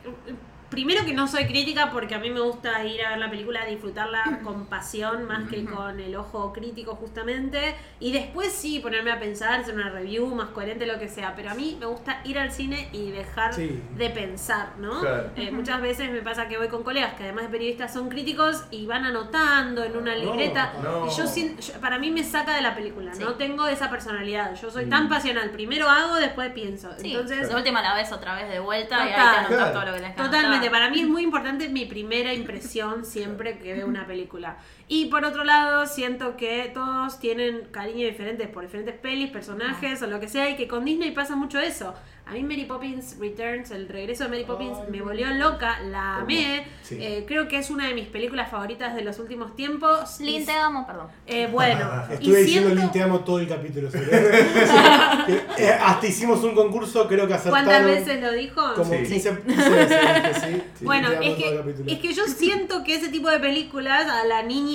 primero 0.74 1.04
que 1.04 1.12
no 1.14 1.26
soy 1.28 1.46
crítica 1.46 1.90
porque 1.90 2.14
a 2.14 2.18
mí 2.18 2.30
me 2.30 2.40
gusta 2.40 2.84
ir 2.84 3.02
a 3.04 3.10
ver 3.10 3.18
la 3.18 3.30
película, 3.30 3.62
a 3.62 3.66
disfrutarla 3.66 4.40
con 4.44 4.66
pasión 4.66 5.24
más 5.24 5.48
que 5.48 5.64
con 5.64 5.98
el 6.00 6.14
ojo 6.16 6.52
crítico 6.52 6.96
justamente. 6.96 7.74
Y 8.00 8.12
después 8.12 8.52
sí 8.52 8.80
ponerme 8.80 9.12
a 9.12 9.18
pensar, 9.20 9.60
hacer 9.60 9.74
una 9.74 9.88
review 9.90 10.26
más 10.34 10.48
coherente, 10.50 10.86
lo 10.86 10.98
que 10.98 11.08
sea. 11.08 11.34
Pero 11.36 11.50
a 11.50 11.54
mí 11.54 11.76
me 11.80 11.86
gusta 11.86 12.20
ir 12.24 12.38
al 12.38 12.50
cine 12.50 12.88
y 12.92 13.10
dejar 13.10 13.54
Sí. 13.54 13.80
de 13.96 14.10
pensar, 14.10 14.70
¿no? 14.78 15.00
Claro. 15.00 15.30
Eh, 15.36 15.50
muchas 15.52 15.80
veces 15.80 16.10
me 16.10 16.20
pasa 16.20 16.48
que 16.48 16.58
voy 16.58 16.68
con 16.68 16.82
colegas 16.82 17.14
que 17.14 17.22
además 17.24 17.44
de 17.44 17.50
periodistas 17.50 17.92
son 17.92 18.08
críticos 18.08 18.64
y 18.70 18.86
van 18.86 19.04
anotando 19.04 19.84
en 19.84 19.96
una 19.96 20.14
No, 20.14 20.20
libreta. 20.20 20.72
no. 20.82 21.06
Y 21.06 21.10
yo, 21.10 21.24
yo- 21.24 21.80
para 21.80 21.98
mí 21.98 22.10
me 22.10 22.24
saca 22.24 22.54
de 22.56 22.62
la 22.62 22.74
película, 22.74 23.14
Sí. 23.14 23.22
no 23.22 23.34
tengo 23.34 23.66
esa 23.66 23.88
personalidad. 23.90 24.54
Yo 24.60 24.70
soy 24.70 24.86
Mm. 24.86 24.90
tan 24.90 25.08
pasional, 25.08 25.50
primero 25.50 25.88
hago, 25.88 26.16
después 26.16 26.52
pienso. 26.52 26.90
Sí, 26.98 27.12
Entonces, 27.12 27.48
de 27.48 27.54
última 27.54 27.80
la 27.82 27.94
ves 27.94 28.10
otra 28.12 28.34
vez 28.34 28.48
de 28.50 28.60
vuelta 28.60 28.96
y 28.98 29.00
ahí 29.08 29.08
te 29.48 29.54
Claro. 29.54 29.72
todo 29.72 29.84
lo 29.84 29.92
que 29.92 29.98
tenés 30.00 30.16
que 30.16 30.22
Totalmente, 30.22 30.46
anotar. 30.56 30.63
Para 30.70 30.90
mí 30.90 31.00
es 31.00 31.08
muy 31.08 31.22
importante 31.22 31.68
mi 31.68 31.84
primera 31.84 32.32
impresión 32.32 33.04
siempre 33.04 33.58
que 33.58 33.72
veo 33.72 33.86
una 33.86 34.06
película. 34.06 34.58
Y 34.86 35.06
por 35.06 35.24
otro 35.24 35.44
lado, 35.44 35.86
siento 35.86 36.36
que 36.36 36.70
todos 36.74 37.18
tienen 37.18 37.62
cariño 37.70 38.06
diferente 38.06 38.46
por 38.48 38.64
diferentes 38.64 38.94
pelis, 38.94 39.30
personajes 39.30 40.02
o 40.02 40.06
lo 40.06 40.20
que 40.20 40.28
sea, 40.28 40.50
y 40.50 40.56
que 40.56 40.68
con 40.68 40.84
Disney 40.84 41.10
pasa 41.12 41.34
mucho 41.36 41.58
eso. 41.58 41.94
A 42.26 42.32
mí 42.32 42.42
Mary 42.42 42.64
Poppins 42.64 43.18
Returns, 43.18 43.70
el 43.70 43.86
regreso 43.86 44.24
de 44.24 44.30
Mary 44.30 44.44
Poppins, 44.44 44.78
Ay, 44.78 44.90
me 44.90 45.02
volvió 45.02 45.28
loca, 45.34 45.80
la 45.82 46.16
amé. 46.16 46.64
Sí. 46.82 46.96
Eh, 46.98 47.24
creo 47.28 47.48
que 47.48 47.58
es 47.58 47.68
una 47.68 47.86
de 47.86 47.92
mis 47.92 48.06
películas 48.08 48.50
favoritas 48.50 48.94
de 48.94 49.04
los 49.04 49.18
últimos 49.18 49.54
tiempos. 49.56 50.20
Lin, 50.20 50.40
Y- 50.40 50.44
te 50.46 50.52
amo, 50.52 50.86
perdón. 50.86 51.08
eh, 51.26 51.48
bueno, 51.52 51.86
y 52.08 52.14
Estuve 52.14 52.38
diciendo 52.44 52.68
siento- 52.70 52.82
Lin 52.82 52.92
te 52.92 53.02
amo 53.02 53.20
todo 53.20 53.40
el 53.40 53.48
capítulo. 53.48 53.90
Eh, 55.56 55.68
hasta 55.70 56.06
hicimos 56.06 56.42
un 56.42 56.54
concurso, 56.54 57.06
creo 57.08 57.26
que 57.26 57.34
acertaron. 57.34 57.66
¿Cuántas 57.66 57.86
veces 57.86 58.20
lo 58.20 58.32
dijo? 58.32 58.60
Como 58.74 58.90
Sí. 58.92 58.96
15, 59.06 59.38
15 59.46 59.70
veces 59.70 60.36
sí. 60.44 60.62
Sí, 60.80 60.84
Bueno, 60.84 61.10
es 61.12 61.34
que, 61.36 61.64
es 61.86 61.98
que 62.00 62.12
yo 62.12 62.24
siento 62.26 62.82
que 62.84 62.96
ese 62.96 63.08
tipo 63.08 63.30
de 63.30 63.38
películas 63.38 64.06
a 64.10 64.24
la 64.26 64.42
niña 64.42 64.73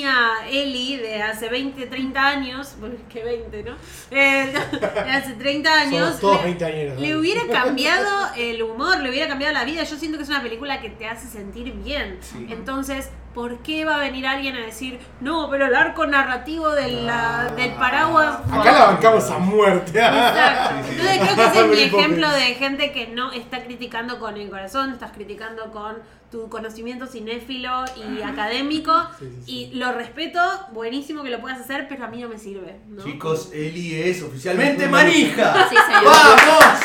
Ellie 0.49 0.97
de 0.97 1.21
hace 1.21 1.49
20, 1.49 1.85
30 1.87 2.27
años, 2.27 2.75
bueno, 2.79 2.95
que 3.09 3.23
20, 3.23 3.63
¿no? 3.63 3.75
Eh, 4.11 4.53
de 4.71 5.11
hace 5.11 5.33
30 5.33 5.73
años, 5.73 6.19
todos 6.19 6.37
le, 6.37 6.55
20 6.55 6.65
años. 6.65 6.99
le 6.99 7.17
hubiera 7.17 7.47
cambiado 7.47 8.29
el 8.37 8.61
humor, 8.63 8.99
le 9.01 9.09
hubiera 9.09 9.27
cambiado 9.27 9.53
la 9.53 9.65
vida. 9.65 9.83
Yo 9.83 9.97
siento 9.97 10.17
que 10.17 10.23
es 10.23 10.29
una 10.29 10.41
película 10.41 10.81
que 10.81 10.89
te 10.89 11.07
hace 11.07 11.27
sentir 11.27 11.71
bien. 11.73 12.17
Sí. 12.21 12.47
Entonces, 12.49 13.09
¿por 13.33 13.59
qué 13.59 13.85
va 13.85 13.95
a 13.95 13.99
venir 13.99 14.25
alguien 14.27 14.55
a 14.55 14.59
decir, 14.59 14.99
no, 15.21 15.49
pero 15.49 15.67
el 15.67 15.75
arco 15.75 16.05
narrativo 16.07 16.69
de 16.71 16.89
la- 17.03 17.51
del 17.55 17.71
paraguas... 17.73 18.37
Acá 18.51 18.71
la 18.71 18.85
bancamos 18.85 19.29
a 19.29 19.37
muerte. 19.37 19.99
Exacto. 19.99 20.75
Entonces 20.89 21.19
creo 21.19 21.35
que 21.35 21.43
ese 21.45 21.59
es 21.59 21.67
mi 21.67 21.81
ejemplo 21.97 22.29
de 22.31 22.41
gente 22.55 22.91
que 22.91 23.07
no 23.07 23.31
está 23.31 23.63
criticando 23.63 24.19
con 24.19 24.35
el 24.37 24.49
corazón, 24.49 24.91
estás 24.91 25.11
criticando 25.11 25.71
con 25.71 25.97
tu 26.31 26.47
conocimiento 26.49 27.07
cinéfilo 27.07 27.85
y 27.95 28.21
académico. 28.21 28.93
Sí, 29.17 29.25
sí, 29.25 29.41
sí. 29.45 29.51
Y 29.71 29.75
lo 29.77 29.91
respeto, 29.93 30.39
buenísimo 30.73 31.23
que 31.23 31.29
lo 31.31 31.39
puedas 31.39 31.59
hacer, 31.59 31.87
pero 31.87 32.05
a 32.05 32.07
mí 32.07 32.21
no 32.21 32.29
me 32.29 32.37
sirve. 32.37 32.79
¿no? 32.87 33.03
Chicos, 33.03 33.49
Eli 33.53 33.95
es 33.95 34.21
oficialmente 34.21 34.87
manija. 34.87 35.53
¡Vamos! 36.03 36.79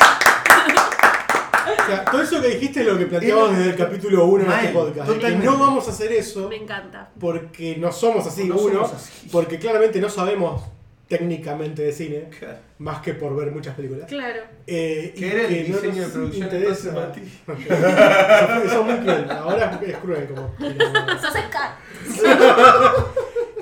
O 1.83 1.87
sea, 1.87 2.05
todo 2.05 2.21
eso 2.21 2.41
que 2.41 2.47
dijiste 2.49 2.81
es 2.81 2.87
lo 2.87 2.97
que 2.97 3.05
planteamos 3.05 3.57
desde 3.57 3.71
el 3.71 3.75
capítulo 3.75 4.25
1 4.25 4.43
de 4.45 4.55
este 4.55 4.67
podcast. 4.69 4.95
de 4.95 5.03
que 5.13 5.19
totalmente. 5.19 5.45
no 5.45 5.57
vamos 5.59 5.87
a 5.87 5.91
hacer 5.91 6.11
eso 6.13 6.49
Me 6.49 6.55
encanta. 6.57 7.09
porque 7.19 7.75
no 7.77 7.91
somos 7.91 8.25
así, 8.27 8.45
No 8.45 8.55
uno, 8.55 8.73
somos 8.87 8.93
así. 8.93 9.27
porque 9.31 9.59
claramente 9.59 9.99
no 9.99 10.09
sabemos 10.09 10.63
técnicamente 11.07 11.83
de 11.83 11.91
cine, 11.91 12.29
Claro. 12.39 12.57
más 12.79 12.99
que 13.01 13.13
por 13.13 13.35
ver 13.35 13.51
muchas 13.51 13.75
películas. 13.75 14.07
Claro. 14.07 14.41
Eh, 14.65 15.13
y 15.15 15.19
¿Qué 15.19 15.31
era 15.31 15.41
el 15.43 15.47
que 15.49 15.69
no 15.69 15.75
diseño 15.77 16.03
de 16.07 16.09
producción 16.11 16.43
interesa. 16.47 16.91
Mati? 16.91 17.21
Eso 18.65 18.83
fue 18.83 18.93
muy 18.95 19.03
cruel, 19.03 19.29
ahora 19.29 19.79
es 19.85 19.97
cruel 19.97 20.27
como. 20.27 20.51
Sos. 21.21 21.33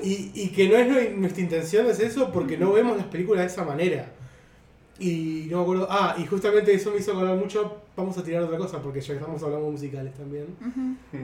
Y, 0.02 0.30
y 0.34 0.48
que 0.48 0.68
no 0.68 0.76
es 0.76 0.86
nu- 0.88 1.20
nuestra 1.20 1.42
intención 1.42 1.86
es 1.86 1.98
eso 2.00 2.30
porque 2.30 2.58
no 2.58 2.72
vemos 2.72 2.96
las 2.96 3.06
películas 3.06 3.46
de 3.46 3.52
esa 3.52 3.64
manera. 3.64 4.06
Y 4.98 5.48
no 5.50 5.58
me 5.58 5.62
acuerdo. 5.62 5.88
Ah, 5.90 6.14
y 6.18 6.24
justamente 6.26 6.72
eso 6.72 6.90
me 6.90 6.98
hizo 6.98 7.12
acordar 7.12 7.36
mucho. 7.36 7.82
Vamos 7.96 8.16
a 8.18 8.22
tirar 8.22 8.42
otra 8.42 8.58
cosa 8.58 8.80
porque 8.80 9.00
ya 9.00 9.14
estamos 9.14 9.42
hablando 9.42 9.66
de 9.66 9.72
musicales 9.72 10.14
también. 10.14 10.56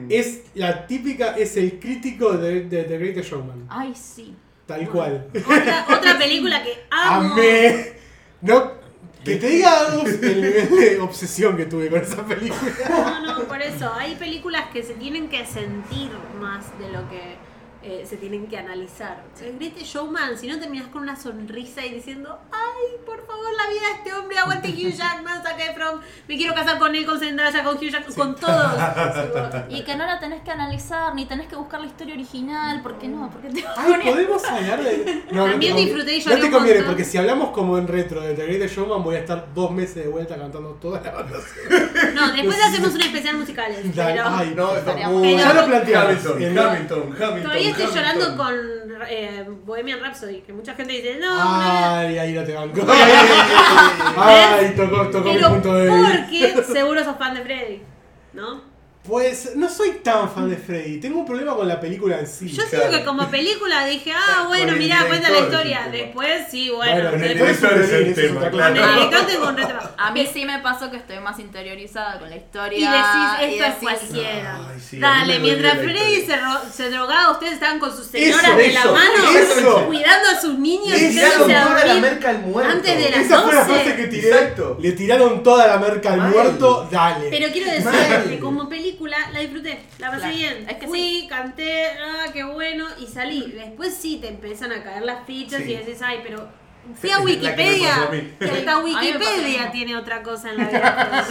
Es 0.09 0.43
la 0.55 0.85
típica, 0.87 1.37
es 1.37 1.55
el 1.57 1.79
crítico 1.79 2.37
de, 2.37 2.65
de 2.65 2.83
The 2.83 2.97
Greatest 2.97 3.31
Showman. 3.31 3.65
Ay, 3.69 3.93
sí. 3.95 4.35
Tal 4.65 4.89
cual. 4.89 5.27
Otra, 5.35 5.85
otra 5.97 6.17
película 6.17 6.63
que 6.63 6.71
amo. 6.91 7.33
Amé. 7.33 7.93
No, 8.41 8.71
que 9.23 9.35
te 9.35 9.47
diga 9.47 9.87
algo 9.87 10.03
el 10.05 10.41
nivel 10.41 10.69
de 10.69 10.99
obsesión 10.99 11.55
que 11.55 11.65
tuve 11.65 11.89
con 11.89 12.01
esa 12.01 12.25
película. 12.25 12.71
No, 12.89 13.39
no, 13.39 13.43
por 13.45 13.61
eso. 13.61 13.91
Hay 13.93 14.15
películas 14.15 14.69
que 14.73 14.81
se 14.81 14.95
tienen 14.95 15.29
que 15.29 15.45
sentir 15.45 16.09
más 16.39 16.65
de 16.79 16.91
lo 16.91 17.07
que 17.09 17.35
eh, 17.83 18.05
se 18.07 18.17
tienen 18.17 18.47
que 18.47 18.57
analizar. 18.57 19.23
El 19.41 19.57
Greatest 19.57 19.85
Showman, 19.87 20.37
si 20.37 20.47
no 20.47 20.59
terminas 20.59 20.87
con 20.89 21.01
una 21.01 21.15
sonrisa 21.15 21.85
y 21.85 21.93
diciendo, 21.95 22.39
ay, 22.51 22.97
por 23.05 23.25
favor, 23.25 23.45
la 23.57 23.69
vida 23.71 23.81
de 23.87 23.93
este 23.97 24.13
hombre, 24.13 24.37
aguante 24.37 24.67
Hugh 24.69 24.91
Jackman, 24.93 25.41
Zac 25.43 25.59
Efron, 25.59 25.99
me 26.27 26.37
quiero 26.37 26.53
casar 26.53 26.77
con 26.77 26.95
él, 26.95 27.05
con 27.05 27.19
Zendaya, 27.19 27.63
con 27.63 27.77
Hugh 27.77 27.89
Jackman, 27.89 28.13
con 28.15 28.35
todos. 28.35 28.71
Y 29.69 29.83
que 29.83 29.95
no 29.95 30.05
la 30.05 30.19
tenés 30.19 30.41
que 30.41 30.51
analizar, 30.51 31.13
ni 31.15 31.25
tenés 31.25 31.47
que 31.47 31.55
buscar 31.55 31.79
la 31.81 31.87
historia 31.87 32.13
original, 32.13 32.81
porque 32.83 33.07
no, 33.07 33.29
porque 33.31 33.49
te 33.49 33.63
Ay, 33.77 33.93
podemos 34.03 34.43
hablar 34.45 34.83
de. 34.83 35.23
No, 35.31 35.45
no 35.45 35.51
También 35.51 35.73
conviene. 35.73 35.81
disfruté 35.81 36.15
y 36.17 36.19
No 36.25 36.39
te 36.39 36.51
conviene, 36.51 36.79
montón. 36.79 36.85
porque 36.85 37.03
si 37.05 37.17
hablamos 37.17 37.49
como 37.49 37.77
en 37.77 37.87
retro 37.87 38.21
de 38.21 38.33
The 38.33 38.45
Greatest 38.45 38.75
Showman, 38.75 39.03
voy 39.03 39.15
a 39.15 39.19
estar 39.19 39.53
dos 39.53 39.71
meses 39.71 39.95
de 39.95 40.07
vuelta 40.07 40.35
cantando 40.37 40.69
toda 40.81 41.01
la 41.01 41.11
banda. 41.11 41.37
No, 42.13 42.31
después 42.33 42.57
hacemos 42.63 42.93
un 42.93 43.01
especial 43.01 43.31
Pero 43.95 44.23
ay, 44.25 44.53
No, 44.55 44.73
no, 44.73 45.09
muy- 45.11 45.37
Ya 45.37 45.53
lo 45.53 45.65
planteamos. 45.65 46.09
Hamilton, 46.11 46.43
En- 46.43 46.59
Hamilton, 46.59 47.15
Hamilton. 47.21 47.51
Estoy 47.71 47.87
llorando 47.95 48.37
con 48.37 48.53
eh, 49.09 49.45
Bohemian 49.65 49.99
Rhapsody, 49.99 50.41
que 50.41 50.53
mucha 50.53 50.73
gente 50.75 50.93
dice, 50.93 51.17
no, 51.19 51.27
Ay, 51.33 52.17
ahí 52.17 52.33
no 52.33 52.43
te 52.43 52.53
banco. 52.53 52.81
Ay, 54.17 54.73
tocó, 54.75 55.07
tocó 55.09 55.29
mi 55.29 55.35
Pero 55.35 55.49
punto 55.49 55.73
de 55.75 55.89
vista. 55.89 56.27
porque 56.29 56.63
seguro 56.73 57.03
sos 57.03 57.17
fan 57.17 57.33
de 57.35 57.41
Freddy, 57.41 57.81
¿no? 58.33 58.70
Pues 59.03 59.55
no 59.55 59.67
soy 59.67 59.93
tan 60.03 60.29
fan 60.29 60.47
de 60.47 60.57
Freddy. 60.57 60.99
Tengo 60.99 61.21
un 61.21 61.25
problema 61.25 61.55
con 61.55 61.67
la 61.67 61.79
película 61.79 62.19
en 62.19 62.27
sí. 62.27 62.47
Yo 62.49 62.63
Claro. 62.65 62.69
siento 62.69 62.97
que 62.99 63.03
como 63.03 63.27
película 63.31 63.83
dije, 63.85 64.13
ah, 64.15 64.45
bueno, 64.47 64.73
mirá, 64.73 65.05
cuenta 65.07 65.31
la 65.31 65.39
historia. 65.39 65.87
Después 65.91 66.43
sí, 66.51 66.69
bueno. 66.69 66.93
Bueno, 66.93 67.09
Con 67.09 67.23
el 67.23 67.31
es 67.41 67.63
el 67.63 68.07
es 68.09 68.15
tema, 68.15 68.49
claro. 68.51 68.73
director 68.75 69.25
tengo 69.25 69.47
un 69.47 69.57
retraso. 69.57 69.89
A 69.97 70.11
mí 70.11 70.29
sí 70.31 70.45
me 70.45 70.59
pasó 70.59 70.91
que 70.91 70.97
estoy 70.97 71.19
más 71.19 71.39
interiorizada 71.39 72.19
con 72.19 72.29
la 72.29 72.35
historia. 72.35 72.77
Y 72.77 72.81
decís, 72.83 73.53
esto 73.55 73.65
es 73.65 73.81
decís, 73.81 73.99
cualquiera. 74.11 74.59
Ay, 74.71 74.79
sí, 74.79 74.99
Dale, 74.99 75.39
mientras 75.39 75.77
Freddy 75.79 76.21
se, 76.21 76.37
se 76.71 76.89
drogaba, 76.91 77.31
ustedes 77.31 77.53
estaban 77.53 77.79
con 77.79 77.95
sus 77.97 78.05
señoras 78.05 78.43
Eso, 78.49 78.55
de 78.57 78.71
la 78.71 78.79
eso, 78.81 78.93
mano, 78.93 79.39
eso. 79.39 79.85
cuidando 79.87 80.29
a 80.29 80.39
sus 80.39 80.59
niños 80.59 80.95
y 80.95 81.01
Le 81.01 81.09
tiraron 81.09 81.47
toda 81.47 81.85
la 81.85 81.95
merca 81.95 82.29
al 82.29 82.39
muerto. 82.41 82.71
antes 82.71 82.97
de 83.03 83.09
las 83.09 83.19
Esa 83.25 83.41
fue 83.41 83.53
la 83.55 83.63
12. 83.63 83.73
frase 83.73 83.95
que 83.95 84.07
tiré. 84.09 84.29
Exacto. 84.29 84.77
Le 84.79 84.91
tiraron 84.91 85.41
toda 85.41 85.65
la 85.65 85.77
merca 85.79 86.13
al 86.13 86.21
muerto. 86.29 86.87
Dale. 86.91 87.29
Pero 87.31 87.51
quiero 87.51 87.71
Mal. 87.83 87.93
decirte, 87.93 88.39
como 88.39 88.69
película 88.69 88.90
la 88.99 89.39
disfruté, 89.39 89.79
la 89.99 90.07
pasé 90.11 90.19
Claro, 90.21 90.35
bien. 90.35 90.69
es 90.69 90.75
que 90.77 90.87
Fui, 90.87 91.27
canté, 91.29 91.87
ah, 92.03 92.25
qué 92.33 92.43
bueno, 92.43 92.85
y 92.99 93.07
salí. 93.07 93.51
Después 93.51 93.93
sí 93.95 94.17
te 94.21 94.27
empiezan 94.29 94.71
a 94.71 94.83
caer 94.83 95.03
las 95.03 95.25
fichas 95.25 95.61
Sí. 95.63 95.71
y 95.71 95.75
decís, 95.77 96.01
ay, 96.01 96.19
pero 96.23 96.47
fui 96.95 97.11
a 97.11 97.17
que 97.17 97.23
Wikipedia. 97.23 98.09
Que 98.39 98.45
hasta 98.51 98.79
Wikipedia 98.79 99.71
tiene 99.71 99.95
otra 99.95 100.23
cosa 100.23 100.49
en 100.51 100.57
la 100.57 100.67
vida. 100.67 101.27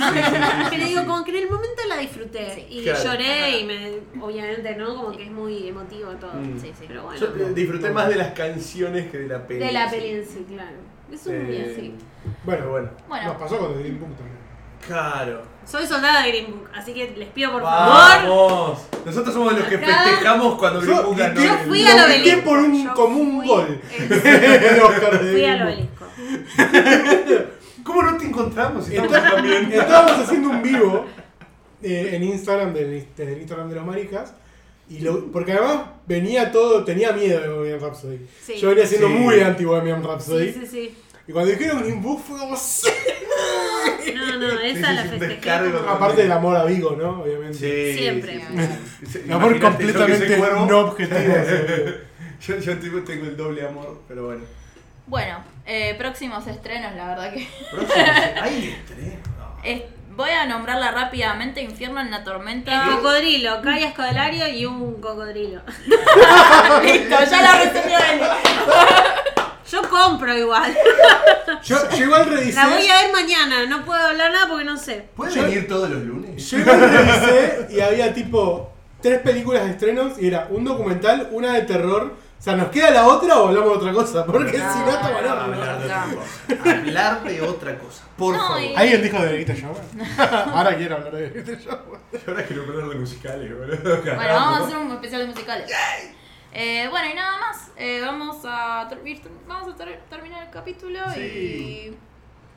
¿no? 0.64 0.70
Pero 0.70 0.84
digo, 0.86 1.04
como 1.06 1.24
que 1.24 1.30
en 1.32 1.36
el 1.44 1.50
momento 1.50 1.82
la 1.88 1.96
disfruté. 1.98 2.54
Sí, 2.54 2.66
y 2.70 2.82
claro. 2.84 3.02
lloré 3.04 3.58
y 3.61 3.64
me, 3.64 4.22
obviamente, 4.22 4.76
¿no? 4.76 4.94
Como 4.96 5.16
que 5.16 5.24
es 5.24 5.30
muy 5.30 5.68
emotivo 5.68 6.11
todo. 6.12 6.34
Mm. 6.34 6.61
Sí, 6.61 6.72
sí. 6.78 6.84
Pero 6.86 7.04
bueno. 7.04 7.20
Yo 7.20 7.26
eh, 7.26 7.52
disfruté 7.54 7.90
más 7.90 8.08
de 8.08 8.16
las 8.16 8.32
canciones 8.32 9.11
que 9.11 9.18
de 9.18 9.28
la 9.28 9.46
peli. 9.46 9.61
De 9.66 9.72
la 9.72 9.90
peli 9.90 10.08
en 10.11 10.24
sí, 10.24 10.46
claro. 10.48 10.76
Es 11.12 11.26
un 11.26 11.34
Eh, 11.34 11.72
sí. 11.76 11.94
Bueno, 12.44 12.70
bueno. 12.70 12.90
Bueno. 13.08 13.26
nos 13.26 13.36
pasó 13.36 13.58
con 13.58 13.72
The 13.74 13.80
Green 13.80 13.98
Book 13.98 14.14
también. 14.16 14.39
Claro. 14.87 15.43
Soy 15.66 15.87
soldada 15.87 16.22
de 16.22 16.28
Green 16.31 16.47
Book, 16.51 16.68
así 16.74 16.93
que 16.93 17.11
les 17.16 17.28
pido 17.28 17.53
por 17.53 17.62
favor. 17.62 17.89
Vamos. 18.26 18.81
Nosotros 19.05 19.35
somos 19.35 19.53
los 19.57 19.68
que 19.68 19.76
Acá- 19.76 20.05
festejamos 20.05 20.59
cuando 20.59 20.81
Green 20.81 21.03
Book 21.03 21.16
ganó. 21.16 21.41
Yo 21.41 21.59
fui 21.66 21.87
al 21.87 22.05
obelisco. 22.07 22.41
por 22.43 22.59
un, 22.59 22.85
Yo 22.85 23.07
un 23.07 23.37
fui- 23.39 23.47
gol. 23.49 23.81
El 23.99 24.81
Oscar 24.83 25.12
de 25.12 25.18
Fui 25.18 25.41
Green 25.41 25.51
al 25.51 25.59
Book. 25.59 25.66
obelisco. 25.68 26.07
¿Cómo 27.85 28.03
no 28.03 28.16
te 28.16 28.24
encontramos? 28.26 28.85
si 28.87 28.97
estamos 28.97 29.16
Está- 29.16 29.31
también. 29.37 29.72
Estábamos 29.72 30.12
haciendo 30.18 30.49
un 30.51 30.62
vivo 30.62 31.05
eh, 31.83 32.11
en 32.14 32.22
Instagram, 32.24 32.72
del- 32.74 33.07
desde 33.16 33.33
el 33.35 33.39
Instagram 33.41 33.68
de 33.68 33.74
los 33.76 33.87
maricas. 33.87 34.35
Y 34.89 34.99
lo, 35.01 35.26
porque 35.31 35.53
además 35.53 35.83
venía 36.07 36.51
todo, 36.51 36.83
tenía 36.85 37.12
miedo 37.12 37.41
de 37.41 37.49
Bohemian 37.49 37.81
Rhapsody. 37.81 38.18
Sí. 38.45 38.55
Yo 38.59 38.70
venía 38.70 38.87
siendo 38.87 39.07
Sí. 39.07 39.12
muy 39.14 39.41
anti 39.41 39.64
Bohemian 39.64 40.03
Rhapsody. 40.03 40.53
Sí, 40.53 40.61
sí, 40.62 40.66
sí. 40.66 40.99
Y 41.31 41.33
cuando 41.33 41.53
dijeron 41.53 41.78
Green 41.85 42.03
Book 42.03 42.24
fue 42.26 42.37
como... 42.41 42.57
"Sí". 42.57 42.89
No, 44.16 44.37
no, 44.37 44.61
esa 44.61 44.89
sí, 44.89 44.95
la 44.97 45.03
festejé. 45.05 45.51
Aparte 45.89 46.22
del 46.22 46.33
amor 46.33 46.57
a 46.57 46.64
Vigo, 46.64 46.97
¿no? 47.01 47.22
Obviamente. 47.22 47.55
Sí, 47.57 47.99
Siempre. 47.99 48.41
sí, 48.41 48.45
sí. 48.57 48.66
Sí. 49.01 49.07
Sí, 49.12 49.22
El 49.26 49.33
amor 49.33 49.61
completamente 49.61 50.37
no 50.39 50.78
objetivo. 50.81 51.20
Yo, 52.47 52.57
yo 52.59 52.78
tipo, 52.78 52.99
tengo 53.03 53.26
el 53.26 53.37
doble 53.37 53.64
amor, 53.66 54.01
pero 54.09 54.26
bueno. 54.26 54.43
Bueno, 55.07 55.39
eh, 55.66 55.95
próximos 55.99 56.47
estrenos, 56.49 56.95
la 56.97 57.07
verdad 57.09 57.33
que. 57.33 57.47
Hay 58.43 58.76
estreno. 58.81 59.20
es- 59.62 59.83
voy 60.16 60.31
a 60.31 60.47
nombrarla 60.47 60.91
rápidamente: 60.91 61.62
Infierno 61.62 62.01
en 62.01 62.11
la 62.11 62.18
El 62.18 62.24
tormenta. 62.24 62.89
cocodrilo, 62.97 63.62
Kai 63.62 63.85
Escodelario 63.85 64.49
y 64.49 64.66
un 64.66 65.01
cocodrilo. 65.01 65.61
Listo, 66.83 67.16
ya 67.31 67.43
la 67.43 67.62
resumió 67.62 67.99
Eli. 67.99 68.24
Yo 69.70 69.82
compro 69.88 70.36
igual. 70.36 70.76
Yo, 71.64 71.76
yo 71.90 72.04
igual 72.04 72.26
revisé. 72.26 72.54
La 72.54 72.68
voy 72.68 72.86
a 72.86 73.02
ver 73.02 73.12
mañana, 73.12 73.66
no 73.66 73.84
puedo 73.84 74.00
hablar 74.00 74.32
nada 74.32 74.48
porque 74.48 74.64
no 74.64 74.76
sé. 74.76 75.04
¿Pueden 75.16 75.34
Yo- 75.34 75.42
venir 75.42 75.68
todos 75.68 75.90
los 75.90 76.02
lunes? 76.02 76.48
Yo 76.50 76.58
igual 76.58 76.80
revisé 76.80 77.66
y 77.70 77.80
había 77.80 78.14
tipo 78.14 78.72
tres 79.02 79.18
películas 79.20 79.64
de 79.64 79.70
estrenos 79.72 80.18
y 80.18 80.28
era 80.28 80.46
un 80.50 80.64
documental, 80.64 81.28
una 81.32 81.52
de 81.54 81.62
terror. 81.62 82.14
O 82.38 82.42
sea, 82.42 82.56
¿nos 82.56 82.68
queda 82.68 82.90
la 82.90 83.06
otra 83.06 83.36
o 83.38 83.48
hablamos 83.48 83.72
de 83.72 83.76
otra 83.76 83.92
cosa? 83.92 84.24
Porque 84.24 84.52
si 84.52 84.58
no, 84.58 84.90
está 84.90 85.08
no, 85.10 85.14
mal. 85.14 85.28
Hablar 85.28 85.78
de 85.78 85.84
otra 85.84 86.06
cosa. 86.14 86.70
Hablar 86.70 87.22
de 87.24 87.42
otra 87.42 87.78
cosa. 87.78 88.02
Por 88.16 88.34
No, 88.34 88.40
favor. 88.48 88.62
y- 88.62 88.74
¿Alguien 88.76 89.02
dijo 89.02 89.18
de 89.22 89.32
Grita 89.34 89.54
Show? 89.56 89.74
Ahora 90.54 90.76
quiero 90.76 90.96
hablar 90.96 91.12
de 91.12 91.28
Grita 91.28 91.52
Show. 91.62 91.78
Yo 92.12 92.18
ahora 92.28 92.44
quiero 92.44 92.62
hablar 92.62 92.88
de 92.88 92.94
musicales, 92.94 93.58
boludo. 93.58 94.02
Bueno, 94.02 94.16
vamos 94.34 94.60
a 94.60 94.64
hacer 94.66 94.78
un 94.78 94.92
especial 94.92 95.20
de 95.22 95.26
musicales. 95.26 95.70
Eh, 96.53 96.88
bueno, 96.90 97.09
y 97.11 97.14
nada 97.14 97.38
más. 97.38 97.70
eh, 97.76 98.01
vamos 98.05 98.38
a, 98.44 98.88
vamos 99.46 99.68
a 99.72 99.76
ter- 99.76 100.01
terminar 100.11 100.42
el 100.44 100.51
capítulo 100.51 100.98
Sí. 101.14 101.20
y. 101.20 101.96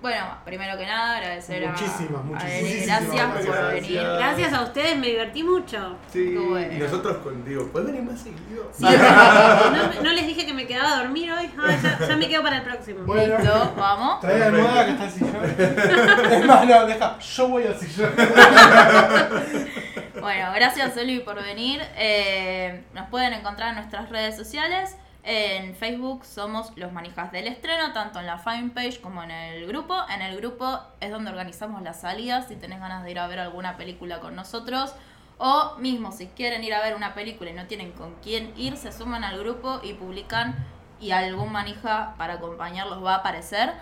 Bueno, 0.01 0.25
primero 0.43 0.77
que 0.77 0.85
nada, 0.85 1.15
agradecer 1.15 1.65
a- 1.65 1.69
Muchísimas, 1.71 2.19
a 2.19 2.23
muchísimas 2.25 2.85
Gracias 3.05 3.25
por 3.25 3.43
gracias. 3.45 3.71
venir. 3.71 4.01
Gracias 4.01 4.53
a 4.53 4.61
ustedes, 4.63 4.97
me 4.97 5.07
divertí 5.07 5.43
mucho. 5.43 5.95
Sí, 6.11 6.31
Qué 6.33 6.39
bueno. 6.39 6.73
y 6.73 6.77
nosotros 6.77 7.17
con 7.19 7.45
Diego, 7.45 7.67
¿puedes 7.71 7.87
venir 7.87 8.03
más 8.03 8.19
seguido? 8.19 8.69
Sí, 8.73 8.83
no, 8.83 10.01
no 10.03 10.11
les 10.11 10.27
dije 10.27 10.45
que 10.45 10.53
me 10.53 10.67
quedaba 10.67 10.91
a 10.97 11.03
dormir 11.03 11.31
hoy. 11.31 11.49
Ah, 11.57 11.73
ya, 11.81 12.05
ya 12.05 12.17
me 12.17 12.27
quedo 12.27 12.43
para 12.43 12.57
el 12.57 12.63
próximo. 12.63 13.05
Bueno, 13.05 13.37
Listo, 13.37 13.73
vamos. 13.77 14.19
trae 14.19 14.39
la 14.39 14.45
almohada 14.47 14.85
que 14.87 14.91
está 14.91 15.05
el 15.05 15.11
sillón. 15.11 15.35
Es 16.33 16.45
más, 16.47 16.65
no, 16.67 16.85
deja, 16.85 17.19
yo 17.19 17.47
voy 17.47 17.63
al 17.65 17.79
sillón. 17.79 18.11
Bueno, 20.19 20.51
gracias 20.53 20.95
Eli 20.95 21.19
por 21.19 21.41
venir. 21.41 21.81
Eh, 21.95 22.83
nos 22.93 23.09
pueden 23.09 23.33
encontrar 23.33 23.69
en 23.69 23.75
nuestras 23.75 24.09
redes 24.09 24.37
sociales. 24.37 24.95
En 25.23 25.75
Facebook 25.75 26.23
somos 26.25 26.71
Los 26.75 26.91
Manijas 26.91 27.31
del 27.31 27.47
Estreno, 27.47 27.93
tanto 27.93 28.19
en 28.19 28.27
la 28.27 28.37
fanpage 28.37 29.01
como 29.01 29.23
en 29.23 29.31
el 29.31 29.65
grupo. 29.65 29.95
En 30.13 30.21
el 30.21 30.37
grupo 30.37 30.79
es 30.99 31.09
donde 31.09 31.31
organizamos 31.31 31.81
las 31.81 32.01
salidas, 32.01 32.47
si 32.47 32.55
tenés 32.55 32.79
ganas 32.79 33.03
de 33.03 33.11
ir 33.11 33.19
a 33.19 33.27
ver 33.27 33.39
alguna 33.39 33.75
película 33.75 34.19
con 34.19 34.35
nosotros. 34.35 34.93
O 35.39 35.77
mismo, 35.77 36.11
si 36.11 36.27
quieren 36.27 36.63
ir 36.63 36.75
a 36.75 36.81
ver 36.81 36.95
una 36.95 37.15
película 37.15 37.49
y 37.49 37.53
no 37.53 37.65
tienen 37.65 37.91
con 37.93 38.13
quién 38.21 38.53
ir, 38.55 38.77
se 38.77 38.91
suman 38.91 39.23
al 39.23 39.39
grupo 39.39 39.79
y 39.81 39.93
publican 39.93 40.55
y 40.99 41.11
algún 41.11 41.51
manija 41.51 42.13
para 42.17 42.35
acompañarlos 42.35 43.03
va 43.03 43.15
a 43.15 43.17
aparecer. 43.17 43.73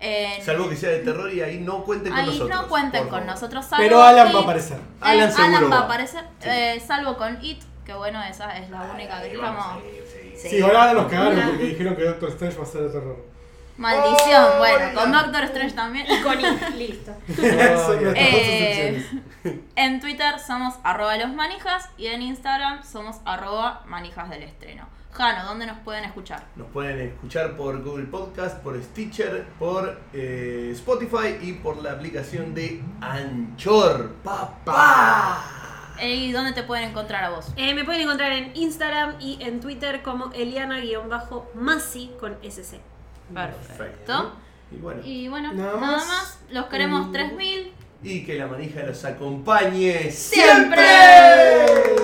En- 0.00 0.42
Salvo 0.42 0.68
que 0.68 0.76
sea 0.76 0.90
de 0.90 1.00
terror 1.00 1.30
y 1.32 1.42
ahí 1.42 1.58
no 1.60 1.84
cuenten 1.84 2.10
con 2.12 2.20
Ahí 2.20 2.26
nosotros. 2.26 2.50
no 2.62 2.68
cuenten 2.68 3.02
con 3.02 3.10
favor. 3.10 3.26
nosotros. 3.26 3.64
salvo 3.66 3.84
Pero 3.84 4.02
Alan 4.02 4.26
va 4.28 4.30
a 4.30 4.32
It. 4.40 4.44
aparecer. 4.44 4.78
Alan 5.00 5.28
Eh, 5.28 5.32
seguro 5.32 5.56
Alan 5.58 5.70
va 5.72 5.76
a 5.76 5.80
aparecer, 5.84 6.24
Sí. 6.40 6.48
eh, 6.48 6.82
salvo 6.86 7.16
con 7.16 7.38
It, 7.44 7.62
que 7.84 7.92
bueno, 7.94 8.22
esa 8.24 8.56
es 8.58 8.70
la 8.70 8.82
única 8.94 9.18
que 9.20 9.28
Ahí 9.28 9.34
estamos. 9.34 9.56
vamos, 9.66 9.82
sí, 9.82 10.38
sí. 10.40 10.48
Sí, 10.48 10.60
ahora 10.62 10.92
nos 10.94 11.10
cagaron 11.10 11.40
porque 11.50 11.64
dijeron 11.64 11.96
que 11.96 12.04
Doctor 12.04 12.28
Strange 12.30 12.56
va 12.56 12.62
a 12.62 12.66
ser 12.66 12.80
de 12.82 12.88
terror. 12.90 13.30
Maldición, 13.76 14.44
Oh, 14.54 14.58
bueno, 14.58 14.94
con 14.94 15.10
Doctor 15.12 15.42
Strange 15.44 15.74
también. 15.74 16.06
Con 16.22 16.38
I, 16.40 16.76
listo. 16.76 17.12
Eh, 18.14 19.06
en 19.76 20.00
Twitter 20.00 20.38
somos 20.38 20.74
arroba 20.82 21.16
los 21.16 21.32
manijas 21.34 21.88
y 21.96 22.06
en 22.08 22.22
Instagram 22.22 22.82
somos 22.84 23.16
arroba 23.24 23.82
manijas 23.86 24.28
del 24.30 24.42
estreno. 24.42 24.86
Jano, 25.12 25.44
¿dónde 25.44 25.66
nos 25.66 25.78
pueden 25.80 26.04
escuchar? 26.04 26.44
Nos 26.56 26.68
pueden 26.68 27.00
escuchar 27.00 27.56
por 27.56 27.82
Google 27.82 28.06
Podcast, 28.06 28.58
por 28.62 28.80
Stitcher, 28.82 29.44
por 29.58 30.00
eh, 30.12 30.70
Spotify 30.74 31.36
y 31.42 31.54
por 31.54 31.78
la 31.82 31.92
aplicación 31.92 32.54
de 32.54 32.80
Anchor. 33.00 34.14
¡Papá! 34.22 35.44
¿Y 36.02 36.32
dónde 36.32 36.52
te 36.52 36.62
pueden 36.62 36.88
encontrar 36.90 37.24
a 37.24 37.30
vos? 37.30 37.46
Eh, 37.56 37.74
me 37.74 37.84
pueden 37.84 38.02
encontrar 38.02 38.32
en 38.32 38.52
Instagram 38.56 39.16
y 39.20 39.38
en 39.42 39.60
Twitter 39.60 40.00
como 40.02 40.30
Eliana-Masi 40.32 42.12
con 42.18 42.38
SC. 42.42 42.80
Perfecto. 43.34 44.32
Y 44.70 44.76
bueno, 44.76 45.02
Y 45.04 45.28
bueno, 45.28 45.52
Nada 45.52 45.72
nada 45.74 45.80
más. 45.96 46.06
más. 46.06 46.38
Los 46.50 46.66
queremos 46.66 47.08
Mm. 47.08 47.12
3000. 47.12 47.72
y 48.02 48.24
que 48.24 48.34
la 48.38 48.46
manija 48.46 48.82
los 48.84 49.04
acompañe 49.04 50.10
¡Siempre! 50.10 50.80
siempre. 50.80 51.99